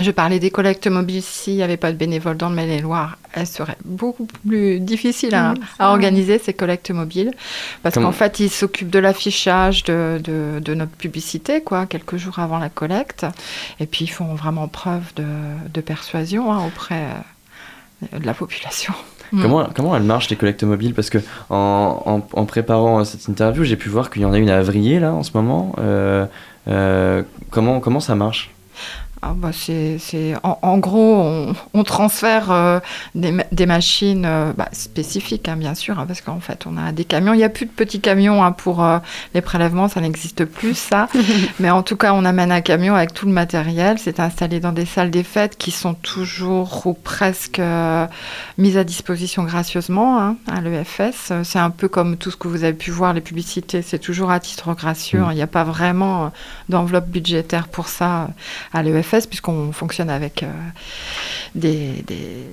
Je 0.00 0.12
parlais 0.12 0.38
des 0.38 0.50
collectes 0.50 0.86
mobiles. 0.86 1.22
S'il 1.22 1.54
n'y 1.56 1.62
avait 1.64 1.76
pas 1.76 1.90
de 1.90 1.96
bénévoles 1.96 2.36
dans 2.36 2.50
le 2.50 2.54
Maine-et-Loire, 2.54 3.16
elles 3.32 3.48
seraient 3.48 3.76
beaucoup 3.84 4.26
plus 4.46 4.78
difficiles 4.78 5.34
à, 5.34 5.50
Mhm, 5.54 5.54
vrai. 5.56 5.86
organiser, 5.86 6.38
ces 6.38 6.52
collectes 6.54 6.92
mobiles. 6.92 7.32
Parce 7.82 7.96
qu'en 7.96 8.12
fait, 8.12 8.38
ils 8.38 8.48
s'occupent 8.50 8.90
de 8.90 9.00
l'affichage 9.00 9.82
de, 9.84 10.20
de, 10.22 10.60
de 10.60 10.74
notre 10.74 10.92
publicité, 10.92 11.62
quoi, 11.62 11.86
quelques 11.86 12.16
jours 12.16 12.38
avant 12.38 12.58
la 12.58 12.68
collecte. 12.68 13.26
Et 13.80 13.86
puis, 13.86 14.04
ils 14.04 14.08
font 14.10 14.34
vraiment 14.36 14.68
preuve 14.68 15.02
de, 15.16 15.24
de 15.74 15.80
persuasion 15.80 16.52
hein, 16.52 16.60
auprès 16.64 17.00
euh, 17.02 17.14
de 18.02 18.26
la 18.26 18.34
population. 18.34 18.94
Mm. 19.32 19.42
Comment, 19.42 19.68
comment 19.74 19.96
elle 19.96 20.02
marche 20.04 20.30
les 20.30 20.36
collectes 20.36 20.64
mobiles? 20.64 20.94
Parce 20.94 21.10
que 21.10 21.18
en, 21.50 22.02
en, 22.06 22.26
en 22.32 22.44
préparant 22.46 23.04
cette 23.04 23.28
interview, 23.28 23.64
j'ai 23.64 23.76
pu 23.76 23.88
voir 23.88 24.10
qu'il 24.10 24.22
y 24.22 24.24
en 24.24 24.32
a 24.32 24.38
une 24.38 24.50
à 24.50 24.58
Avrier 24.58 25.00
là 25.00 25.12
en 25.12 25.22
ce 25.22 25.32
moment. 25.34 25.74
Euh, 25.78 26.26
euh, 26.68 27.22
comment, 27.50 27.80
comment 27.80 28.00
ça 28.00 28.14
marche? 28.14 28.50
Ah 29.20 29.34
bah 29.36 29.50
c'est, 29.52 29.98
en, 30.44 30.58
en 30.62 30.78
gros, 30.78 31.22
on, 31.22 31.52
on 31.74 31.82
transfère 31.82 32.52
euh, 32.52 32.78
des, 33.16 33.32
ma- 33.32 33.44
des 33.50 33.66
machines 33.66 34.24
euh, 34.24 34.52
bah, 34.56 34.68
spécifiques, 34.70 35.48
hein, 35.48 35.56
bien 35.56 35.74
sûr, 35.74 35.98
hein, 35.98 36.04
parce 36.06 36.20
qu'en 36.20 36.38
fait, 36.38 36.66
on 36.66 36.76
a 36.76 36.92
des 36.92 37.04
camions. 37.04 37.34
Il 37.34 37.38
n'y 37.38 37.44
a 37.44 37.48
plus 37.48 37.66
de 37.66 37.70
petits 37.72 38.00
camions 38.00 38.44
hein, 38.44 38.52
pour 38.52 38.84
euh, 38.84 38.98
les 39.34 39.40
prélèvements, 39.40 39.88
ça 39.88 40.00
n'existe 40.00 40.44
plus, 40.44 40.74
ça. 40.78 41.08
Mais 41.58 41.68
en 41.70 41.82
tout 41.82 41.96
cas, 41.96 42.12
on 42.14 42.24
amène 42.24 42.52
un 42.52 42.60
camion 42.60 42.94
avec 42.94 43.12
tout 43.12 43.26
le 43.26 43.32
matériel. 43.32 43.98
C'est 43.98 44.20
installé 44.20 44.60
dans 44.60 44.72
des 44.72 44.86
salles 44.86 45.10
des 45.10 45.24
fêtes 45.24 45.56
qui 45.56 45.72
sont 45.72 45.94
toujours 45.94 46.86
ou 46.86 46.94
presque 46.94 47.60
mises 48.56 48.76
à 48.76 48.84
disposition 48.84 49.42
gracieusement 49.42 50.36
à 50.46 50.60
l'EFS. 50.60 51.32
C'est 51.42 51.58
un 51.58 51.70
peu 51.70 51.88
comme 51.88 52.16
tout 52.16 52.30
ce 52.30 52.36
que 52.36 52.46
vous 52.46 52.62
avez 52.62 52.72
pu 52.72 52.92
voir, 52.92 53.14
les 53.14 53.20
publicités, 53.20 53.82
c'est 53.82 53.98
toujours 53.98 54.30
à 54.30 54.38
titre 54.38 54.74
gracieux. 54.74 55.20
Mm. 55.20 55.28
Il 55.32 55.34
n'y 55.34 55.42
a 55.42 55.46
pas 55.48 55.64
vraiment 55.64 56.30
d'enveloppe 56.68 57.08
budgétaire 57.08 57.66
pour 57.68 57.88
ça 57.88 58.28
à 58.72 58.82
l'EFS, 58.82 59.07
puisqu'on 59.26 59.72
fonctionne 59.72 60.10
avec 60.10 60.42
euh, 60.42 60.46
des, 61.54 62.02
des- 62.06 62.46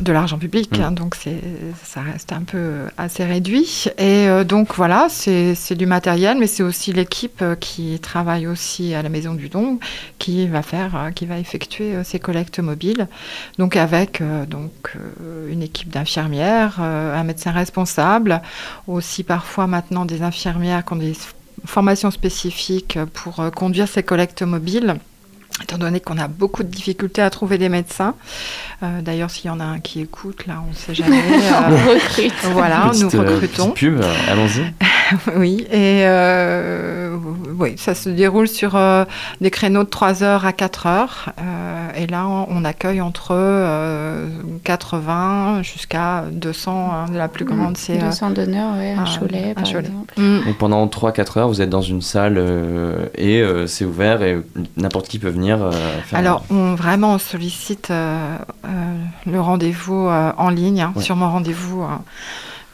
de 0.00 0.10
l'argent 0.10 0.38
public, 0.38 0.76
Mm. 0.76 0.82
hein, 0.82 0.90
donc 0.90 1.14
c'est, 1.14 1.40
ça 1.84 2.00
reste 2.02 2.32
un 2.32 2.42
peu 2.42 2.86
assez 2.98 3.22
réduit. 3.24 3.84
Et 3.96 4.26
euh, 4.28 4.42
donc 4.42 4.74
voilà, 4.74 5.06
c'est, 5.08 5.54
c'est 5.54 5.76
du 5.76 5.86
matériel, 5.86 6.36
mais 6.36 6.48
c'est 6.48 6.64
aussi 6.64 6.92
l'équipe 6.92 7.40
euh, 7.42 7.54
qui 7.54 8.00
travaille 8.00 8.48
aussi 8.48 8.92
à 8.92 9.02
la 9.02 9.08
Maison 9.08 9.34
du 9.34 9.48
Don 9.48 9.78
qui 10.18 10.48
va 10.48 10.62
faire, 10.62 10.96
euh, 10.96 11.10
qui 11.12 11.26
va 11.26 11.38
effectuer 11.38 11.94
euh, 11.94 12.02
ces 12.02 12.18
collectes 12.18 12.58
mobiles. 12.58 13.06
Donc 13.58 13.76
avec 13.76 14.20
euh, 14.20 14.46
donc 14.46 14.96
euh, 14.96 15.52
une 15.52 15.62
équipe 15.62 15.90
d'infirmières, 15.90 16.78
euh, 16.80 17.16
un 17.16 17.22
médecin 17.22 17.52
responsable, 17.52 18.42
aussi 18.88 19.22
parfois 19.22 19.68
maintenant 19.68 20.04
des 20.06 20.22
infirmières 20.22 20.84
qui 20.84 20.92
ont 20.92 20.96
des 20.96 21.14
f- 21.64 21.68
formations 21.68 22.10
spécifiques 22.10 22.98
pour 23.12 23.40
euh, 23.40 23.50
conduire 23.50 23.88
ces 23.88 24.02
collectes 24.02 24.42
mobiles. 24.42 24.96
Étant 25.62 25.78
donné 25.78 26.00
qu'on 26.00 26.18
a 26.18 26.26
beaucoup 26.26 26.64
de 26.64 26.68
difficultés 26.68 27.22
à 27.22 27.30
trouver 27.30 27.58
des 27.58 27.68
médecins. 27.68 28.14
Euh, 28.82 29.00
D'ailleurs, 29.02 29.30
s'il 29.30 29.46
y 29.46 29.50
en 29.50 29.60
a 29.60 29.64
un 29.64 29.78
qui 29.78 30.00
écoute, 30.00 30.46
là, 30.48 30.60
on 30.66 30.70
ne 30.70 30.74
sait 30.74 30.94
jamais. 30.96 31.20
euh, 31.22 31.76
On 31.86 31.90
recrute. 31.94 32.34
voilà, 32.52 32.90
nous 32.94 33.06
Petite, 33.08 33.20
recrutons. 33.20 33.70
petite 33.70 33.74
pub, 33.76 34.00
euh, 34.00 34.14
allons-y. 34.28 34.72
Oui, 35.36 35.66
et 35.70 36.02
euh, 36.06 37.16
oui, 37.58 37.74
ça 37.76 37.94
se 37.94 38.08
déroule 38.08 38.48
sur 38.48 38.76
euh, 38.76 39.04
des 39.40 39.50
créneaux 39.50 39.84
de 39.84 39.88
3 39.88 40.22
heures 40.22 40.44
à 40.44 40.52
4 40.52 40.86
heures. 40.86 41.32
euh, 41.40 41.88
et 41.96 42.06
là, 42.06 42.26
on, 42.26 42.46
on 42.50 42.64
accueille 42.64 43.00
entre 43.00 43.28
euh, 43.32 44.28
80 44.64 45.62
jusqu'à 45.62 46.24
200. 46.32 46.90
hein, 46.92 47.06
la 47.12 47.28
plus 47.28 47.44
grande, 47.44 47.76
c'est. 47.76 47.98
euh, 48.02 48.06
200 48.06 48.30
donneurs, 48.30 48.74
ouais, 48.76 48.94
ah, 48.98 49.02
un 49.02 49.18
Cholet, 49.18 49.50
un 49.50 49.54
par 49.54 49.64
Cholet. 49.64 49.78
exemple. 49.86 50.14
mm, 50.16 50.44
Donc 50.46 50.58
pendant 50.58 50.86
3-4 50.86 51.38
heures, 51.38 51.48
vous 51.48 51.60
êtes 51.62 51.70
dans 51.70 51.82
une 51.82 52.02
salle 52.02 52.34
euh, 52.38 53.06
et 53.16 53.40
euh, 53.40 53.66
c'est 53.66 53.84
ouvert 53.84 54.22
et 54.22 54.38
n'importe 54.76 55.08
qui 55.08 55.18
peut 55.18 55.28
venir 55.30 55.62
euh, 55.62 55.70
faire. 56.04 56.18
Alors, 56.18 56.44
on, 56.50 56.74
vraiment, 56.74 57.14
on 57.14 57.18
sollicite 57.18 57.90
euh, 57.90 58.36
euh, 58.64 58.68
le 59.26 59.40
rendez-vous 59.40 60.08
euh, 60.08 60.32
en 60.36 60.50
ligne, 60.50 60.82
hein, 60.82 60.92
Ouais. 60.96 61.02
sur 61.02 61.16
mon 61.16 61.30
rendez-vous. 61.30 61.82
euh, 61.82 61.86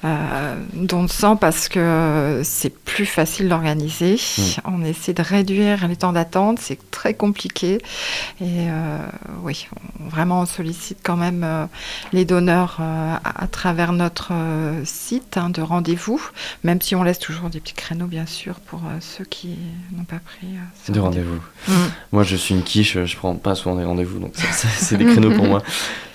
euh, 0.04 0.54
don 0.74 1.04
de 1.04 1.10
sang 1.10 1.36
parce 1.36 1.68
que 1.68 2.40
c'est 2.44 2.74
plus 2.74 3.04
facile 3.06 3.48
d'organiser. 3.48 4.16
On 4.64 4.82
essaie 4.84 5.12
de 5.12 5.22
réduire 5.22 5.86
les 5.88 5.96
temps 5.96 6.12
d'attente, 6.12 6.58
c'est 6.58 6.78
très 6.90 7.14
compliqué. 7.14 7.74
Et 8.40 8.68
euh, 8.68 8.98
oui, 9.42 9.68
on- 10.04 10.08
vraiment 10.08 10.40
on 10.40 10.46
sollicite 10.46 10.98
quand 11.02 11.16
même 11.16 11.42
euh, 11.44 11.66
les 12.12 12.24
donneurs 12.24 12.78
euh, 12.80 13.14
à, 13.24 13.44
à 13.44 13.46
travers 13.46 13.92
notre 13.92 14.32
site 14.84 15.36
hein, 15.36 15.50
de 15.50 15.60
rendez-vous, 15.62 16.20
même 16.64 16.80
si 16.80 16.94
on 16.96 17.02
laisse 17.02 17.18
toujours 17.18 17.50
des 17.50 17.60
petits 17.60 17.74
créneaux 17.74 18.06
bien 18.06 18.26
sûr 18.26 18.54
pour 18.60 18.80
ceux 19.00 19.24
qui 19.24 19.56
n'ont 19.96 20.04
pas 20.04 20.18
pris 20.24 20.48
ce 20.86 20.92
de 20.92 21.00
rendez-vous. 21.00 21.40
Mm. 21.68 21.72
Moi, 22.12 22.22
je 22.22 22.36
suis 22.36 22.54
une 22.54 22.62
quiche, 22.62 22.96
je 23.04 23.16
prends 23.16 23.34
pas 23.34 23.54
souvent 23.54 23.76
des 23.76 23.84
rendez-vous, 23.84 24.18
donc 24.18 24.32
c'est 24.78 24.96
des 24.96 25.04
créneaux 25.04 25.34
pour 25.34 25.44
moi. 25.46 25.62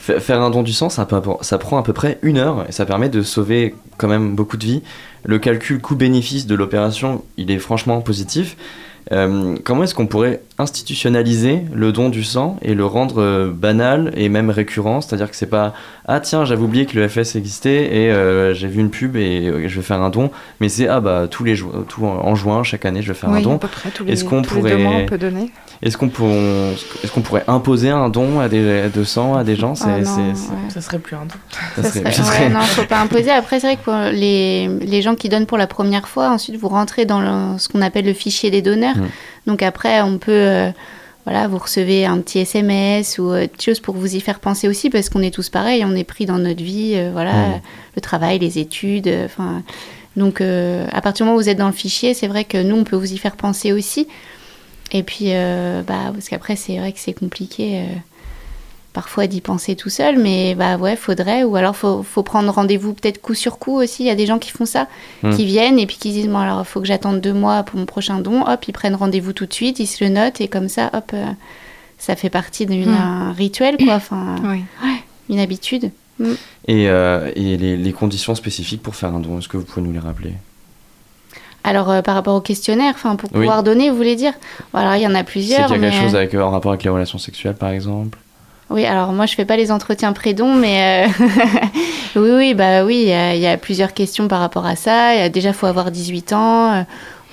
Fa- 0.05 0.19
Faire 0.19 0.41
un 0.41 0.49
don 0.51 0.61
du 0.61 0.71
sang, 0.73 0.89
ça 0.89 1.05
prend 1.05 1.77
à 1.77 1.83
peu 1.83 1.93
près 1.93 2.19
une 2.21 2.37
heure 2.37 2.65
et 2.69 2.71
ça 2.71 2.85
permet 2.85 3.09
de 3.09 3.21
sauver 3.23 3.73
quand 3.97 4.07
même 4.07 4.35
beaucoup 4.35 4.57
de 4.57 4.63
vies. 4.65 4.83
Le 5.23 5.39
calcul 5.39 5.81
coût-bénéfice 5.81 6.45
de 6.45 6.53
l'opération, 6.53 7.23
il 7.37 7.49
est 7.49 7.57
franchement 7.57 8.01
positif. 8.01 8.55
Euh, 9.11 9.55
comment 9.63 9.83
est-ce 9.83 9.93
qu'on 9.93 10.07
pourrait 10.07 10.41
institutionnaliser 10.57 11.61
le 11.73 11.91
don 11.91 12.09
du 12.09 12.23
sang 12.23 12.57
et 12.61 12.73
le 12.73 12.85
rendre 12.85 13.21
euh, 13.21 13.51
banal 13.53 14.11
et 14.15 14.29
même 14.29 14.49
récurrent? 14.49 15.01
C'est-à-dire 15.01 15.29
que 15.29 15.35
c'est 15.35 15.45
pas 15.45 15.73
ah 16.07 16.19
tiens 16.19 16.45
j'avais 16.45 16.61
oublié 16.61 16.85
que 16.85 16.97
le 16.99 17.07
FS 17.07 17.35
existait 17.35 17.85
et 17.95 18.11
euh, 18.11 18.53
j'ai 18.53 18.67
vu 18.67 18.79
une 18.79 18.89
pub 18.91 19.15
et 19.15 19.47
euh, 19.47 19.67
je 19.67 19.75
vais 19.75 19.81
faire 19.81 20.01
un 20.01 20.09
don, 20.09 20.29
mais 20.59 20.69
c'est 20.69 20.87
ah 20.87 20.99
bah 20.99 21.27
tous 21.29 21.43
les 21.43 21.55
jours, 21.55 21.71
tout 21.87 22.05
en, 22.05 22.25
en 22.25 22.35
juin 22.35 22.63
chaque 22.63 22.85
année 22.85 23.01
je 23.01 23.07
vais 23.09 23.13
faire 23.17 23.29
Oui, 23.31 23.39
un 23.39 23.41
don. 23.41 23.55
à 23.55 23.59
peu 23.59 23.67
près 23.67 23.89
tous 23.89 24.03
les, 24.03 24.13
Est-ce 24.13 24.23
qu'on 24.25 24.41
tous 24.41 24.55
les 24.55 24.61
deux 24.61 24.69
pourrait- 24.69 24.83
mois 24.83 24.93
on 25.01 25.05
peut 25.05 25.17
donner. 25.17 25.51
Est-ce 25.81 25.97
qu'on 25.97 26.09
pour- 26.09 26.29
est-ce 26.29 27.11
qu'on 27.11 27.21
pourrait 27.21 27.43
imposer 27.47 27.89
un 27.89 28.09
don 28.09 28.39
à 28.39 28.47
des, 28.49 28.89
de 28.93 29.03
sang 29.03 29.35
à 29.35 29.43
des 29.43 29.55
gens? 29.55 29.75
C'est- 29.75 29.85
Oh 29.87 30.19
ouais. 30.19 30.33
Ça 30.69 30.81
serait 30.81 30.99
plus 30.99 31.15
un 31.15 31.25
don. 31.25 31.35
ça 31.75 31.83
Ça 31.83 31.89
serait- 31.89 31.99
serait- 31.99 32.11
ça 32.11 32.23
serait- 32.23 32.43
ouais, 32.45 32.49
non, 32.49 32.61
faut 32.61 32.83
pas 32.85 33.01
imposer. 33.01 33.29
Après, 33.31 33.59
c'est 33.59 33.67
vrai 33.67 33.75
que 33.77 33.83
pour 33.83 33.93
les, 34.13 34.67
les 34.67 35.01
gens 35.01 35.15
qui 35.15 35.27
donnent 35.29 35.45
pour 35.45 35.57
la 35.57 35.67
première 35.67 36.07
fois, 36.07 36.29
ensuite 36.29 36.57
vous 36.57 36.69
rentrez 36.69 37.05
dans 37.05 37.19
le- 37.21 37.57
ce 37.57 37.67
qu'on 37.69 37.81
appelle 37.81 38.05
le 38.05 38.13
fichier 38.13 38.51
des 38.51 38.61
donneurs. 38.61 38.94
Mm. 38.95 39.09
Donc 39.47 39.61
après, 39.63 40.01
on 40.01 40.17
peut, 40.17 40.31
euh, 40.31 40.71
voilà, 41.25 41.47
vous 41.47 41.57
recevez 41.57 42.05
un 42.05 42.19
petit 42.19 42.39
SMS 42.39 43.17
ou 43.19 43.31
euh, 43.31 43.41
des 43.41 43.63
choses 43.63 43.79
pour 43.79 43.95
vous 43.95 44.15
y 44.15 44.19
faire 44.19 44.39
penser 44.39 44.67
aussi, 44.67 44.89
parce 44.89 45.09
qu'on 45.09 45.21
est 45.21 45.31
tous 45.33 45.49
pareils, 45.49 45.83
on 45.85 45.95
est 45.95 46.03
pris 46.03 46.25
dans 46.25 46.37
notre 46.37 46.63
vie, 46.63 46.93
euh, 46.95 47.09
voilà, 47.11 47.33
Mm. 47.33 47.61
le 47.95 48.01
travail, 48.01 48.39
les 48.39 48.59
études, 48.59 49.07
euh, 49.07 49.25
enfin. 49.25 49.63
donc, 50.15 50.41
euh, 50.41 50.87
à 50.91 51.01
partir 51.01 51.25
du 51.25 51.27
moment 51.27 51.37
où 51.37 51.41
vous 51.41 51.49
êtes 51.49 51.57
dans 51.57 51.67
le 51.67 51.73
fichier, 51.73 52.13
c'est 52.13 52.27
vrai 52.27 52.43
que 52.45 52.61
nous, 52.61 52.75
on 52.75 52.83
peut 52.83 52.95
vous 52.95 53.11
y 53.13 53.17
faire 53.17 53.35
penser 53.35 53.71
aussi. 53.71 54.07
Et 54.91 55.01
puis, 55.03 55.27
euh, 55.29 55.81
bah, 55.81 56.11
parce 56.13 56.29
qu'après, 56.29 56.55
c'est 56.55 56.77
vrai 56.77 56.91
que 56.91 56.99
c'est 56.99 57.13
compliqué. 57.13 57.85
Parfois 58.95 59.27
d'y 59.27 59.41
penser 59.41 59.75
tout 59.75 59.89
seul, 59.89 60.17
mais 60.17 60.55
bah 60.55 60.77
ouais, 60.77 60.95
faudrait, 60.95 61.43
ou 61.43 61.55
alors 61.55 61.75
faut, 61.75 62.01
faut 62.01 62.23
prendre 62.23 62.51
rendez-vous 62.51 62.93
peut-être 62.93 63.21
coup 63.21 63.35
sur 63.35 63.59
coup 63.59 63.75
aussi. 63.75 64.01
Il 64.03 64.07
y 64.07 64.09
a 64.09 64.15
des 64.15 64.25
gens 64.25 64.39
qui 64.39 64.49
font 64.49 64.65
ça, 64.65 64.87
Mm. 65.21 65.35
qui 65.35 65.45
viennent 65.45 65.77
et 65.79 65.85
puis 65.85 65.97
qui 65.97 66.11
disent 66.11 66.27
bon 66.29 66.37
alors 66.39 66.61
il 66.61 66.65
faut 66.65 66.79
que 66.81 66.87
j'attende 66.87 67.21
deux 67.21 67.33
mois 67.33 67.61
pour 67.63 67.77
mon 67.77 67.85
prochain 67.85 68.19
don. 68.19 68.47
Hop, 68.47 68.65
ils 68.67 68.71
prennent 68.73 68.95
rendez-vous 68.95 69.33
tout 69.33 69.45
de 69.45 69.53
suite, 69.53 69.79
ils 69.79 69.85
se 69.85 70.03
le 70.03 70.09
notent 70.09 70.39
et 70.41 70.47
comme 70.47 70.69
ça, 70.69 70.89
hop, 70.93 71.11
euh, 71.13 71.25
ça 71.99 72.15
fait 72.15 72.29
partie 72.31 72.65
d'un 72.65 72.75
Mm. 72.77 73.31
rituel 73.37 73.77
quoi, 73.77 73.95
enfin 73.95 74.35
Oui. 74.43 74.63
une 75.29 75.39
habitude. 75.39 75.91
Mm. 76.19 76.31
Et, 76.69 76.89
euh, 76.89 77.29
et 77.35 77.57
les, 77.57 77.75
les 77.77 77.91
conditions 77.93 78.33
spécifiques 78.33 78.81
pour 78.81 78.95
faire 78.95 79.13
un 79.13 79.19
don, 79.19 79.37
est-ce 79.39 79.49
que 79.49 79.57
vous 79.57 79.65
pouvez 79.65 79.85
nous 79.85 79.91
les 79.91 79.99
rappeler? 79.99 80.33
Alors, 81.65 81.89
euh, 81.89 82.01
par 82.01 82.13
rapport 82.15 82.35
au 82.35 82.41
questionnaire, 82.41 82.93
enfin, 82.95 83.15
pour 83.15 83.29
Oui. 83.33 83.39
pouvoir 83.39 83.63
donner, 83.63 83.89
vous 83.89 83.97
voulez 83.97 84.15
dire? 84.15 84.33
Voilà, 84.71 84.97
il 84.97 85.01
y 85.03 85.07
en 85.07 85.15
a 85.15 85.17
C'est 85.19 85.23
plusieurs. 85.23 85.65
qu'il 85.67 85.75
y 85.75 85.79
a 85.79 85.89
quelque 85.89 85.95
mais, 85.99 86.03
chose 86.05 86.15
avec, 86.15 86.33
euh, 86.35 86.41
en 86.43 86.51
rapport 86.51 86.71
avec 86.71 86.83
les 86.83 86.89
relations 86.91 87.17
sexuelles, 87.17 87.55
par 87.55 87.69
exemple? 87.71 88.19
Oui, 88.71 88.85
alors 88.85 89.11
moi, 89.13 89.25
je 89.27 89.35
fais 89.35 89.45
pas 89.45 89.57
les 89.57 89.71
entretiens 89.71 90.11
prédons, 90.11 90.55
mais 90.55 91.07
euh, 91.07 91.25
oui, 92.15 92.31
oui, 92.35 92.53
bah 92.55 92.83
oui, 92.83 92.95
il 93.03 93.07
y, 93.09 93.13
a- 93.13 93.35
il 93.35 93.41
y 93.41 93.47
a 93.47 93.57
plusieurs 93.57 93.93
questions 93.93 94.27
par 94.27 94.39
rapport 94.39 94.65
à 94.65 94.75
ça. 94.75 95.13
Il 95.13 95.19
y 95.19 95.23
a, 95.23 95.29
déjà, 95.29 95.53
faut 95.53 95.67
avoir 95.67 95.91
18 95.91 96.33
ans. 96.33 96.73
Euh, 96.73 96.81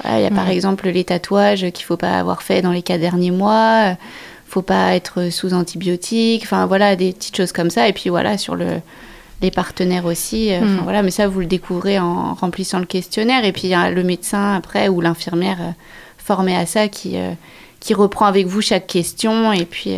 voilà, 0.03 0.19
Il 0.21 0.23
y 0.25 0.27
a 0.27 0.31
par 0.31 0.45
Mhm. 0.47 0.51
exemple 0.53 0.89
les 0.91 1.05
tatouages 1.05 1.71
qu'il 1.73 1.85
faut 1.87 1.97
pas 1.97 2.19
avoir 2.19 2.43
fait 2.43 2.61
dans 2.61 2.71
les 2.73 2.83
quatre 2.83 3.01
derniers 3.01 3.31
mois. 3.31 3.91
Euh, 3.93 3.95
faut 4.47 4.61
pas 4.63 4.95
être 4.95 5.31
sous 5.31 5.55
antibiotiques. 5.55 6.43
Enfin, 6.45 6.67
voilà, 6.67 6.97
des 6.97 7.13
petites 7.13 7.35
choses 7.37 7.53
comme 7.53 7.71
ça. 7.71 7.89
Et 7.89 7.95
puis 7.95 8.11
voilà, 8.11 8.37
sur 8.37 8.55
le 8.55 8.67
les 9.41 9.51
partenaires 9.51 10.05
aussi. 10.05 10.51
Mhm. 10.53 10.81
voilà, 10.85 11.03
mais 11.03 11.11
ça, 11.11 11.27
vous 11.27 11.41
le 11.41 11.47
découvrez 11.47 11.99
en 11.99 12.35
remplissant 12.35 12.79
le 12.79 12.85
questionnaire. 12.85 13.45
Et 13.45 13.51
puis, 13.53 13.63
il 13.65 13.71
y 13.71 13.75
a 13.75 13.91
le 13.91 14.05
médecin 14.05 14.55
après 14.55 14.89
ou 14.89 15.01
l'infirmière 15.01 15.59
formée 16.19 16.57
à 16.57 16.65
ça 16.67 16.87
qui, 16.87 17.17
qui 17.81 17.93
reprend 17.95 18.27
avec 18.27 18.47
vous 18.47 18.61
chaque 18.61 18.87
question. 18.87 19.53
Et 19.53 19.65
puis, 19.65 19.97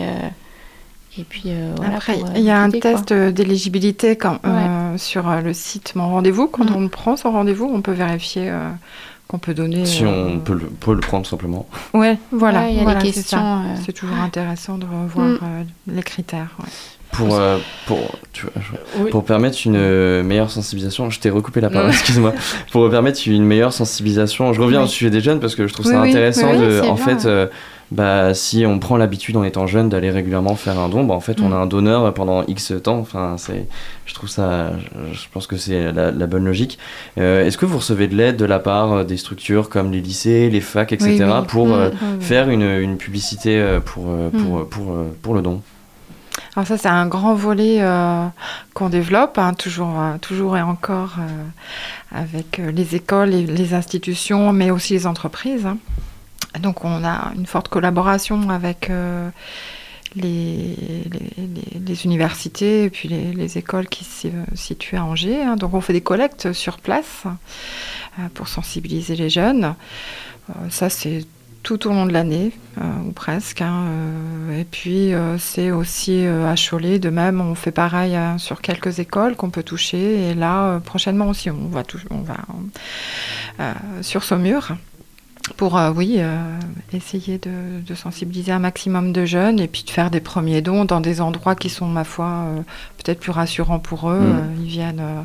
et 1.18 1.24
puis 1.24 1.42
euh, 1.46 1.72
voilà. 1.76 1.96
Après, 1.96 2.14
pour, 2.14 2.26
euh, 2.28 2.32
il 2.36 2.42
y 2.42 2.50
a 2.50 2.60
un 2.60 2.70
test 2.70 3.12
d'éligibilité 3.12 4.16
quand- 4.16 4.38
euh, 4.44 4.96
sur 4.98 5.24
le 5.42 5.52
site 5.52 5.94
Mon 5.94 6.08
Rendez-vous. 6.08 6.48
Quand 6.48 6.70
Mm. 6.70 6.76
on 6.76 6.88
prend 6.88 7.16
son 7.16 7.30
rendez-vous, 7.32 7.70
on 7.72 7.82
peut 7.82 7.92
vérifier 7.92 8.48
euh, 8.50 8.70
qu'on 9.28 9.38
peut 9.38 9.54
donner. 9.54 9.86
Si 9.86 10.04
euh, 10.04 10.28
on 10.34 10.38
peut 10.40 10.54
le, 10.54 10.66
peut 10.66 10.94
le 10.94 11.00
prendre 11.00 11.26
simplement. 11.26 11.66
Ouais, 11.92 12.18
voilà. 12.32 12.62
Ouais, 12.62 12.72
il 12.72 12.76
y 12.76 12.80
a 12.80 12.82
voilà, 12.84 13.00
les 13.00 13.12
questions. 13.12 13.38
euh, 13.38 13.74
C'est 13.84 13.92
toujours 13.92 14.16
intéressant 14.16 14.76
de 14.78 14.84
revoir 14.86 15.26
Mm. 15.28 15.38
euh, 15.42 15.62
les 15.88 16.02
critères. 16.02 16.50
ouais. 16.60 16.66
Pour, 17.12 17.32
euh, 17.36 17.58
pour, 17.86 17.98
tu 18.32 18.42
vois, 18.46 18.52
je- 18.60 19.02
Oui. 19.04 19.10
pour 19.12 19.24
permettre 19.24 19.56
une 19.66 20.22
meilleure 20.24 20.50
sensibilisation, 20.50 21.10
je 21.10 21.20
t'ai 21.20 21.30
recoupé 21.30 21.60
la 21.60 21.70
parole, 21.70 21.86
Ouais. 21.86 21.92
excuse-moi. 21.92 22.32
Pour 22.72 22.90
permettre 22.90 23.20
une 23.28 23.44
meilleure 23.44 23.72
sensibilisation, 23.72 24.52
je 24.52 24.60
reviens 24.60 24.80
Oui. 24.80 24.84
au 24.86 24.88
sujet 24.88 25.10
des 25.10 25.20
jeunes 25.20 25.38
parce 25.38 25.54
que 25.54 25.68
je 25.68 25.72
trouve 25.72 25.86
Oui, 25.86 25.92
ça 25.92 26.00
oui, 26.02 26.08
intéressant 26.10 26.50
oui, 26.50 26.58
de, 26.58 26.80
en 26.80 26.94
bien, 26.94 27.04
fait, 27.04 27.24
euh, 27.26 27.46
bah, 27.90 28.34
si 28.34 28.64
on 28.66 28.78
prend 28.78 28.96
l'habitude 28.96 29.36
en 29.36 29.44
étant 29.44 29.66
jeune 29.66 29.88
d'aller 29.88 30.10
régulièrement 30.10 30.56
faire 30.56 30.78
un 30.78 30.88
don, 30.88 31.04
bah, 31.04 31.14
en 31.14 31.20
fait, 31.20 31.40
on 31.40 31.48
Mm. 31.48 31.52
a 31.52 31.56
un 31.56 31.66
donneur 31.66 32.14
pendant 32.14 32.42
X 32.44 32.72
temps. 32.82 32.98
Enfin, 32.98 33.36
c'est, 33.38 33.66
je 34.06 34.14
trouve 34.14 34.28
ça, 34.28 34.72
je, 35.12 35.20
pense 35.32 35.46
que 35.46 35.56
c'est 35.56 35.92
la, 35.92 36.10
la 36.10 36.26
bonne 36.26 36.44
logique. 36.44 36.78
Euh, 37.18 37.44
est-ce 37.46 37.58
que 37.58 37.66
vous 37.66 37.78
recevez 37.78 38.08
de 38.08 38.16
l'aide 38.16 38.36
de 38.36 38.44
la 38.46 38.58
part 38.58 38.92
euh, 38.92 39.04
des 39.04 39.16
structures 39.16 39.68
comme 39.68 39.92
les 39.92 40.00
lycées, 40.00 40.50
les 40.50 40.60
facs, 40.60 40.92
etc. 40.92 41.16
Oui, 41.18 41.24
oui. 41.24 41.46
pour 41.46 41.66
Mm, 41.68 41.72
euh, 41.72 41.90
oui, 41.90 41.96
oui. 42.18 42.24
faire 42.24 42.48
une, 42.50 42.62
une 42.62 42.96
publicité 42.96 43.78
pour, 43.84 44.04
pour, 44.04 44.58
Mm. 44.60 44.68
pour, 44.68 44.96
pour 45.22 45.34
le 45.34 45.42
don? 45.42 45.60
Alors 46.56 46.66
ça, 46.66 46.76
c'est 46.78 46.88
un 46.88 47.06
grand 47.06 47.34
volet 47.34 47.78
euh, 47.80 48.26
qu'on 48.74 48.88
développe, 48.88 49.38
hein, 49.38 49.54
toujours, 49.54 50.00
euh, 50.00 50.16
toujours 50.20 50.56
et 50.56 50.62
encore 50.62 51.16
euh, 51.18 52.18
avec 52.20 52.60
les 52.72 52.94
écoles 52.96 53.34
et 53.34 53.42
les 53.44 53.74
institutions, 53.74 54.52
mais 54.52 54.70
aussi 54.70 54.94
les 54.94 55.06
entreprises. 55.06 55.66
hein. 55.66 55.78
Donc 56.60 56.84
on 56.84 57.04
a 57.04 57.32
une 57.36 57.46
forte 57.46 57.68
collaboration 57.68 58.50
avec 58.50 58.90
euh, 58.90 59.28
les, 60.16 62.04
universités 62.04 62.84
et 62.84 62.90
puis 62.90 63.08
les, 63.08 63.32
les 63.32 63.58
écoles 63.58 63.88
qui 63.88 64.04
se 64.04 64.28
situent 64.54 64.96
à 64.96 65.04
Angers. 65.04 65.42
hein. 65.42 65.56
Donc 65.56 65.74
on 65.74 65.80
fait 65.80 65.92
des 65.92 66.00
collectes 66.00 66.52
sur 66.52 66.78
place 66.78 67.24
euh, 67.26 68.22
pour 68.34 68.48
sensibiliser 68.48 69.16
les 69.16 69.30
jeunes. 69.30 69.74
Euh, 70.50 70.52
ça, 70.70 70.88
c'est 70.90 71.24
tout 71.62 71.86
au 71.86 71.90
long 71.90 72.04
de 72.04 72.12
l'année, 72.12 72.52
ou 73.06 73.12
presque. 73.12 73.62
hein, 73.62 73.86
et 74.54 74.64
puis, 74.64 75.12
c'est 75.38 75.70
aussi 75.70 76.26
à 76.26 76.56
Cholet, 76.56 76.98
de 76.98 77.08
même, 77.08 77.40
on 77.40 77.54
fait 77.54 77.70
pareil 77.70 78.18
sur 78.36 78.60
quelques 78.60 78.98
écoles 78.98 79.34
qu'on 79.34 79.48
peut 79.48 79.62
toucher. 79.62 80.28
Et 80.28 80.34
là, 80.34 80.78
prochainement 80.80 81.26
aussi, 81.26 81.48
on 81.48 81.68
va, 81.68 81.82
on 82.10 82.20
va 82.20 82.36
sur 84.02 84.24
Saumur 84.24 84.76
pour, 85.56 85.76
euh, 85.76 85.92
oui, 85.94 86.14
euh, 86.18 86.38
essayer 86.94 87.36
de, 87.38 87.50
de 87.86 87.94
sensibiliser 87.94 88.50
un 88.52 88.58
maximum 88.58 89.12
de 89.12 89.24
jeunes 89.26 89.60
et 89.60 89.68
puis 89.68 89.82
de 89.84 89.90
faire 89.90 90.10
des 90.10 90.20
premiers 90.20 90.62
dons 90.62 90.84
dans 90.86 91.00
des 91.00 91.20
endroits 91.20 91.54
qui 91.54 91.68
sont, 91.68 91.86
ma 91.86 92.04
foi, 92.04 92.24
euh, 92.26 92.60
peut-être 92.96 93.20
plus 93.20 93.30
rassurants 93.30 93.78
pour 93.78 94.10
eux. 94.10 94.20
Mm. 94.20 94.62
Ils 94.62 94.66
viennent 94.68 95.00
euh, 95.00 95.20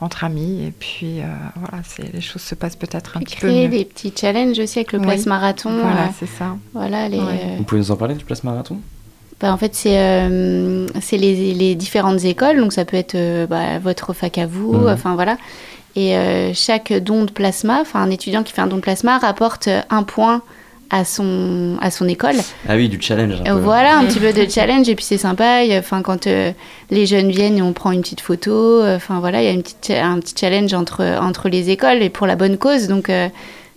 entre 0.00 0.24
amis 0.24 0.64
et 0.66 0.70
puis, 0.70 1.20
euh, 1.20 1.24
voilà, 1.56 1.82
c'est- 1.86 2.12
les 2.14 2.22
choses 2.22 2.40
se 2.42 2.54
passent 2.54 2.76
peut-être 2.76 3.18
un 3.18 3.20
Et 3.20 3.24
petit 3.24 3.36
peu 3.36 3.48
créer 3.48 3.68
mieux. 3.68 3.76
des 3.78 3.84
petits 3.84 4.12
challenges 4.18 4.58
aussi 4.58 4.78
avec 4.78 4.92
le 4.92 5.00
Oui. 5.00 5.04
place 5.06 5.26
marathon. 5.26 5.70
Voilà, 5.82 6.04
euh, 6.04 6.10
c'est 6.18 6.26
ça. 6.28 6.56
voilà 6.72 7.08
les, 7.10 7.18
Ouais. 7.18 7.24
euh, 7.44 7.56
Vous 7.58 7.64
pouvez 7.64 7.80
nous 7.82 7.90
en 7.90 7.96
parler 7.96 8.14
du 8.14 8.24
place 8.24 8.44
marathon? 8.44 8.78
Bah, 9.40 9.52
en 9.52 9.56
fait, 9.58 9.74
c'est 9.74 9.98
euh, 9.98 10.88
c'est 11.00 11.16
les, 11.18 11.52
les 11.54 11.74
différentes 11.76 12.24
écoles. 12.24 12.56
Donc, 12.58 12.72
ça 12.72 12.84
peut 12.84 12.96
être 12.96 13.14
euh, 13.14 13.46
bah, 13.46 13.78
votre 13.78 14.12
fac 14.12 14.36
à 14.38 14.46
vous. 14.46 14.72
Mhm. 14.72 14.88
Enfin, 14.88 15.14
voilà. 15.14 15.36
Et 15.96 16.16
euh, 16.16 16.52
chaque 16.54 16.92
don 16.92 17.24
de 17.24 17.30
plasma, 17.30 17.78
enfin, 17.80 18.00
un 18.00 18.10
étudiant 18.10 18.42
qui 18.42 18.52
fait 18.52 18.60
un 18.60 18.66
don 18.66 18.76
de 18.76 18.82
plasma 18.82 19.18
rapporte 19.18 19.68
euh, 19.68 19.80
un 19.90 20.02
point 20.02 20.42
à 20.90 21.04
son, 21.04 21.76
à 21.80 21.90
son 21.90 22.08
école. 22.08 22.36
Ah 22.68 22.76
oui, 22.76 22.88
du 22.88 23.00
challenge. 23.00 23.40
un 23.40 23.54
peu. 23.54 23.60
Voilà, 23.60 23.98
un 23.98 24.04
petit 24.06 24.20
peu 24.20 24.32
de 24.32 24.48
challenge. 24.48 24.88
Et 24.88 24.94
puis, 24.94 25.04
c'est 25.04 25.18
sympa. 25.18 25.60
Enfin, 25.72 26.02
quand 26.02 26.26
euh, 26.26 26.52
les 26.90 27.04
jeunes 27.04 27.30
viennent 27.30 27.58
et 27.58 27.62
on 27.62 27.72
prend 27.72 27.92
une 27.92 28.00
petite 28.00 28.20
photo. 28.20 28.82
Enfin, 28.84 29.20
voilà, 29.20 29.42
il 29.42 29.44
y 29.44 29.48
a 29.48 29.52
une 29.52 29.62
petite, 29.62 29.90
un 29.90 30.18
petit 30.18 30.34
challenge 30.38 30.72
entre, 30.72 31.04
entre 31.20 31.48
les 31.48 31.70
écoles 31.70 32.02
et 32.02 32.08
pour 32.10 32.26
la 32.26 32.36
bonne 32.36 32.56
cause. 32.56 32.88
Donc, 32.88 33.10
euh, 33.10 33.28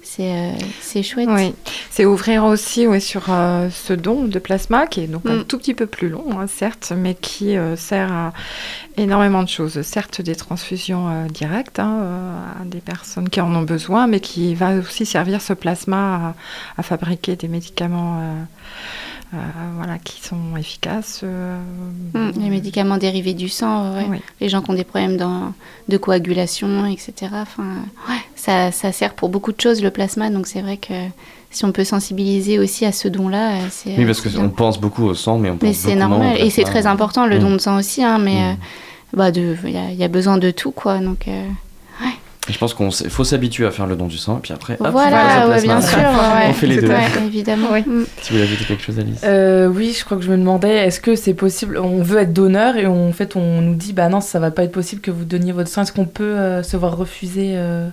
c'est 0.03 0.31
euh, 0.31 0.51
c'est 0.81 1.03
chouette. 1.03 1.29
Oui, 1.31 1.53
c'est 1.89 2.05
ouvrir 2.05 2.43
aussi 2.45 2.87
sur 3.01 3.25
euh, 3.29 3.69
ce 3.69 3.93
don 3.93 4.25
de 4.25 4.39
plasma 4.39 4.87
qui 4.87 5.01
est 5.01 5.07
donc 5.07 5.25
un 5.25 5.37
Mm. 5.37 5.43
tout 5.45 5.57
petit 5.57 5.73
peu 5.73 5.85
plus 5.85 6.09
long, 6.09 6.39
hein, 6.39 6.47
certes, 6.47 6.91
mais 6.95 7.15
qui 7.15 7.55
euh, 7.57 7.75
sert 7.75 8.11
à 8.11 8.33
énormément 8.97 9.43
de 9.43 9.49
choses. 9.49 9.81
Certes, 9.83 10.21
des 10.21 10.35
transfusions 10.35 11.25
directes 11.27 11.79
hein, 11.79 12.03
à 12.61 12.65
des 12.65 12.79
personnes 12.79 13.29
qui 13.29 13.39
en 13.41 13.53
ont 13.55 13.61
besoin, 13.61 14.07
mais 14.07 14.19
qui 14.19 14.53
va 14.55 14.75
aussi 14.75 15.05
servir 15.05 15.41
ce 15.41 15.53
plasma 15.53 16.35
à, 16.77 16.79
à 16.79 16.83
fabriquer 16.83 17.35
des 17.35 17.47
médicaments 17.47 18.21
euh, 19.33 19.37
euh, 19.37 19.71
voilà, 19.77 19.97
qui 19.97 20.21
sont 20.21 20.55
efficaces. 20.57 21.21
euh, 21.23 21.57
Mm, 22.13 22.31
les 22.39 22.49
médicaments 22.49 22.97
dérivés 22.97 23.33
du 23.33 23.47
sang, 23.49 23.93
ouais. 23.95 24.05
Oui. 24.09 24.17
les 24.41 24.49
gens 24.49 24.61
qui 24.61 24.71
ont 24.71 24.73
des 24.73 24.83
problèmes 24.83 25.17
dans- 25.17 25.53
de 25.87 25.97
coagulation, 25.97 26.85
etc. 26.85 27.31
Enfin, 27.33 27.63
ouais, 28.09 28.15
ça, 28.35 28.71
ça 28.71 28.91
sert 28.91 29.13
pour 29.13 29.29
beaucoup 29.29 29.51
de 29.53 29.61
choses 29.61 29.81
le 29.81 29.89
plasma, 29.91 30.29
donc 30.29 30.47
c'est 30.47 30.61
vrai 30.61 30.77
que 30.77 30.93
si 31.49 31.65
on 31.65 31.71
peut 31.71 31.83
sensibiliser 31.83 32.59
aussi 32.59 32.85
à 32.85 32.91
ce 32.91 33.07
don-là, 33.07 33.51
euh, 33.53 33.67
c'est. 33.69 33.95
Oui, 33.97 34.05
parce 34.05 34.21
qu'on 34.21 34.49
pense 34.49 34.79
beaucoup 34.79 35.03
au 35.05 35.13
sang, 35.13 35.37
mais 35.37 35.49
on 35.49 35.57
pense 35.57 35.67
Mais 35.67 35.73
c'est 35.73 35.95
beaucoup 35.95 35.97
moins 36.07 36.17
au 36.17 36.19
normal 36.21 36.37
et 36.41 36.49
c'est 36.49 36.63
très 36.63 36.85
important 36.85 37.25
le 37.25 37.37
Mm. 37.37 37.39
don 37.41 37.51
de 37.51 37.57
sang 37.59 37.77
aussi, 37.77 38.03
hein, 38.03 38.17
mais 38.19 38.35
Mm. 38.35 38.51
euh, 38.51 38.53
bah 39.17 39.31
de, 39.31 39.55
il 39.65 39.69
y, 39.93 39.95
y 39.95 40.03
a 40.03 40.07
besoin 40.07 40.37
de 40.37 40.51
tout 40.51 40.71
quoi, 40.71 40.99
donc. 40.99 41.27
Euh, 42.47 42.49
Et 42.49 42.53
je 42.53 42.57
pense 42.57 42.73
qu'il 42.73 43.09
faut 43.09 43.23
s'habituer 43.23 43.65
à 43.65 43.71
faire 43.71 43.85
le 43.87 43.95
don 43.95 44.07
du 44.07 44.17
sang, 44.17 44.37
et 44.37 44.41
puis 44.41 44.53
après, 44.53 44.77
hop, 44.79 44.87
voilà, 44.91 45.47
ouais, 45.47 45.61
bien 45.61 45.81
sûr, 45.81 45.97
ouais, 45.99 46.47
On 46.49 46.53
fait 46.53 46.67
les 46.67 46.81
deux. 46.81 46.87
ouais, 46.89 47.05
évidemment. 47.25 47.67
Oui. 47.71 47.81
Mm. 47.81 48.05
Si 48.21 48.29
vous 48.31 48.37
voulez 48.37 48.43
ajouter 48.49 48.65
quelque 48.65 48.83
chose, 48.83 48.99
Alice. 48.99 49.21
Euh, 49.23 49.67
oui, 49.67 49.95
je 49.97 50.03
crois 50.03 50.17
que 50.17 50.23
je 50.23 50.31
me 50.31 50.37
demandais, 50.37 50.75
est-ce 50.87 50.99
que 50.99 51.15
c'est 51.15 51.33
possible 51.33 51.77
On 51.77 52.01
veut 52.01 52.19
être 52.19 52.33
donneur 52.33 52.77
et 52.77 52.87
on- 52.87 53.09
en 53.09 53.13
fait 53.13 53.35
on 53.35 53.61
nous 53.61 53.75
dit, 53.75 53.93
bah 53.93 54.09
non, 54.09 54.21
ça 54.21 54.39
va 54.39 54.51
pas 54.51 54.63
être 54.63 54.71
possible 54.71 55.01
que 55.01 55.11
vous 55.11 55.23
donniez 55.25 55.51
votre 55.51 55.69
sang. 55.69 55.83
Est-ce 55.83 55.91
qu'on 55.93 56.05
peut 56.05 56.23
euh, 56.23 56.63
se 56.63 56.75
voir 56.77 56.97
refuser 56.97 57.51
euh, 57.55 57.87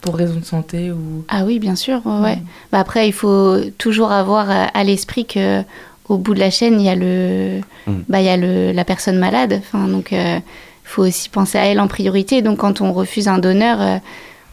pour 0.00 0.16
raison 0.16 0.38
de 0.38 0.44
santé 0.44 0.90
ou? 0.92 1.24
Ah 1.28 1.44
oui, 1.46 1.58
bien 1.58 1.76
sûr. 1.76 2.00
ouais, 2.04 2.20
ouais. 2.22 2.36
Mm. 2.36 2.42
Bah 2.72 2.80
après, 2.80 3.08
il 3.08 3.12
faut 3.12 3.56
toujours 3.78 4.12
avoir 4.12 4.50
à, 4.50 4.64
à 4.64 4.84
l'esprit 4.84 5.24
que 5.24 5.62
au 6.10 6.18
bout 6.18 6.34
de 6.34 6.40
la 6.40 6.50
chaîne, 6.50 6.78
il 6.80 6.84
y 6.84 6.90
a 6.90 6.94
le, 6.94 7.60
Mm. 7.86 7.92
bah, 8.08 8.20
il 8.20 8.26
y 8.26 8.28
a 8.30 8.36
le, 8.36 8.72
la 8.72 8.84
personne 8.84 9.18
malade. 9.18 9.60
Enfin, 9.60 9.86
donc, 9.88 10.12
faut 10.94 11.02
aussi 11.06 11.28
penser 11.28 11.58
à 11.58 11.64
elle 11.66 11.80
en 11.80 11.88
priorité. 11.88 12.42
Donc, 12.42 12.58
quand 12.58 12.80
on 12.80 12.92
refuse 12.92 13.28
un 13.28 13.38
donneur, 13.38 13.80
euh, 13.80 13.96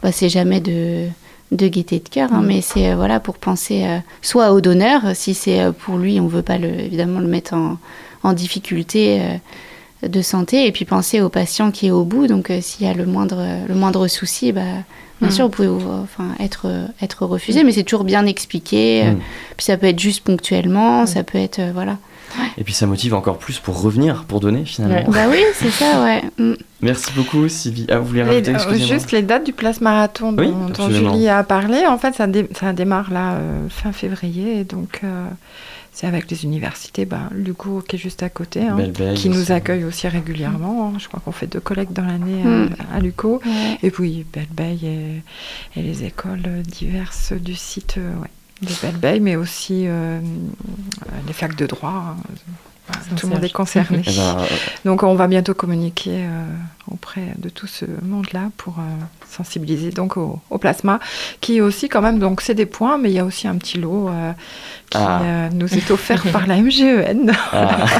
bah, 0.04 0.12
c'est 0.12 0.30
jamais 0.30 0.60
de 0.62 1.08
de 1.52 1.68
gaieté 1.68 2.00
de 2.00 2.08
cœur, 2.08 2.30
hein, 2.32 2.42
Mm. 2.42 2.46
mais 2.48 2.62
c'est 2.62 2.92
euh, 2.92 2.96
voilà 2.96 3.20
pour 3.20 3.36
penser 3.38 3.84
euh, 3.86 3.98
soit 4.22 4.54
au 4.54 4.62
donneur, 4.62 5.02
si 5.16 5.34
c'est 5.34 5.60
pour 5.84 5.98
lui, 5.98 6.20
on 6.22 6.28
veut 6.28 6.42
pas 6.44 6.58
le, 6.58 6.70
évidemment 6.80 7.20
le 7.20 7.28
mettre 7.28 7.54
en, 7.54 7.78
en 8.24 8.32
difficulté 8.32 9.20
de 10.02 10.22
santé, 10.22 10.66
et 10.66 10.72
puis 10.72 10.86
penser 10.86 11.22
au 11.22 11.30
patient 11.30 11.70
qui 11.72 11.88
est 11.88 11.92
au 11.92 12.04
bout. 12.06 12.28
Donc, 12.28 12.52
s'il 12.62 12.86
y 12.88 12.90
a 12.90 12.94
le 12.94 13.06
moindre 13.06 13.44
le 13.68 13.76
moindre 13.76 14.08
souci, 14.08 14.52
bah 14.52 14.62
Bien 15.20 15.30
Mm. 15.30 15.34
sûr, 15.34 15.46
vous 15.46 15.52
pouvez 15.52 15.68
enfin, 15.68 16.30
être, 16.40 16.66
être 17.00 17.28
refusé, 17.28 17.64
mais 17.64 17.72
c'est 17.74 17.84
toujours 17.84 18.06
bien 18.06 18.26
expliqué. 18.26 19.04
Mm. 19.04 19.20
Puis 19.58 19.66
ça 19.66 19.78
peut 19.78 19.86
être 19.88 20.00
juste 20.00 20.22
ponctuellement, 20.24 21.06
ça 21.06 21.22
peut 21.24 21.38
être. 21.38 21.60
euh, 21.60 21.72
Et 22.58 22.64
puis 22.64 22.74
ça 22.74 22.86
motive 22.86 23.14
encore 23.14 23.38
plus 23.38 23.60
pour 23.60 23.82
revenir, 23.82 24.24
pour 24.26 24.40
donner 24.40 24.66
finalement. 24.66 24.96
Ouais. 25.10 25.14
Bah 25.14 25.26
oui, 25.30 25.42
c'est 25.56 25.72
ça, 25.72 26.04
ouais. 26.04 26.22
Mm. 26.38 26.54
Merci 26.82 27.12
beaucoup, 27.16 27.48
Sylvie. 27.48 27.86
Ah, 27.90 28.00
vous 28.00 28.06
voulez 28.08 28.24
rajouter, 28.24 28.56
euh, 28.56 28.76
juste 28.78 29.12
les 29.12 29.22
dates 29.22 29.46
du 29.46 29.54
place 29.54 29.82
marathon 29.82 30.32
dont, 30.34 30.42
Oui, 30.44 30.50
dont 30.52 30.68
absolument. 30.70 31.14
Julie 31.14 31.28
a 31.30 31.44
parlé, 31.44 31.86
en 31.86 31.98
fait, 31.98 32.14
ça, 32.16 32.26
dé- 32.28 32.48
ça 32.60 32.74
démarre 32.74 33.12
là 33.12 33.34
euh, 33.34 33.68
fin 33.70 33.92
février, 33.92 34.60
et 34.60 34.64
donc 34.64 35.02
euh, 35.04 35.26
c'est 35.94 36.08
avec 36.08 36.32
les 36.32 36.44
universités, 36.46 37.06
bah, 37.06 37.30
Lugo 37.36 37.84
qui 37.88 37.98
est 37.98 38.00
juste 38.00 38.24
à 38.24 38.30
côté, 38.30 38.62
hein, 38.62 38.78
qui 38.96 39.04
aussi. 39.04 39.30
nous 39.30 39.52
accueille 39.52 39.84
aussi 39.84 40.08
régulièrement. 40.08 40.88
hein. 40.96 40.98
Je 41.00 41.08
crois 41.08 41.20
qu'on 41.24 41.32
fait 41.34 41.48
deux 41.48 41.60
collectes 41.60 41.94
dans 41.94 42.06
l'année 42.06 42.42
euh, 42.46 42.66
Mm. 42.70 42.76
à 42.96 43.00
Luco. 43.00 43.42
Ouais. 43.46 43.78
Et 43.84 43.92
puis 43.92 44.26
Belle-Beille 44.34 44.88
et, 45.76 45.80
et 45.80 45.84
les 45.84 46.04
écoles 46.06 46.64
diverses 46.66 47.34
du 47.34 47.54
site 47.56 47.96
euh, 48.00 48.14
ouais, 48.22 48.30
de 48.62 48.72
Belle-Beille, 48.82 49.20
mais 49.20 49.36
aussi 49.36 49.88
euh, 49.88 50.20
euh, 50.20 50.20
les 51.28 51.34
facs 51.34 51.56
de 51.56 51.66
droit. 51.66 52.16
hein. 52.90 52.96
tout 53.16 53.28
le 53.28 53.34
monde 53.34 53.44
est 53.44 53.52
concerné. 53.54 54.02
Eh 54.06 54.12
ben, 54.16 54.38
Donc 54.86 55.04
on 55.04 55.16
va 55.16 55.28
bientôt 55.28 55.54
communiquer 55.54 56.12
euh, 56.26 56.46
auprès 56.92 57.34
de 57.38 57.50
tout 57.50 57.68
ce 57.68 57.86
monde-là 58.04 58.50
pour 58.58 58.76
euh, 58.80 58.82
sensibiliser 59.30 59.92
donc 59.92 60.18
au, 60.18 60.40
au 60.50 60.58
plasma, 60.58 61.00
qui 61.40 61.62
aussi 61.62 61.88
quand 61.90 62.02
même 62.02 62.20
donc 62.20 62.42
c'est 62.42 62.54
des 62.56 62.66
points, 62.66 62.98
mais 62.98 63.10
il 63.10 63.16
y 63.16 63.20
a 63.20 63.26
aussi 63.26 63.48
un 63.48 63.56
petit 63.58 63.78
lot 63.78 64.10
euh, 64.10 64.32
qui 64.90 64.98
Ah. 65.00 65.22
euh, 65.24 65.50
nous 65.54 65.74
est 65.74 65.90
offert 65.92 66.24
par 66.32 66.48
la 66.48 66.58
MGEN. 66.58 67.32
Ah. 67.54 67.86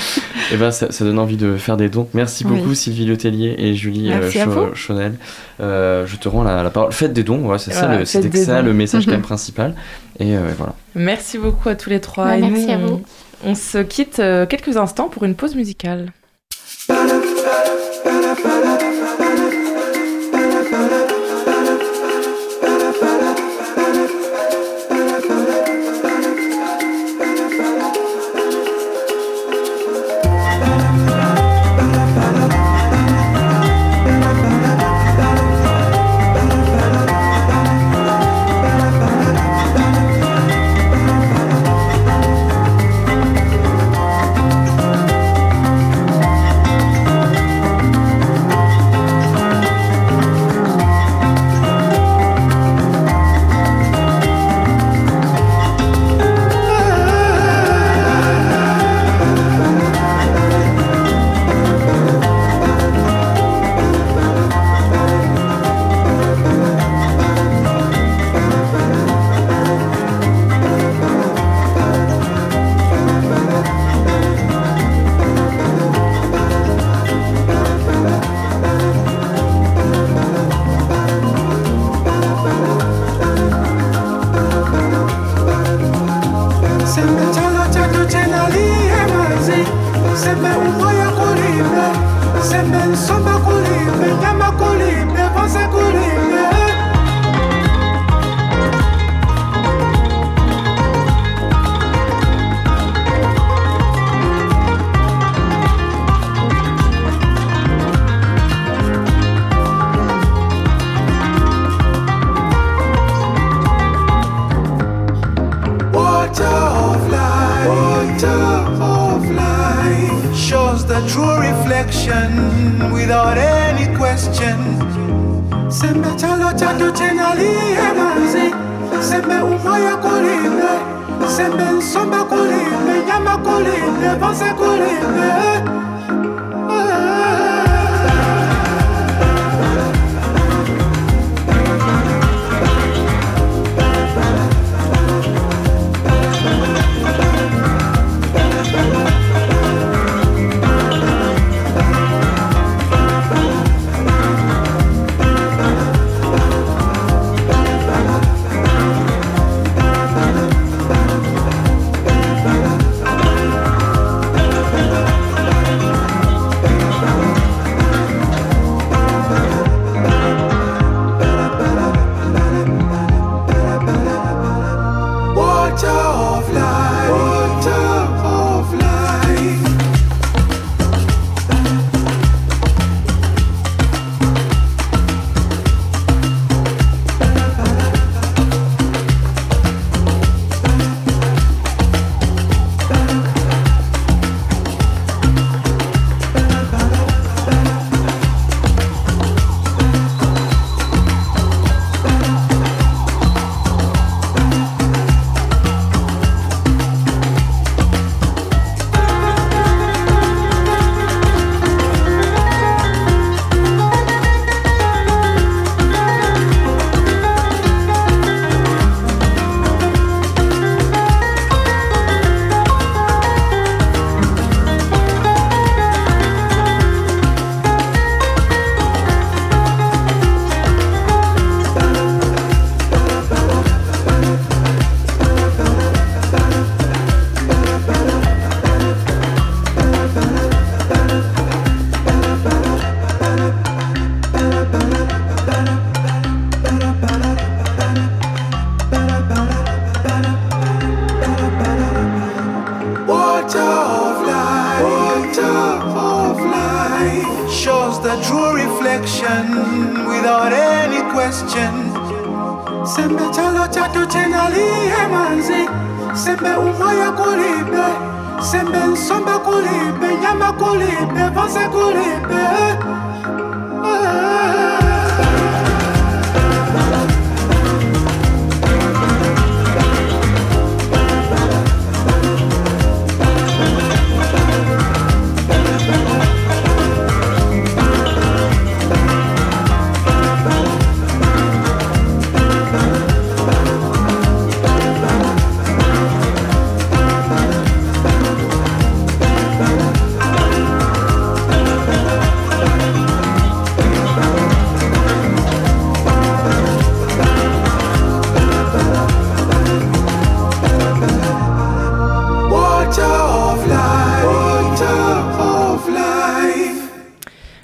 Eh 0.52 0.56
ben, 0.56 0.72
ça, 0.72 0.90
ça 0.90 1.04
donne 1.04 1.18
envie 1.20 1.36
de 1.36 1.56
faire 1.56 1.76
des 1.76 1.88
dons. 1.88 2.08
Merci 2.12 2.44
Oui. 2.44 2.58
beaucoup 2.58 2.74
Sylvie 2.74 3.04
Letellier 3.06 3.54
et 3.58 3.74
Julie 3.76 4.10
euh, 4.10 4.18
Merci 4.20 4.40
à 4.40 4.44
Chau- 4.46 4.50
vous. 4.50 4.74
Chaunel. 4.74 5.14
Euh, 5.60 6.06
je 6.06 6.16
te 6.16 6.28
rends 6.28 6.42
la, 6.42 6.62
la 6.64 6.70
parole. 6.70 6.90
Faites 6.92 7.12
des 7.12 7.22
dons, 7.22 7.46
ouais, 7.46 7.58
c'est 7.58 7.72
ça, 7.72 7.98
le- 7.98 8.04
ça 8.04 8.18
dons. 8.72 8.74
message 8.74 9.04
quand 9.06 9.12
même 9.12 9.22
principal. 9.22 9.74
Et 10.18 10.36
euh, 10.36 10.40
voilà. 10.58 10.74
Merci 10.96 11.38
beaucoup 11.38 11.68
à 11.68 11.76
tous 11.76 11.90
les 11.90 12.00
trois. 12.00 12.24
Bah, 12.24 12.38
Et 12.38 12.40
merci 12.40 12.66
nous, 12.66 12.72
à 12.72 12.76
on- 12.76 12.86
vous. 12.86 13.02
On 13.44 13.54
se 13.54 13.78
quitte 13.78 14.16
quelques 14.48 14.76
instants 14.76 15.08
pour 15.08 15.22
une 15.24 15.34
pause 15.36 15.54
musicale. 15.54 16.12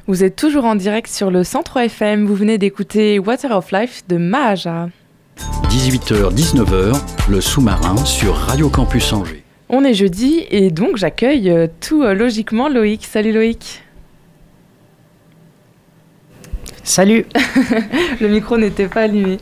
Vous 0.09 0.23
êtes 0.23 0.37
toujours 0.37 0.67
en 0.67 0.77
direct 0.77 1.09
sur 1.09 1.33
le 1.33 1.43
103 1.43 1.87
FM. 1.87 2.27
Vous 2.27 2.37
venez 2.37 2.59
d'écouter 2.59 3.19
Water 3.19 3.51
of 3.51 3.73
Life 3.73 4.05
de 4.07 4.19
Mahaja. 4.19 4.89
18h-19h, 5.69 6.97
le 7.29 7.41
sous-marin 7.41 7.97
sur 8.05 8.37
Radio 8.37 8.69
Campus 8.69 9.13
Angers. 9.13 9.43
On 9.69 9.83
est 9.83 9.95
jeudi 9.95 10.45
et 10.49 10.71
donc 10.71 10.97
j'accueille 10.97 11.51
euh, 11.51 11.67
tout 11.81 12.05
euh, 12.05 12.15
logiquement 12.15 12.69
Loïc. 12.69 13.05
Salut 13.05 13.33
Loïc. 13.33 13.83
Salut 16.85 17.27
Le 18.21 18.29
micro 18.29 18.59
n'était 18.59 18.87
pas 18.87 19.03
allumé. 19.03 19.39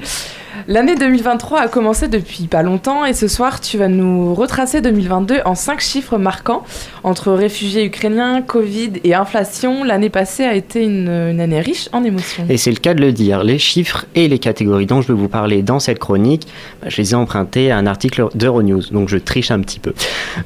L'année 0.68 0.94
2023 0.96 1.60
a 1.60 1.68
commencé 1.68 2.08
depuis 2.08 2.46
pas 2.46 2.62
longtemps 2.62 3.04
et 3.04 3.12
ce 3.12 3.28
soir 3.28 3.60
tu 3.60 3.78
vas 3.78 3.88
nous 3.88 4.34
retracer 4.34 4.80
2022 4.80 5.40
en 5.44 5.54
cinq 5.54 5.80
chiffres 5.80 6.18
marquants. 6.18 6.64
Entre 7.02 7.32
réfugiés 7.32 7.84
ukrainiens, 7.84 8.42
Covid 8.42 8.92
et 9.04 9.14
inflation, 9.14 9.84
l'année 9.84 10.10
passée 10.10 10.44
a 10.44 10.54
été 10.54 10.82
une, 10.82 11.08
une 11.08 11.40
année 11.40 11.60
riche 11.60 11.88
en 11.92 12.04
émotions. 12.04 12.44
Et 12.48 12.56
c'est 12.56 12.70
le 12.70 12.78
cas 12.78 12.94
de 12.94 13.00
le 13.00 13.12
dire, 13.12 13.44
les 13.44 13.58
chiffres 13.58 14.06
et 14.14 14.28
les 14.28 14.38
catégories 14.38 14.86
dont 14.86 15.02
je 15.02 15.08
vais 15.08 15.18
vous 15.18 15.28
parler 15.28 15.62
dans 15.62 15.80
cette 15.80 15.98
chronique, 15.98 16.46
bah, 16.82 16.88
je 16.88 16.96
les 16.96 17.12
ai 17.12 17.14
empruntés 17.14 17.70
à 17.70 17.76
un 17.76 17.86
article 17.86 18.26
d'Euronews, 18.34 18.82
donc 18.90 19.08
je 19.08 19.18
triche 19.18 19.50
un 19.50 19.60
petit 19.60 19.80
peu. 19.80 19.92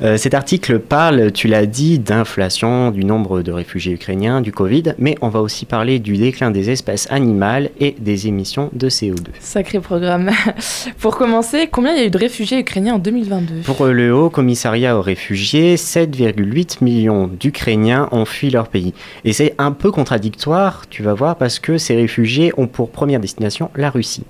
Euh, 0.02 0.16
cet 0.16 0.34
article 0.34 0.78
parle, 0.78 1.32
tu 1.32 1.48
l'as 1.48 1.66
dit, 1.66 1.98
d'inflation, 1.98 2.90
du 2.90 3.04
nombre 3.04 3.42
de 3.42 3.52
réfugiés 3.52 3.94
ukrainiens, 3.94 4.40
du 4.40 4.52
Covid, 4.52 4.94
mais 4.98 5.16
on 5.20 5.28
va 5.28 5.40
aussi 5.40 5.64
parler 5.64 5.98
du 5.98 6.16
déclin 6.16 6.50
des 6.50 6.70
espèces 6.70 7.06
animales 7.10 7.70
et 7.80 7.94
des 7.98 8.26
émissions 8.26 8.70
de 8.72 8.88
CO2. 8.88 9.28
Sacré 9.40 9.80
Pour 10.98 11.16
commencer, 11.16 11.68
combien 11.70 11.92
il 11.92 11.98
y 11.98 12.02
a 12.02 12.06
eu 12.06 12.10
de 12.10 12.18
réfugiés 12.18 12.58
ukrainiens 12.58 12.94
en 12.94 12.98
2022 12.98 13.62
Pour 13.62 13.86
le 13.86 14.14
Haut 14.14 14.30
Commissariat 14.30 14.96
aux 14.96 15.02
réfugiés, 15.02 15.76
7,8 15.76 16.82
millions 16.82 17.26
d'Ukrainiens 17.28 18.08
ont 18.12 18.24
fui 18.24 18.50
leur 18.50 18.68
pays. 18.68 18.94
Et 19.24 19.32
c'est 19.32 19.54
un 19.58 19.72
peu 19.72 19.90
contradictoire, 19.90 20.84
tu 20.88 21.02
vas 21.02 21.14
voir, 21.14 21.36
parce 21.36 21.58
que 21.58 21.78
ces 21.78 21.96
réfugiés 21.96 22.52
ont 22.56 22.66
pour 22.66 22.90
première 22.90 23.20
destination 23.20 23.70
la 23.76 23.90
Russie. 23.90 24.24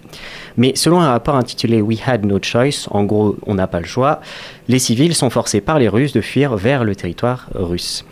Mais 0.56 0.72
selon 0.74 1.00
un 1.00 1.10
rapport 1.10 1.36
intitulé 1.36 1.80
We 1.80 1.98
Had 2.04 2.24
No 2.24 2.38
Choice, 2.42 2.88
en 2.90 3.04
gros, 3.04 3.36
on 3.46 3.54
n'a 3.54 3.66
pas 3.66 3.80
le 3.80 3.86
choix, 3.86 4.20
les 4.68 4.78
civils 4.78 5.14
sont 5.14 5.30
forcés 5.30 5.60
par 5.60 5.78
les 5.78 5.88
Russes 5.88 6.12
de 6.12 6.20
fuir 6.20 6.56
vers 6.56 6.84
le 6.84 6.94
territoire 6.96 7.48
russe. 7.54 8.04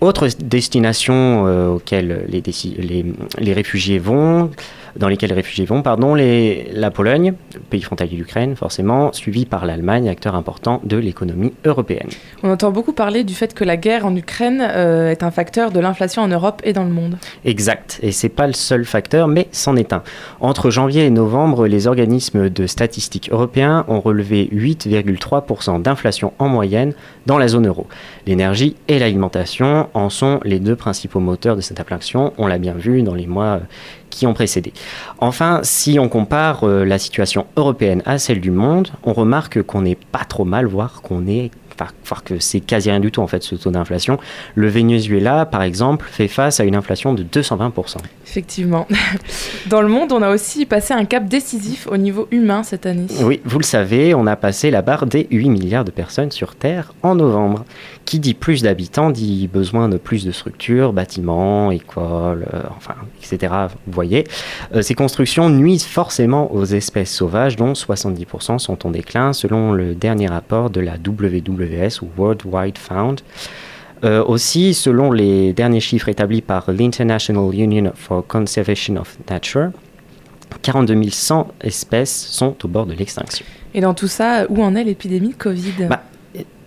Autre 0.00 0.28
destination 0.42 1.46
euh, 1.46 1.68
auxquelles 1.68 2.24
les, 2.28 2.42
les, 2.42 3.04
les 3.38 3.52
réfugiés 3.52 4.00
vont, 4.00 4.50
dans 4.96 5.08
lesquels 5.08 5.30
les 5.30 5.36
réfugiés 5.36 5.64
vont, 5.64 5.82
pardon, 5.82 6.14
les, 6.14 6.68
la 6.72 6.90
Pologne, 6.90 7.34
pays 7.70 7.82
frontalier 7.82 8.16
d'Ukraine 8.16 8.56
forcément, 8.56 9.12
suivi 9.12 9.46
par 9.46 9.66
l'Allemagne, 9.66 10.08
acteur 10.08 10.34
important 10.34 10.80
de 10.84 10.96
l'économie 10.96 11.52
européenne. 11.64 12.08
On 12.42 12.50
entend 12.50 12.70
beaucoup 12.70 12.92
parler 12.92 13.24
du 13.24 13.34
fait 13.34 13.54
que 13.54 13.64
la 13.64 13.76
guerre 13.76 14.06
en 14.06 14.14
Ukraine 14.14 14.62
euh, 14.62 15.10
est 15.10 15.22
un 15.22 15.30
facteur 15.30 15.70
de 15.70 15.80
l'inflation 15.80 16.22
en 16.22 16.28
Europe 16.28 16.60
et 16.64 16.72
dans 16.72 16.84
le 16.84 16.90
monde. 16.90 17.16
Exact, 17.44 17.98
et 18.02 18.12
c'est 18.12 18.28
pas 18.28 18.46
le 18.46 18.52
seul 18.52 18.84
facteur, 18.84 19.28
mais 19.28 19.48
c'en 19.52 19.76
est 19.76 19.92
un. 19.92 20.02
Entre 20.40 20.70
janvier 20.70 21.04
et 21.04 21.10
novembre, 21.10 21.66
les 21.66 21.86
organismes 21.86 22.50
de 22.50 22.66
statistiques 22.66 23.30
européens 23.32 23.84
ont 23.88 24.00
relevé 24.00 24.48
8,3% 24.52 25.82
d'inflation 25.82 26.32
en 26.38 26.48
moyenne 26.48 26.94
dans 27.26 27.38
la 27.38 27.48
zone 27.48 27.66
euro. 27.66 27.86
L'énergie 28.26 28.76
et 28.88 28.98
l'alimentation 28.98 29.88
en 29.94 30.10
sont 30.10 30.40
les 30.44 30.60
deux 30.60 30.76
principaux 30.76 31.20
moteurs 31.20 31.56
de 31.56 31.60
cette 31.60 31.80
inflation, 31.80 32.32
on 32.38 32.46
l'a 32.46 32.58
bien 32.58 32.74
vu 32.74 33.02
dans 33.02 33.14
les 33.14 33.26
mois 33.26 33.60
qui 34.12 34.26
ont 34.26 34.34
précédé. 34.34 34.72
Enfin, 35.18 35.60
si 35.62 35.98
on 35.98 36.08
compare 36.08 36.64
euh, 36.64 36.84
la 36.84 36.98
situation 36.98 37.46
européenne 37.56 38.02
à 38.06 38.18
celle 38.18 38.40
du 38.40 38.50
monde, 38.50 38.88
on 39.02 39.12
remarque 39.12 39.62
qu'on 39.62 39.82
n'est 39.82 39.96
pas 39.96 40.24
trop 40.24 40.44
mal, 40.44 40.66
voire 40.66 41.02
qu'on 41.02 41.26
est 41.26 41.50
voir 42.06 42.24
que 42.24 42.38
c'est 42.38 42.60
quasi 42.60 42.90
rien 42.90 43.00
du 43.00 43.10
tout 43.10 43.20
en 43.20 43.26
fait 43.26 43.42
ce 43.42 43.54
taux 43.54 43.70
d'inflation. 43.70 44.18
Le 44.54 44.68
Venezuela, 44.68 45.46
par 45.46 45.62
exemple, 45.62 46.06
fait 46.10 46.28
face 46.28 46.60
à 46.60 46.64
une 46.64 46.74
inflation 46.74 47.14
de 47.14 47.22
220%. 47.22 47.96
Effectivement. 48.26 48.86
Dans 49.68 49.82
le 49.82 49.88
monde, 49.88 50.12
on 50.12 50.22
a 50.22 50.30
aussi 50.30 50.66
passé 50.66 50.94
un 50.94 51.04
cap 51.04 51.26
décisif 51.26 51.86
au 51.90 51.96
niveau 51.96 52.28
humain 52.30 52.62
cette 52.62 52.86
année. 52.86 53.06
Oui, 53.20 53.40
vous 53.44 53.58
le 53.58 53.64
savez, 53.64 54.14
on 54.14 54.26
a 54.26 54.36
passé 54.36 54.70
la 54.70 54.82
barre 54.82 55.06
des 55.06 55.26
8 55.30 55.50
milliards 55.50 55.84
de 55.84 55.90
personnes 55.90 56.30
sur 56.30 56.54
Terre 56.54 56.94
en 57.02 57.14
novembre. 57.14 57.64
Qui 58.04 58.18
dit 58.18 58.34
plus 58.34 58.62
d'habitants 58.62 59.10
dit 59.10 59.48
besoin 59.48 59.88
de 59.88 59.96
plus 59.96 60.24
de 60.24 60.32
structures, 60.32 60.92
bâtiments, 60.92 61.70
écoles, 61.70 62.46
euh, 62.52 62.62
enfin, 62.76 62.94
etc. 63.22 63.52
Vous 63.86 63.92
voyez, 63.92 64.24
euh, 64.74 64.82
ces 64.82 64.94
constructions 64.94 65.48
nuisent 65.48 65.84
forcément 65.86 66.52
aux 66.52 66.64
espèces 66.64 67.12
sauvages 67.12 67.56
dont 67.56 67.72
70% 67.72 68.58
sont 68.58 68.86
en 68.86 68.90
déclin 68.90 69.32
selon 69.32 69.72
le 69.72 69.94
dernier 69.94 70.26
rapport 70.26 70.70
de 70.70 70.80
la 70.80 70.96
Ou 72.02 72.08
World 72.16 72.42
Wide 72.44 72.78
Fund. 72.78 73.20
Euh, 74.04 74.24
aussi, 74.24 74.74
selon 74.74 75.12
les 75.12 75.52
derniers 75.52 75.80
chiffres 75.80 76.08
établis 76.08 76.42
par 76.42 76.70
l'International 76.72 77.54
Union 77.54 77.92
for 77.94 78.26
Conservation 78.26 78.96
of 78.96 79.16
Nature, 79.30 79.70
42 80.62 81.10
100 81.10 81.48
espèces 81.60 82.26
sont 82.28 82.56
au 82.64 82.68
bord 82.68 82.86
de 82.86 82.94
l'extinction. 82.94 83.46
Et 83.74 83.80
dans 83.80 83.94
tout 83.94 84.08
ça, 84.08 84.46
où 84.48 84.62
en 84.62 84.74
est 84.74 84.84
l'épidémie 84.84 85.30
de 85.30 85.34
Covid? 85.34 85.86
Bah, 85.88 86.02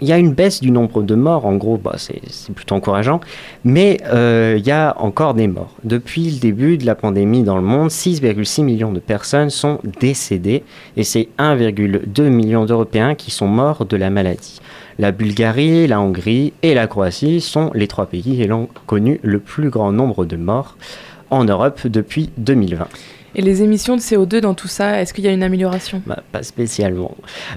il 0.02 0.08
y 0.08 0.12
a 0.12 0.18
une 0.18 0.34
baisse 0.34 0.62
du 0.62 0.72
nombre 0.72 1.04
de 1.04 1.16
morts, 1.16 1.46
en 1.46 1.56
gros, 1.56 1.78
bah, 1.78 1.96
c'est 1.98 2.22
plutôt 2.54 2.76
encourageant, 2.76 3.20
mais 3.64 3.98
euh, 4.06 4.56
il 4.58 4.66
y 4.66 4.72
a 4.72 4.96
encore 5.00 5.34
des 5.34 5.48
morts. 5.48 5.74
Depuis 5.84 6.30
le 6.30 6.40
début 6.40 6.78
de 6.78 6.86
la 6.86 6.96
pandémie 6.96 7.44
dans 7.44 7.56
le 7.56 7.64
monde, 7.64 7.90
6,6 7.90 8.64
millions 8.64 8.92
de 8.92 9.00
personnes 9.00 9.50
sont 9.50 9.80
décédées 10.00 10.64
et 10.98 11.04
c'est 11.04 11.30
1,2 11.40 12.30
million 12.30 12.66
d'Européens 12.66 13.16
qui 13.16 13.32
sont 13.32 13.48
morts 13.48 13.86
de 13.86 13.98
la 13.98 14.10
maladie. 14.10 14.60
La 14.98 15.12
Bulgarie, 15.12 15.88
la 15.88 16.00
Hongrie 16.00 16.54
et 16.64 16.74
la 16.74 16.88
Croatie 16.88 17.42
sont 17.42 17.70
les 17.74 17.88
trois 17.88 18.06
pays 18.06 18.42
ayant 18.42 18.70
connu 18.86 19.20
le 19.24 19.40
plus 19.40 19.70
grand 19.70 19.92
nombre 19.92 20.24
de 20.24 20.38
morts 20.38 20.78
en 21.32 21.44
Europe 21.44 21.86
depuis 21.88 22.30
2020. 22.38 22.88
Et 23.38 23.42
les 23.42 23.62
émissions 23.62 23.98
de 23.98 24.02
CO2 24.02 24.40
dans 24.40 24.54
tout 24.54 24.70
ça, 24.70 25.02
est-ce 25.02 25.14
qu'il 25.14 25.26
y 25.26 25.28
a 25.28 25.34
une 25.34 25.44
amélioration? 25.44 26.02
Bah, 26.06 26.24
Pas 26.32 26.44
spécialement. 26.44 27.14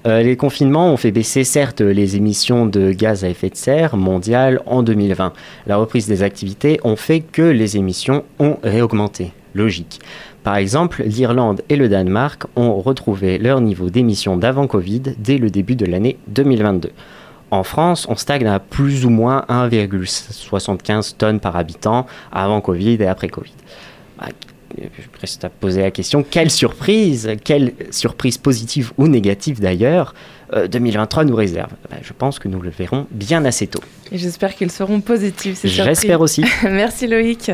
Euh, 0.08 0.22
les 0.22 0.36
confinements 0.36 0.92
ont 0.92 0.96
fait 0.96 1.12
baisser 1.12 1.44
certes 1.44 1.80
les 1.80 2.16
émissions 2.16 2.66
de 2.66 2.90
gaz 2.90 3.22
à 3.22 3.28
effet 3.28 3.50
de 3.50 3.56
serre 3.56 3.96
mondiales 3.96 4.60
en 4.66 4.82
2020. 4.82 5.32
La 5.68 5.76
reprise 5.76 6.08
des 6.08 6.24
activités 6.24 6.80
ont 6.82 6.96
fait 6.96 7.20
que 7.20 7.42
les 7.42 7.76
émissions 7.76 8.24
ont 8.40 8.56
réaugmenté. 8.64 9.32
Logique. 9.54 10.00
Par 10.42 10.56
exemple, 10.56 11.04
l'Irlande 11.06 11.62
et 11.68 11.76
le 11.76 11.88
Danemark 11.88 12.46
ont 12.56 12.80
retrouvé 12.80 13.38
leur 13.38 13.60
niveau 13.60 13.90
d'émissions 13.90 14.36
d'avant 14.36 14.66
Covid 14.66 15.02
dès 15.18 15.38
le 15.38 15.50
début 15.50 15.76
de 15.76 15.86
l'année 15.86 16.18
2022. 16.26 16.90
En 17.50 17.62
France, 17.62 18.06
on 18.08 18.16
stagne 18.16 18.46
à 18.46 18.58
plus 18.58 19.06
ou 19.06 19.10
moins 19.10 19.44
1,75 19.48 21.16
tonnes 21.16 21.40
par 21.40 21.56
habitant 21.56 22.06
avant 22.30 22.60
Covid 22.60 22.98
et 23.00 23.06
après 23.06 23.28
Covid. 23.28 23.52
Bah, 24.18 24.26
je 24.76 25.20
reste 25.20 25.44
à 25.44 25.48
poser 25.48 25.82
la 25.82 25.90
question, 25.90 26.24
quelle 26.28 26.50
surprise, 26.50 27.30
quelle 27.42 27.72
surprise 27.90 28.38
positive 28.38 28.92
ou 28.98 29.08
négative 29.08 29.60
d'ailleurs, 29.60 30.14
2023 30.70 31.22
euh, 31.22 31.26
nous 31.26 31.36
réserve? 31.36 31.70
Bah, 31.90 31.96
Je 32.02 32.12
pense 32.12 32.38
que 32.38 32.48
nous 32.48 32.60
le 32.60 32.70
verrons 32.70 33.06
bien 33.10 33.44
assez 33.44 33.66
tôt. 33.66 33.82
Et 34.12 34.18
j'espère 34.18 34.54
qu'elles 34.54 34.70
seront 34.70 35.00
positives, 35.00 35.56
ces 35.56 35.68
J'espère 35.68 36.20
aussi. 36.20 36.44
Merci 36.62 37.06
Loïc. 37.06 37.50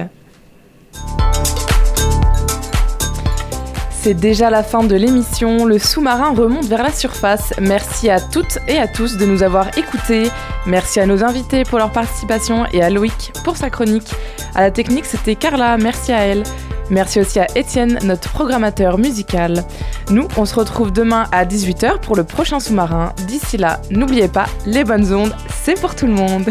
C'est 4.05 4.13
déjà 4.13 4.51
la 4.51 4.63
fin 4.63 4.85
de 4.85 4.95
l'émission, 4.95 5.65
le 5.65 5.79
sous-marin 5.79 6.35
remonte 6.35 6.67
vers 6.67 6.83
la 6.83 6.93
surface. 6.93 7.55
Merci 7.59 8.11
à 8.11 8.21
toutes 8.21 8.59
et 8.69 8.77
à 8.77 8.87
tous 8.87 9.17
de 9.17 9.25
nous 9.25 9.43
avoir 9.43 9.79
écoutés. 9.79 10.29
Merci 10.67 11.01
à 11.01 11.07
nos 11.07 11.25
invités 11.25 11.63
pour 11.63 11.79
leur 11.79 11.91
participation 11.91 12.67
et 12.75 12.83
à 12.83 12.91
Loïc 12.91 13.33
pour 13.45 13.57
sa 13.57 13.71
chronique. 13.71 14.13
À 14.55 14.61
la 14.61 14.71
technique, 14.71 15.07
c'était 15.07 15.37
Carla, 15.37 15.79
merci 15.79 16.13
à 16.13 16.19
elle. 16.19 16.43
Merci 16.91 17.19
aussi 17.19 17.41
à 17.41 17.47
Étienne, 17.57 17.99
notre 18.05 18.31
programmateur 18.31 18.99
musical. 18.99 19.65
Nous, 20.11 20.29
on 20.37 20.45
se 20.45 20.55
retrouve 20.55 20.93
demain 20.93 21.25
à 21.33 21.47
18h 21.47 22.01
pour 22.01 22.15
le 22.15 22.25
prochain 22.25 22.61
sous-marin. 22.61 23.15
D'ici 23.27 23.57
là, 23.57 23.81
n'oubliez 23.91 24.29
pas, 24.29 24.49
les 24.67 24.85
bonnes 24.85 25.15
ondes, 25.15 25.35
c'est 25.49 25.81
pour 25.81 25.95
tout 25.95 26.07
le 26.07 26.13
monde. 26.13 26.51